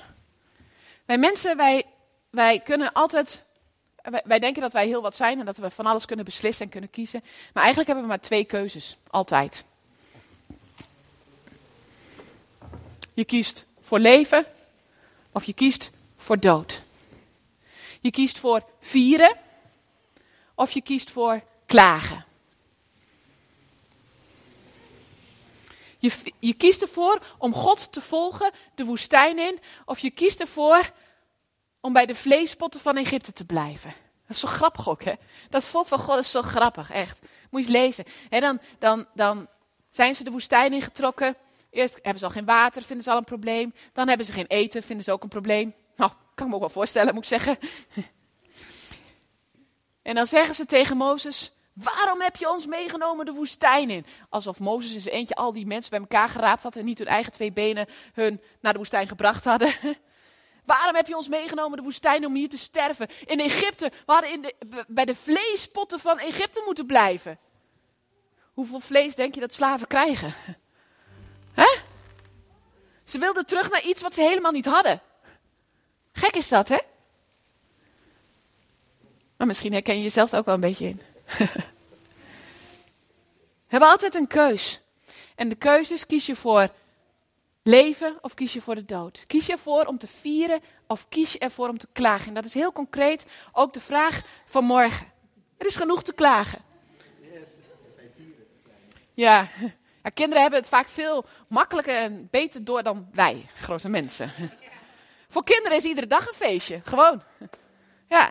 Wij 1.05 1.19
mensen, 1.19 1.57
wij, 1.57 1.85
wij 2.31 2.61
kunnen 2.61 2.93
altijd. 2.93 3.45
Wij, 4.25 4.39
denken 4.39 4.63
dat 4.63 4.73
wij 4.73 4.87
heel 4.87 5.03
wat 5.03 5.17
zijn 5.17 5.39
en 5.39 5.45
dat 5.45 5.57
we 5.57 5.71
van 5.71 5.87
alles 5.87 6.05
kunnen 6.05 6.25
beslissen 6.25 6.65
en 6.65 6.71
kunnen 6.71 6.91
kiezen. 6.91 7.21
Maar 7.53 7.63
eigenlijk 7.63 7.87
hebben 7.87 8.05
we 8.05 8.11
maar 8.11 8.21
twee 8.21 8.45
keuzes, 8.45 8.97
altijd. 9.11 9.65
Je 13.15 13.25
kiest 13.25 13.67
voor 13.81 13.99
leven 13.99 14.47
of 15.33 15.45
je 15.45 15.53
kiest 15.53 15.91
voor 16.17 16.41
dood. 16.41 16.83
Je 18.01 18.11
kiest 18.11 18.39
voor 18.39 18.65
vieren 18.81 19.37
of 20.55 20.71
je 20.71 20.81
kiest 20.81 21.11
voor 21.11 21.43
klagen. 21.67 22.25
Je, 25.99 26.13
je 26.39 26.53
kiest 26.53 26.83
ervoor 26.83 27.23
om 27.39 27.55
God 27.55 27.93
te 27.93 28.01
volgen 28.01 28.51
de 28.75 28.85
woestijn 28.85 29.39
in, 29.39 29.59
of 29.85 29.99
je 29.99 30.11
kiest 30.11 30.41
ervoor 30.41 30.93
om 31.81 31.93
bij 31.93 32.07
de 32.07 32.15
vleespotten 32.15 32.81
van 32.81 32.97
Egypte 32.97 33.33
te 33.33 33.45
blijven. 33.45 33.95
Dat 34.27 34.37
is 34.37 34.41
zo 34.41 34.49
grappig 34.49 34.89
ook, 34.89 35.03
hè? 35.03 35.13
Dat 35.49 35.65
volk 35.65 35.87
van 35.87 35.99
God 35.99 36.19
is 36.19 36.31
zo 36.31 36.43
grappig, 36.43 36.91
echt. 36.91 37.19
Moet 37.51 37.67
je 37.67 37.67
eens 37.67 37.77
lezen. 37.77 38.05
En 38.29 38.41
dan, 38.41 38.61
dan, 38.79 39.07
dan 39.15 39.49
zijn 39.89 40.15
ze 40.15 40.25
de 40.25 40.31
woestijn 40.31 40.73
ingetrokken. 40.73 41.37
Eerst 41.71 41.95
hebben 41.95 42.19
ze 42.19 42.25
al 42.25 42.31
geen 42.31 42.45
water, 42.45 42.83
vinden 42.83 43.05
ze 43.05 43.11
al 43.11 43.17
een 43.17 43.25
probleem. 43.25 43.75
Dan 43.93 44.09
hebben 44.09 44.27
ze 44.27 44.33
geen 44.33 44.47
eten, 44.47 44.83
vinden 44.83 45.05
ze 45.05 45.13
ook 45.13 45.23
een 45.23 45.29
probleem. 45.29 45.75
Nou, 45.97 46.11
kan 46.35 46.49
me 46.49 46.55
ook 46.55 46.61
wel 46.61 46.69
voorstellen, 46.69 47.15
moet 47.15 47.23
ik 47.23 47.29
zeggen. 47.29 47.59
En 50.03 50.15
dan 50.15 50.27
zeggen 50.27 50.55
ze 50.55 50.67
tegen 50.67 50.97
Mozes: 50.97 51.53
Waarom 51.73 52.21
heb 52.21 52.37
je 52.37 52.51
ons 52.51 52.67
meegenomen 52.67 53.27
de 53.27 53.33
woestijn 53.33 53.91
in? 53.91 54.07
Alsof 54.29 54.59
Mozes 54.59 54.95
in 54.95 55.01
zijn 55.01 55.15
eentje 55.15 55.35
al 55.35 55.53
die 55.53 55.67
mensen 55.67 55.91
bij 55.91 56.01
elkaar 56.01 56.29
geraapt 56.29 56.63
had 56.63 56.77
en 56.77 56.85
niet 56.85 56.99
hun 56.99 57.07
eigen 57.07 57.33
twee 57.33 57.53
benen 57.53 57.87
hun 58.13 58.41
naar 58.61 58.73
de 58.73 58.79
woestijn 58.79 59.09
gebracht 59.09 59.45
hadden. 59.45 59.75
Waarom 60.65 60.95
heb 60.95 61.07
je 61.07 61.17
ons 61.17 61.29
meegenomen 61.29 61.77
de 61.77 61.83
woestijn 61.83 62.27
om 62.27 62.35
hier 62.35 62.49
te 62.49 62.59
sterven? 62.59 63.09
In 63.25 63.41
Egypte, 63.41 63.91
we 64.07 64.13
hadden 64.13 64.33
in 64.33 64.43
de, 64.43 64.55
bij 64.89 65.05
de 65.05 65.15
vleespotten 65.15 66.01
van 66.01 66.19
Egypte 66.19 66.63
moeten 66.65 66.87
blijven. 66.87 67.39
Hoeveel 68.53 68.81
vlees 68.81 69.15
denk 69.15 69.35
je 69.35 69.41
dat 69.41 69.55
slaven 69.55 69.87
krijgen? 69.87 70.35
Ze 73.11 73.19
wilden 73.19 73.47
terug 73.47 73.71
naar 73.71 73.83
iets 73.83 74.03
wat 74.03 74.15
ze 74.15 74.21
helemaal 74.21 74.53
niet 74.53 74.65
hadden. 74.65 75.01
Gek 76.13 76.37
is 76.37 76.49
dat, 76.49 76.69
hè? 76.69 76.79
Maar 79.37 79.47
misschien 79.47 79.73
herken 79.73 79.97
je 79.97 80.03
jezelf 80.03 80.35
ook 80.35 80.45
wel 80.45 80.55
een 80.55 80.61
beetje 80.61 80.89
in. 80.89 81.01
We 83.67 83.77
hebben 83.77 83.89
altijd 83.89 84.15
een 84.15 84.27
keus. 84.27 84.81
En 85.35 85.49
de 85.49 85.55
keuze 85.55 85.95
is, 85.95 86.07
kies 86.07 86.27
je 86.27 86.37
voor 86.37 86.69
leven 87.63 88.19
of 88.21 88.35
kies 88.35 88.53
je 88.53 88.61
voor 88.61 88.75
de 88.75 88.85
dood? 88.85 89.25
Kies 89.27 89.47
je 89.47 89.53
ervoor 89.53 89.85
om 89.85 89.99
te 89.99 90.07
vieren 90.07 90.61
of 90.87 91.09
kies 91.09 91.33
je 91.33 91.39
ervoor 91.39 91.69
om 91.69 91.79
te 91.79 91.89
klagen? 91.93 92.29
En 92.29 92.35
dat 92.35 92.45
is 92.45 92.55
heel 92.55 92.73
concreet 92.73 93.27
ook 93.53 93.73
de 93.73 93.81
vraag 93.81 94.23
van 94.45 94.65
morgen. 94.65 95.07
Er 95.57 95.67
is 95.67 95.77
genoeg 95.77 96.03
te 96.03 96.13
klagen. 96.13 96.59
Ja, 99.15 99.49
kinderen 100.15 100.43
hebben 100.43 100.61
het 100.61 100.69
vaak 100.69 100.89
veel 100.89 101.25
makkelijker 101.49 101.97
en 101.97 102.29
beter 102.31 102.65
door 102.65 102.83
dan 102.83 103.09
wij, 103.13 103.47
grote 103.59 103.89
mensen. 103.89 104.33
Voor 105.29 105.45
kinderen 105.45 105.77
is 105.77 105.85
iedere 105.85 106.07
dag 106.07 106.27
een 106.27 106.35
feestje, 106.35 106.81
gewoon. 106.85 107.23
Ja, 108.09 108.29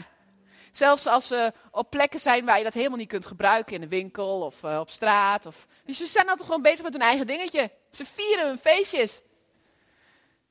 Zelfs 0.72 1.06
als 1.06 1.28
ze 1.28 1.54
op 1.72 1.90
plekken 1.90 2.20
zijn 2.20 2.46
waar 2.46 2.58
je 2.58 2.64
dat 2.64 2.74
helemaal 2.74 2.98
niet 2.98 3.08
kunt 3.08 3.26
gebruiken, 3.26 3.76
in 3.76 3.82
de 3.82 3.88
winkel 3.88 4.42
of 4.42 4.64
uh, 4.64 4.80
op 4.80 4.90
straat. 4.90 5.46
Of... 5.46 5.68
Dus 5.86 5.98
ze 5.98 6.08
zijn 6.08 6.30
altijd 6.30 6.48
gewoon 6.48 6.62
bezig 6.62 6.84
met 6.84 6.94
hun 6.94 7.02
eigen 7.02 7.28
dingetje. 7.28 7.72
Ze 7.92 8.06
vieren 8.06 8.48
hun 8.48 8.58
feestjes. 8.58 9.22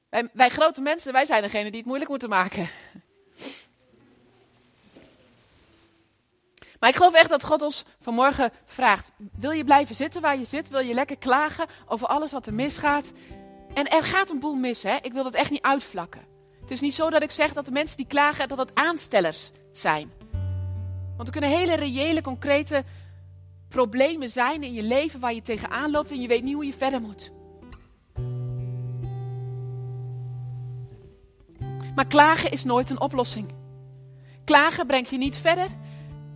Wij, 0.09 0.29
wij 0.33 0.49
grote 0.49 0.81
mensen, 0.81 1.13
wij 1.13 1.27
zijn 1.27 1.43
degene 1.43 1.69
die 1.71 1.77
het 1.77 1.87
moeilijk 1.87 2.11
moeten 2.11 2.29
maken. 2.29 2.69
Maar 6.81 6.89
ik 6.89 6.97
geloof 6.97 7.15
echt 7.15 7.29
dat 7.29 7.45
God 7.45 7.63
ons 7.63 7.85
vanmorgen 8.01 8.53
vraagt: 8.65 9.11
wil 9.39 9.51
je 9.51 9.65
blijven 9.65 9.95
zitten 9.95 10.21
waar 10.21 10.39
je 10.39 10.45
zit? 10.45 10.69
Wil 10.69 10.81
je 10.81 10.95
lekker 10.95 11.19
klagen 11.19 11.67
over 11.87 12.07
alles 12.07 12.33
wat 12.33 12.47
er 12.47 12.55
misgaat? 12.55 13.13
En 13.75 13.89
er 13.89 14.05
gaat 14.05 14.31
een 14.31 14.39
boel 14.39 14.55
mis, 14.55 14.83
hè? 14.83 14.97
Ik 15.03 15.13
wil 15.13 15.23
dat 15.23 15.35
echt 15.35 15.51
niet 15.51 15.63
uitvlakken. 15.63 16.21
Het 16.61 16.71
is 16.71 16.81
niet 16.81 16.95
zo 16.95 17.11
dat 17.11 17.23
ik 17.23 17.31
zeg 17.31 17.53
dat 17.53 17.65
de 17.65 17.71
mensen 17.71 17.97
die 17.97 18.07
klagen, 18.07 18.49
dat 18.49 18.59
het 18.59 18.75
aanstellers 18.75 19.51
zijn. 19.73 20.13
Want 21.17 21.29
er 21.29 21.41
kunnen 21.41 21.59
hele 21.59 21.75
reële, 21.75 22.23
concrete 22.23 22.85
problemen 23.69 24.31
zijn 24.31 24.63
in 24.63 24.73
je 24.73 24.83
leven 24.83 25.21
waar 25.21 25.35
je 25.35 25.43
tegenaan 25.43 25.91
loopt 25.91 26.11
en 26.11 26.21
je 26.21 26.29
weet 26.29 26.43
niet 26.43 26.55
hoe 26.55 26.67
je 26.67 26.73
verder 26.73 27.01
moet. 27.01 27.33
Maar 31.95 32.07
klagen 32.07 32.51
is 32.51 32.65
nooit 32.65 32.91
een 32.91 33.01
oplossing. 33.01 33.49
Klagen 34.45 34.87
brengt 34.87 35.11
je 35.11 35.19
niet 35.19 35.37
verder. 35.37 35.69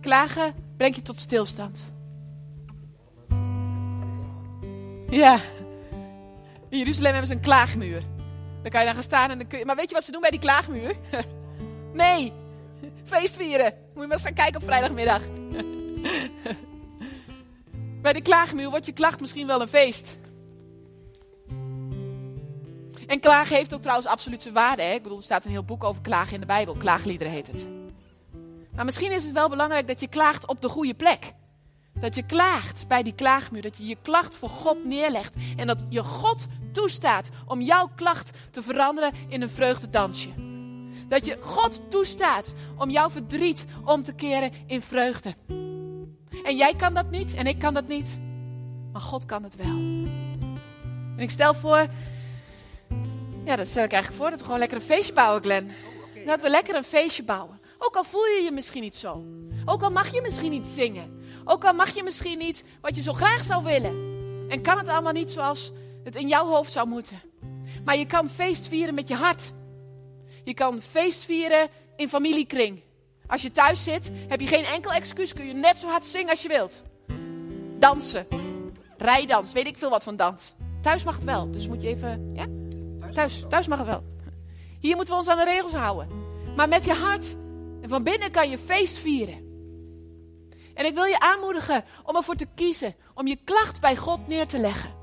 Klagen 0.03 0.53
brengt 0.77 0.95
je 0.95 1.01
tot 1.01 1.19
stilstand. 1.19 1.93
Ja. 5.09 5.39
In 6.69 6.77
Jeruzalem 6.77 7.11
hebben 7.11 7.27
ze 7.27 7.33
een 7.33 7.41
klaagmuur. 7.41 8.01
Dan 8.61 8.71
kan 8.71 8.79
je 8.79 8.85
dan 8.85 8.95
gaan 8.95 9.03
staan 9.03 9.29
en 9.29 9.37
dan 9.37 9.47
kun 9.47 9.59
je... 9.59 9.65
Maar 9.65 9.75
weet 9.75 9.89
je 9.89 9.95
wat 9.95 10.03
ze 10.03 10.11
doen 10.11 10.21
bij 10.21 10.29
die 10.29 10.39
klaagmuur? 10.39 10.95
Nee, 11.93 12.33
Feest 13.05 13.35
vieren. 13.35 13.73
Moet 13.73 14.01
je 14.01 14.07
maar 14.07 14.11
eens 14.11 14.21
gaan 14.21 14.33
kijken 14.33 14.61
op 14.61 14.67
vrijdagmiddag. 14.67 15.21
Bij 18.01 18.13
de 18.13 18.21
klaagmuur 18.21 18.69
wordt 18.69 18.85
je 18.85 18.91
klacht 18.91 19.19
misschien 19.19 19.47
wel 19.47 19.61
een 19.61 19.67
feest. 19.67 20.17
En 23.07 23.19
klagen 23.19 23.55
heeft 23.55 23.73
ook 23.73 23.81
trouwens 23.81 24.07
absoluut 24.07 24.41
zijn 24.41 24.53
waarde. 24.53 24.81
Hè? 24.81 24.93
Ik 24.93 25.03
bedoel, 25.03 25.17
er 25.17 25.23
staat 25.23 25.45
een 25.45 25.51
heel 25.51 25.63
boek 25.63 25.83
over 25.83 26.01
klagen 26.01 26.33
in 26.33 26.39
de 26.39 26.45
Bijbel. 26.45 26.75
Klaagliederen 26.75 27.33
heet 27.33 27.47
het. 27.47 27.67
Maar 28.75 28.85
misschien 28.85 29.11
is 29.11 29.23
het 29.23 29.31
wel 29.31 29.49
belangrijk 29.49 29.87
dat 29.87 29.99
je 29.99 30.07
klaagt 30.07 30.47
op 30.47 30.61
de 30.61 30.69
goede 30.69 30.93
plek. 30.93 31.33
Dat 31.99 32.15
je 32.15 32.25
klaagt 32.25 32.87
bij 32.87 33.03
die 33.03 33.15
klaagmuur. 33.15 33.61
Dat 33.61 33.77
je 33.77 33.85
je 33.85 33.97
klacht 34.01 34.35
voor 34.35 34.49
God 34.49 34.85
neerlegt. 34.85 35.35
En 35.57 35.67
dat 35.67 35.85
je 35.89 36.03
God 36.03 36.47
toestaat 36.71 37.29
om 37.45 37.61
jouw 37.61 37.89
klacht 37.95 38.29
te 38.51 38.61
veranderen 38.61 39.11
in 39.27 39.41
een 39.41 39.49
vreugdedansje. 39.49 40.29
Dat 41.07 41.25
je 41.25 41.37
God 41.41 41.81
toestaat 41.89 42.53
om 42.77 42.89
jouw 42.89 43.09
verdriet 43.09 43.65
om 43.85 44.03
te 44.03 44.13
keren 44.13 44.51
in 44.67 44.81
vreugde. 44.81 45.35
En 46.43 46.57
jij 46.57 46.75
kan 46.75 46.93
dat 46.93 47.09
niet 47.09 47.33
en 47.33 47.47
ik 47.47 47.59
kan 47.59 47.73
dat 47.73 47.87
niet. 47.87 48.19
Maar 48.91 49.01
God 49.01 49.25
kan 49.25 49.43
het 49.43 49.55
wel. 49.55 49.65
En 51.15 51.19
ik 51.19 51.29
stel 51.29 51.53
voor, 51.53 51.87
ja, 53.45 53.55
dat 53.55 53.67
stel 53.67 53.83
ik 53.83 53.91
eigenlijk 53.91 54.21
voor, 54.21 54.29
dat 54.29 54.39
we 54.39 54.45
gewoon 54.45 54.59
lekker 54.59 54.77
een 54.77 54.83
feestje 54.83 55.13
bouwen, 55.13 55.41
Glenn. 55.41 55.71
Dat 56.25 56.41
we 56.41 56.49
lekker 56.49 56.75
een 56.75 56.83
feestje 56.83 57.23
bouwen. 57.23 57.59
Ook 57.85 57.95
al 57.95 58.03
voel 58.03 58.25
je 58.25 58.41
je 58.43 58.51
misschien 58.51 58.81
niet 58.81 58.95
zo. 58.95 59.25
Ook 59.65 59.83
al 59.83 59.91
mag 59.91 60.13
je 60.13 60.21
misschien 60.21 60.51
niet 60.51 60.67
zingen. 60.67 61.21
Ook 61.45 61.65
al 61.65 61.73
mag 61.73 61.89
je 61.89 62.03
misschien 62.03 62.37
niet 62.37 62.63
wat 62.81 62.95
je 62.95 63.01
zo 63.01 63.13
graag 63.13 63.43
zou 63.43 63.63
willen. 63.63 64.11
En 64.49 64.61
kan 64.61 64.77
het 64.77 64.87
allemaal 64.87 65.11
niet 65.11 65.31
zoals 65.31 65.71
het 66.03 66.15
in 66.15 66.27
jouw 66.27 66.47
hoofd 66.47 66.71
zou 66.71 66.87
moeten. 66.87 67.21
Maar 67.85 67.97
je 67.97 68.05
kan 68.05 68.29
feest 68.29 68.67
vieren 68.67 68.93
met 68.95 69.07
je 69.07 69.15
hart. 69.15 69.51
Je 70.43 70.53
kan 70.53 70.81
feest 70.81 71.23
vieren 71.23 71.67
in 71.95 72.09
familiekring. 72.09 72.81
Als 73.27 73.41
je 73.41 73.51
thuis 73.51 73.83
zit, 73.83 74.11
heb 74.27 74.41
je 74.41 74.47
geen 74.47 74.65
enkel 74.65 74.91
excuus. 74.91 75.33
Kun 75.33 75.45
je 75.45 75.53
net 75.53 75.79
zo 75.79 75.87
hard 75.87 76.05
zingen 76.05 76.29
als 76.29 76.41
je 76.41 76.47
wilt. 76.47 76.83
Dansen. 77.79 78.27
Rijdans. 78.97 79.51
Weet 79.51 79.67
ik 79.67 79.77
veel 79.77 79.89
wat 79.89 80.03
van 80.03 80.15
dans. 80.15 80.53
Thuis 80.81 81.03
mag 81.03 81.15
het 81.15 81.23
wel. 81.23 81.51
Dus 81.51 81.67
moet 81.67 81.81
je 81.81 81.87
even. 81.87 82.31
Ja? 82.33 82.45
Thuis, 83.11 83.43
thuis 83.49 83.67
mag 83.67 83.77
het 83.77 83.87
wel. 83.87 84.03
Hier 84.79 84.95
moeten 84.95 85.13
we 85.13 85.19
ons 85.19 85.29
aan 85.29 85.37
de 85.37 85.43
regels 85.43 85.73
houden. 85.73 86.07
Maar 86.55 86.67
met 86.67 86.85
je 86.85 86.93
hart. 86.93 87.35
En 87.83 87.89
van 87.89 88.03
binnen 88.03 88.31
kan 88.31 88.49
je 88.49 88.57
feest 88.57 88.97
vieren. 88.97 89.51
En 90.73 90.85
ik 90.85 90.93
wil 90.93 91.03
je 91.03 91.19
aanmoedigen 91.19 91.85
om 92.03 92.15
ervoor 92.15 92.35
te 92.35 92.47
kiezen. 92.55 92.95
Om 93.13 93.27
je 93.27 93.37
klacht 93.43 93.81
bij 93.81 93.95
God 93.95 94.27
neer 94.27 94.47
te 94.47 94.57
leggen. 94.57 94.93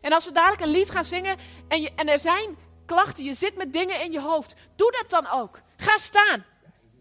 En 0.00 0.12
als 0.12 0.24
we 0.24 0.32
dadelijk 0.32 0.62
een 0.62 0.70
lied 0.70 0.90
gaan 0.90 1.04
zingen. 1.04 1.36
En, 1.68 1.80
je, 1.80 1.92
en 1.96 2.08
er 2.08 2.18
zijn 2.18 2.56
klachten, 2.86 3.24
je 3.24 3.34
zit 3.34 3.56
met 3.56 3.72
dingen 3.72 4.02
in 4.02 4.12
je 4.12 4.20
hoofd. 4.20 4.54
Doe 4.76 4.92
dat 4.92 5.10
dan 5.10 5.40
ook. 5.40 5.60
Ga 5.76 5.98
staan. 5.98 6.44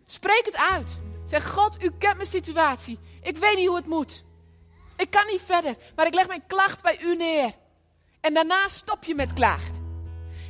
Spreek 0.06 0.46
het 0.46 0.58
uit. 0.58 1.00
Zeg, 1.26 1.50
God, 1.50 1.84
u 1.84 1.92
kent 1.98 2.16
mijn 2.16 2.28
situatie. 2.28 3.00
Ik 3.22 3.38
weet 3.38 3.56
niet 3.56 3.68
hoe 3.68 3.76
het 3.76 3.88
moet. 3.88 4.24
Ik 4.98 5.10
kan 5.10 5.28
niet 5.28 5.42
verder, 5.42 5.76
maar 5.96 6.06
ik 6.06 6.14
leg 6.14 6.28
mijn 6.28 6.48
klacht 6.48 6.82
bij 6.82 7.02
u 7.02 7.16
neer. 7.16 7.52
En 8.22 8.34
daarna 8.34 8.68
stop 8.68 9.04
je 9.04 9.16
met 9.16 9.34
klagen. 9.34 9.76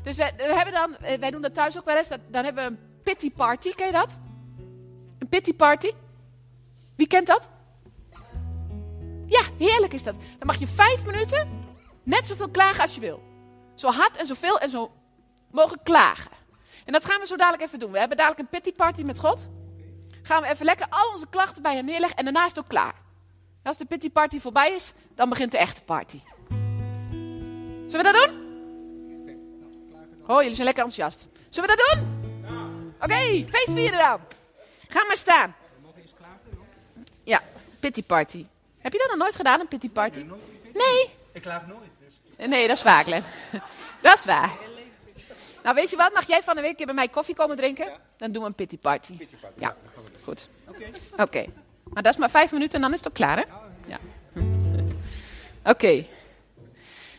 Dus 0.03 0.17
we 0.17 0.31
hebben 0.37 0.73
dan, 0.73 0.97
eh, 0.97 1.19
wij 1.19 1.31
doen 1.31 1.41
dat 1.41 1.53
thuis 1.53 1.77
ook 1.77 1.85
wel 1.85 1.97
eens, 1.97 2.09
dan 2.09 2.43
hebben 2.43 2.63
we 2.63 2.69
een 2.69 3.01
pity 3.03 3.31
party. 3.31 3.73
Ken 3.73 3.85
je 3.85 3.91
dat? 3.91 4.19
Een 5.23 5.29
pity 5.29 5.53
party? 5.53 5.91
Wie 6.95 7.07
kent 7.07 7.27
dat? 7.27 7.49
Ja, 9.25 9.41
heerlijk 9.57 9.93
is 9.93 10.03
dat. 10.03 10.15
Dan 10.15 10.47
mag 10.47 10.59
je 10.59 10.67
vijf 10.67 11.05
minuten 11.05 11.49
net 12.03 12.25
zoveel 12.25 12.49
klagen 12.49 12.81
als 12.81 12.95
je 12.95 13.01
wil. 13.01 13.23
Zo 13.75 13.89
hard 13.89 14.17
en 14.17 14.27
zoveel 14.27 14.59
en 14.59 14.69
zo 14.69 14.91
mogen 15.51 15.79
klagen. 15.83 16.31
En 16.85 16.93
dat 16.93 17.05
gaan 17.05 17.19
we 17.19 17.27
zo 17.27 17.35
dadelijk 17.35 17.63
even 17.63 17.79
doen. 17.79 17.91
We 17.91 17.99
hebben 17.99 18.17
dadelijk 18.17 18.41
een 18.41 18.59
pity 18.59 18.75
party 18.75 19.01
met 19.01 19.19
God. 19.19 19.47
Gaan 20.23 20.41
we 20.41 20.47
even 20.47 20.65
lekker 20.65 20.87
al 20.89 21.11
onze 21.11 21.27
klachten 21.29 21.61
bij 21.61 21.75
hem 21.75 21.85
neerleggen 21.85 22.17
en 22.17 22.23
daarna 22.23 22.43
is 22.43 22.49
het 22.49 22.59
ook 22.59 22.67
klaar. 22.67 22.95
als 23.63 23.77
de 23.77 23.85
pity 23.85 24.11
party 24.11 24.39
voorbij 24.39 24.71
is, 24.71 24.93
dan 25.15 25.29
begint 25.29 25.51
de 25.51 25.57
echte 25.57 25.83
party. 25.83 26.19
Zullen 27.87 28.05
we 28.05 28.11
dat 28.11 28.15
doen? 28.15 28.41
Oh, 30.27 30.41
jullie 30.41 30.55
zijn 30.55 30.65
lekker 30.65 30.83
enthousiast. 30.83 31.27
Zullen 31.49 31.69
we 31.69 31.75
dat 31.75 31.97
doen? 31.97 32.21
Oké, 32.99 33.45
feest 33.49 33.73
vieren 33.73 33.99
dan. 33.99 34.41
Ga 34.89 35.05
maar 35.05 35.17
staan. 35.17 35.55
Ja, 37.23 37.41
pity 37.79 38.03
party. 38.03 38.45
Heb 38.77 38.93
je 38.93 38.99
dat 38.99 39.07
nog 39.07 39.17
nooit 39.17 39.35
gedaan, 39.35 39.59
een 39.59 39.67
pity 39.67 39.89
party? 39.89 40.25
Nee. 40.73 41.09
Ik 41.31 41.41
klaag 41.41 41.67
nooit. 41.67 41.89
Dus. 41.99 42.47
Nee, 42.47 42.67
dat 42.67 42.77
is 42.77 42.83
waar, 42.83 43.03
Glenn. 43.03 43.23
dat 44.01 44.17
is 44.17 44.25
waar. 44.25 44.57
Nou, 45.63 45.75
weet 45.75 45.89
je 45.89 45.95
wat? 45.95 46.13
Mag 46.13 46.27
jij 46.27 46.43
van 46.43 46.55
de 46.55 46.61
week 46.61 46.69
een 46.69 46.75
keer 46.75 46.85
bij 46.85 46.95
mij 46.95 47.07
koffie 47.07 47.35
komen 47.35 47.55
drinken? 47.55 47.99
Dan 48.17 48.31
doen 48.31 48.41
we 48.41 48.47
een 48.47 48.55
pity 48.55 48.77
party. 48.77 49.17
Pity 49.17 49.35
party. 49.35 49.59
Ja, 49.59 49.75
goed. 50.23 50.49
Oké. 50.67 50.91
Oké. 51.17 51.45
Maar 51.83 52.03
dat 52.03 52.13
is 52.13 52.19
maar 52.19 52.29
vijf 52.29 52.51
minuten 52.51 52.75
en 52.75 52.81
dan 52.81 52.91
is 52.91 52.97
het 52.97 53.07
ook 53.07 53.13
klaar, 53.13 53.37
hè? 53.37 53.43
Ja. 53.87 53.99
Oké. 55.71 56.05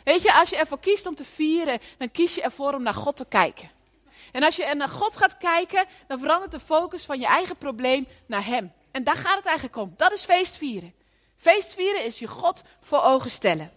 Weet 0.05 0.23
je, 0.23 0.33
als 0.33 0.51
je 0.51 0.57
ervoor 0.57 0.81
kiest 0.81 1.07
om 1.07 1.15
te 1.15 1.25
vieren, 1.25 1.79
dan 1.99 2.11
kies 2.11 2.35
je 2.35 2.43
ervoor 2.43 2.75
om 2.75 2.83
naar 2.83 2.95
God 2.95 3.17
te 3.17 3.27
kijken. 3.29 3.71
En 4.35 4.43
als 4.43 4.57
je 4.57 4.75
naar 4.75 4.89
God 4.89 5.17
gaat 5.17 5.37
kijken, 5.37 5.85
dan 6.07 6.19
verandert 6.19 6.53
de 6.53 6.61
focus 6.61 7.05
van 7.05 7.21
je 7.21 7.27
eigen 7.27 7.57
probleem 7.57 8.07
naar 8.27 8.47
Hem. 8.47 8.73
En 8.91 9.05
daar 9.05 9.17
gaat 9.17 9.37
het 9.37 9.45
eigenlijk 9.45 9.77
om. 9.77 9.95
Dat 9.97 10.13
is 10.13 10.25
feestvieren. 10.25 10.95
Feestvieren 11.37 12.05
is 12.05 12.19
je 12.19 12.27
God 12.27 12.63
voor 12.81 13.03
ogen 13.03 13.31
stellen. 13.31 13.71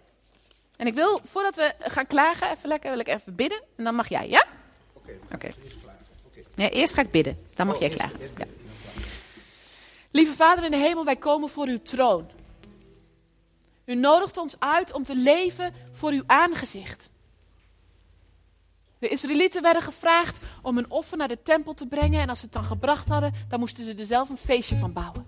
En 0.76 0.88
ik 0.88 0.94
wil, 0.94 1.22
voordat 1.26 1.56
we 1.56 1.74
gaan 1.80 2.08
klagen, 2.08 2.52
even 2.52 2.70
lekker, 2.70 2.90
wil 2.90 3.00
ik 3.00 3.08
even 3.08 3.36
bidden. 3.36 3.62
En 3.76 3.84
dan 3.84 3.96
mag 3.96 4.10
jij, 4.10 4.30
ja? 4.30 4.46
Oké. 4.94 5.12
Oké. 5.34 5.46
Eerst. 5.46 5.78
Ja, 6.56 6.70
eerst 6.70 6.94
ga 6.94 7.02
ik 7.02 7.12
bidden. 7.12 7.48
Dan 7.54 7.66
mag 7.66 7.76
Oh, 7.76 7.82
jij 7.82 7.90
klagen. 7.90 8.20
Ja. 8.38 8.46
Lieve 10.12 10.34
Vader 10.34 10.64
in 10.64 10.72
de 10.72 10.78
hemel, 10.78 11.06
wij 11.06 11.16
komen 11.16 11.50
voor 11.50 11.68
uw 11.68 11.82
troon. 11.82 12.30
U 13.86 13.96
nodigt 13.96 14.38
ons 14.38 14.56
uit 14.60 14.92
om 14.92 15.04
te 15.04 15.16
leven 15.16 15.74
voor 15.92 16.12
uw 16.12 16.24
aangezicht. 16.26 17.10
De 19.00 19.08
Israëlieten 19.08 19.62
werden 19.62 19.82
gevraagd 19.82 20.40
om 20.62 20.78
een 20.78 20.90
offer 20.90 21.18
naar 21.18 21.28
de 21.28 21.42
tempel 21.42 21.74
te 21.74 21.88
brengen. 21.88 22.22
En 22.22 22.30
als 22.30 22.40
ze 22.40 22.46
het 22.46 22.54
dan 22.54 22.64
gebracht 22.64 23.10
hadden, 23.10 23.34
dan 23.48 23.60
moesten 23.60 23.86
ze 23.86 23.94
er 23.94 24.06
zelf 24.06 24.30
een 24.30 24.38
feestje 24.38 24.76
van 24.76 24.94
bouwen. 24.94 25.26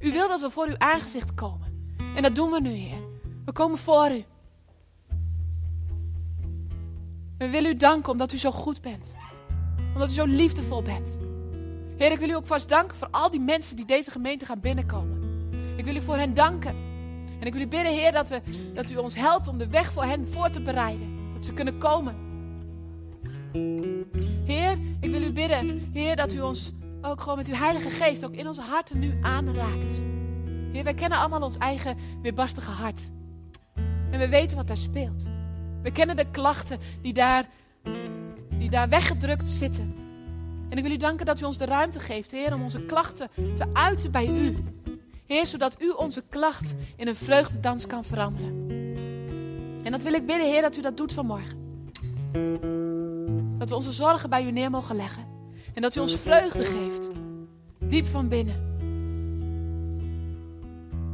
U 0.00 0.12
wil 0.12 0.28
dat 0.28 0.40
we 0.40 0.50
voor 0.50 0.66
uw 0.66 0.78
aangezicht 0.78 1.34
komen. 1.34 1.94
En 2.16 2.22
dat 2.22 2.34
doen 2.34 2.50
we 2.50 2.60
nu, 2.60 2.70
Heer. 2.70 3.02
We 3.44 3.52
komen 3.52 3.78
voor 3.78 4.10
u. 4.10 4.24
We 7.38 7.50
willen 7.50 7.70
u 7.70 7.76
danken 7.76 8.12
omdat 8.12 8.32
u 8.32 8.36
zo 8.36 8.50
goed 8.50 8.80
bent. 8.80 9.14
Omdat 9.92 10.10
u 10.10 10.12
zo 10.12 10.24
liefdevol 10.24 10.82
bent. 10.82 11.18
Heer, 11.96 12.12
ik 12.12 12.18
wil 12.18 12.28
u 12.28 12.34
ook 12.34 12.46
vast 12.46 12.68
danken 12.68 12.96
voor 12.96 13.08
al 13.10 13.30
die 13.30 13.40
mensen 13.40 13.76
die 13.76 13.84
deze 13.84 14.10
gemeente 14.10 14.46
gaan 14.46 14.60
binnenkomen. 14.60 15.22
Ik 15.76 15.84
wil 15.84 15.96
u 15.96 16.00
voor 16.00 16.16
hen 16.16 16.34
danken. 16.34 16.76
En 17.40 17.46
ik 17.46 17.52
wil 17.52 17.62
u 17.62 17.66
bidden, 17.66 17.92
Heer, 17.92 18.12
dat, 18.12 18.28
we, 18.28 18.40
dat 18.74 18.90
u 18.90 18.96
ons 18.96 19.14
helpt 19.14 19.48
om 19.48 19.58
de 19.58 19.68
weg 19.68 19.92
voor 19.92 20.04
hen 20.04 20.28
voor 20.28 20.50
te 20.50 20.60
bereiden. 20.60 21.32
Dat 21.34 21.44
ze 21.44 21.52
kunnen 21.52 21.78
komen. 21.78 22.33
Heer, 24.44 24.78
ik 25.00 25.10
wil 25.10 25.22
u 25.22 25.32
bidden, 25.32 25.90
Heer, 25.92 26.16
dat 26.16 26.32
u 26.32 26.40
ons 26.40 26.72
ook 27.02 27.20
gewoon 27.20 27.38
met 27.38 27.48
uw 27.48 27.54
Heilige 27.54 27.88
Geest 27.88 28.24
ook 28.24 28.34
in 28.34 28.46
onze 28.46 28.60
harten 28.60 28.98
nu 28.98 29.18
aanraakt. 29.22 30.02
Heer, 30.72 30.84
wij 30.84 30.94
kennen 30.94 31.18
allemaal 31.18 31.42
ons 31.42 31.58
eigen 31.58 31.96
weerbarstige 32.22 32.70
hart. 32.70 33.00
En 34.10 34.18
we 34.18 34.28
weten 34.28 34.56
wat 34.56 34.66
daar 34.66 34.76
speelt. 34.76 35.24
We 35.82 35.90
kennen 35.90 36.16
de 36.16 36.30
klachten 36.30 36.78
die 37.02 37.12
daar, 37.12 37.48
die 38.58 38.70
daar 38.70 38.88
weggedrukt 38.88 39.50
zitten. 39.50 39.94
En 40.68 40.76
ik 40.76 40.82
wil 40.82 40.92
u 40.92 40.96
danken 40.96 41.26
dat 41.26 41.40
u 41.40 41.44
ons 41.44 41.58
de 41.58 41.64
ruimte 41.64 42.00
geeft, 42.00 42.30
Heer, 42.30 42.54
om 42.54 42.62
onze 42.62 42.84
klachten 42.84 43.28
te 43.54 43.66
uiten 43.72 44.10
bij 44.10 44.26
u. 44.26 44.56
Heer, 45.26 45.46
zodat 45.46 45.82
u 45.82 45.90
onze 45.90 46.22
klacht 46.28 46.74
in 46.96 47.08
een 47.08 47.16
vreugdedans 47.16 47.86
kan 47.86 48.04
veranderen. 48.04 48.66
En 49.82 49.92
dat 49.92 50.02
wil 50.02 50.12
ik 50.12 50.26
bidden, 50.26 50.46
Heer, 50.46 50.62
dat 50.62 50.76
u 50.76 50.80
dat 50.80 50.96
doet 50.96 51.12
vanmorgen. 51.12 51.62
Dat 53.64 53.72
we 53.72 53.78
onze 53.78 53.92
zorgen 53.92 54.30
bij 54.30 54.44
u 54.44 54.50
neer 54.50 54.70
mogen 54.70 54.96
leggen. 54.96 55.24
En 55.74 55.82
dat 55.82 55.96
u 55.96 56.00
ons 56.00 56.16
vreugde 56.16 56.64
geeft, 56.64 57.10
diep 57.78 58.06
van 58.06 58.28
binnen. 58.28 58.54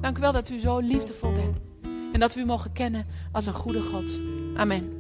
Dank 0.00 0.18
u 0.18 0.20
wel 0.20 0.32
dat 0.32 0.48
u 0.48 0.60
zo 0.60 0.78
liefdevol 0.78 1.32
bent. 1.32 1.56
En 2.12 2.20
dat 2.20 2.34
we 2.34 2.40
u 2.40 2.44
mogen 2.44 2.72
kennen 2.72 3.06
als 3.32 3.46
een 3.46 3.54
goede 3.54 3.82
God. 3.82 4.20
Amen. 4.56 4.92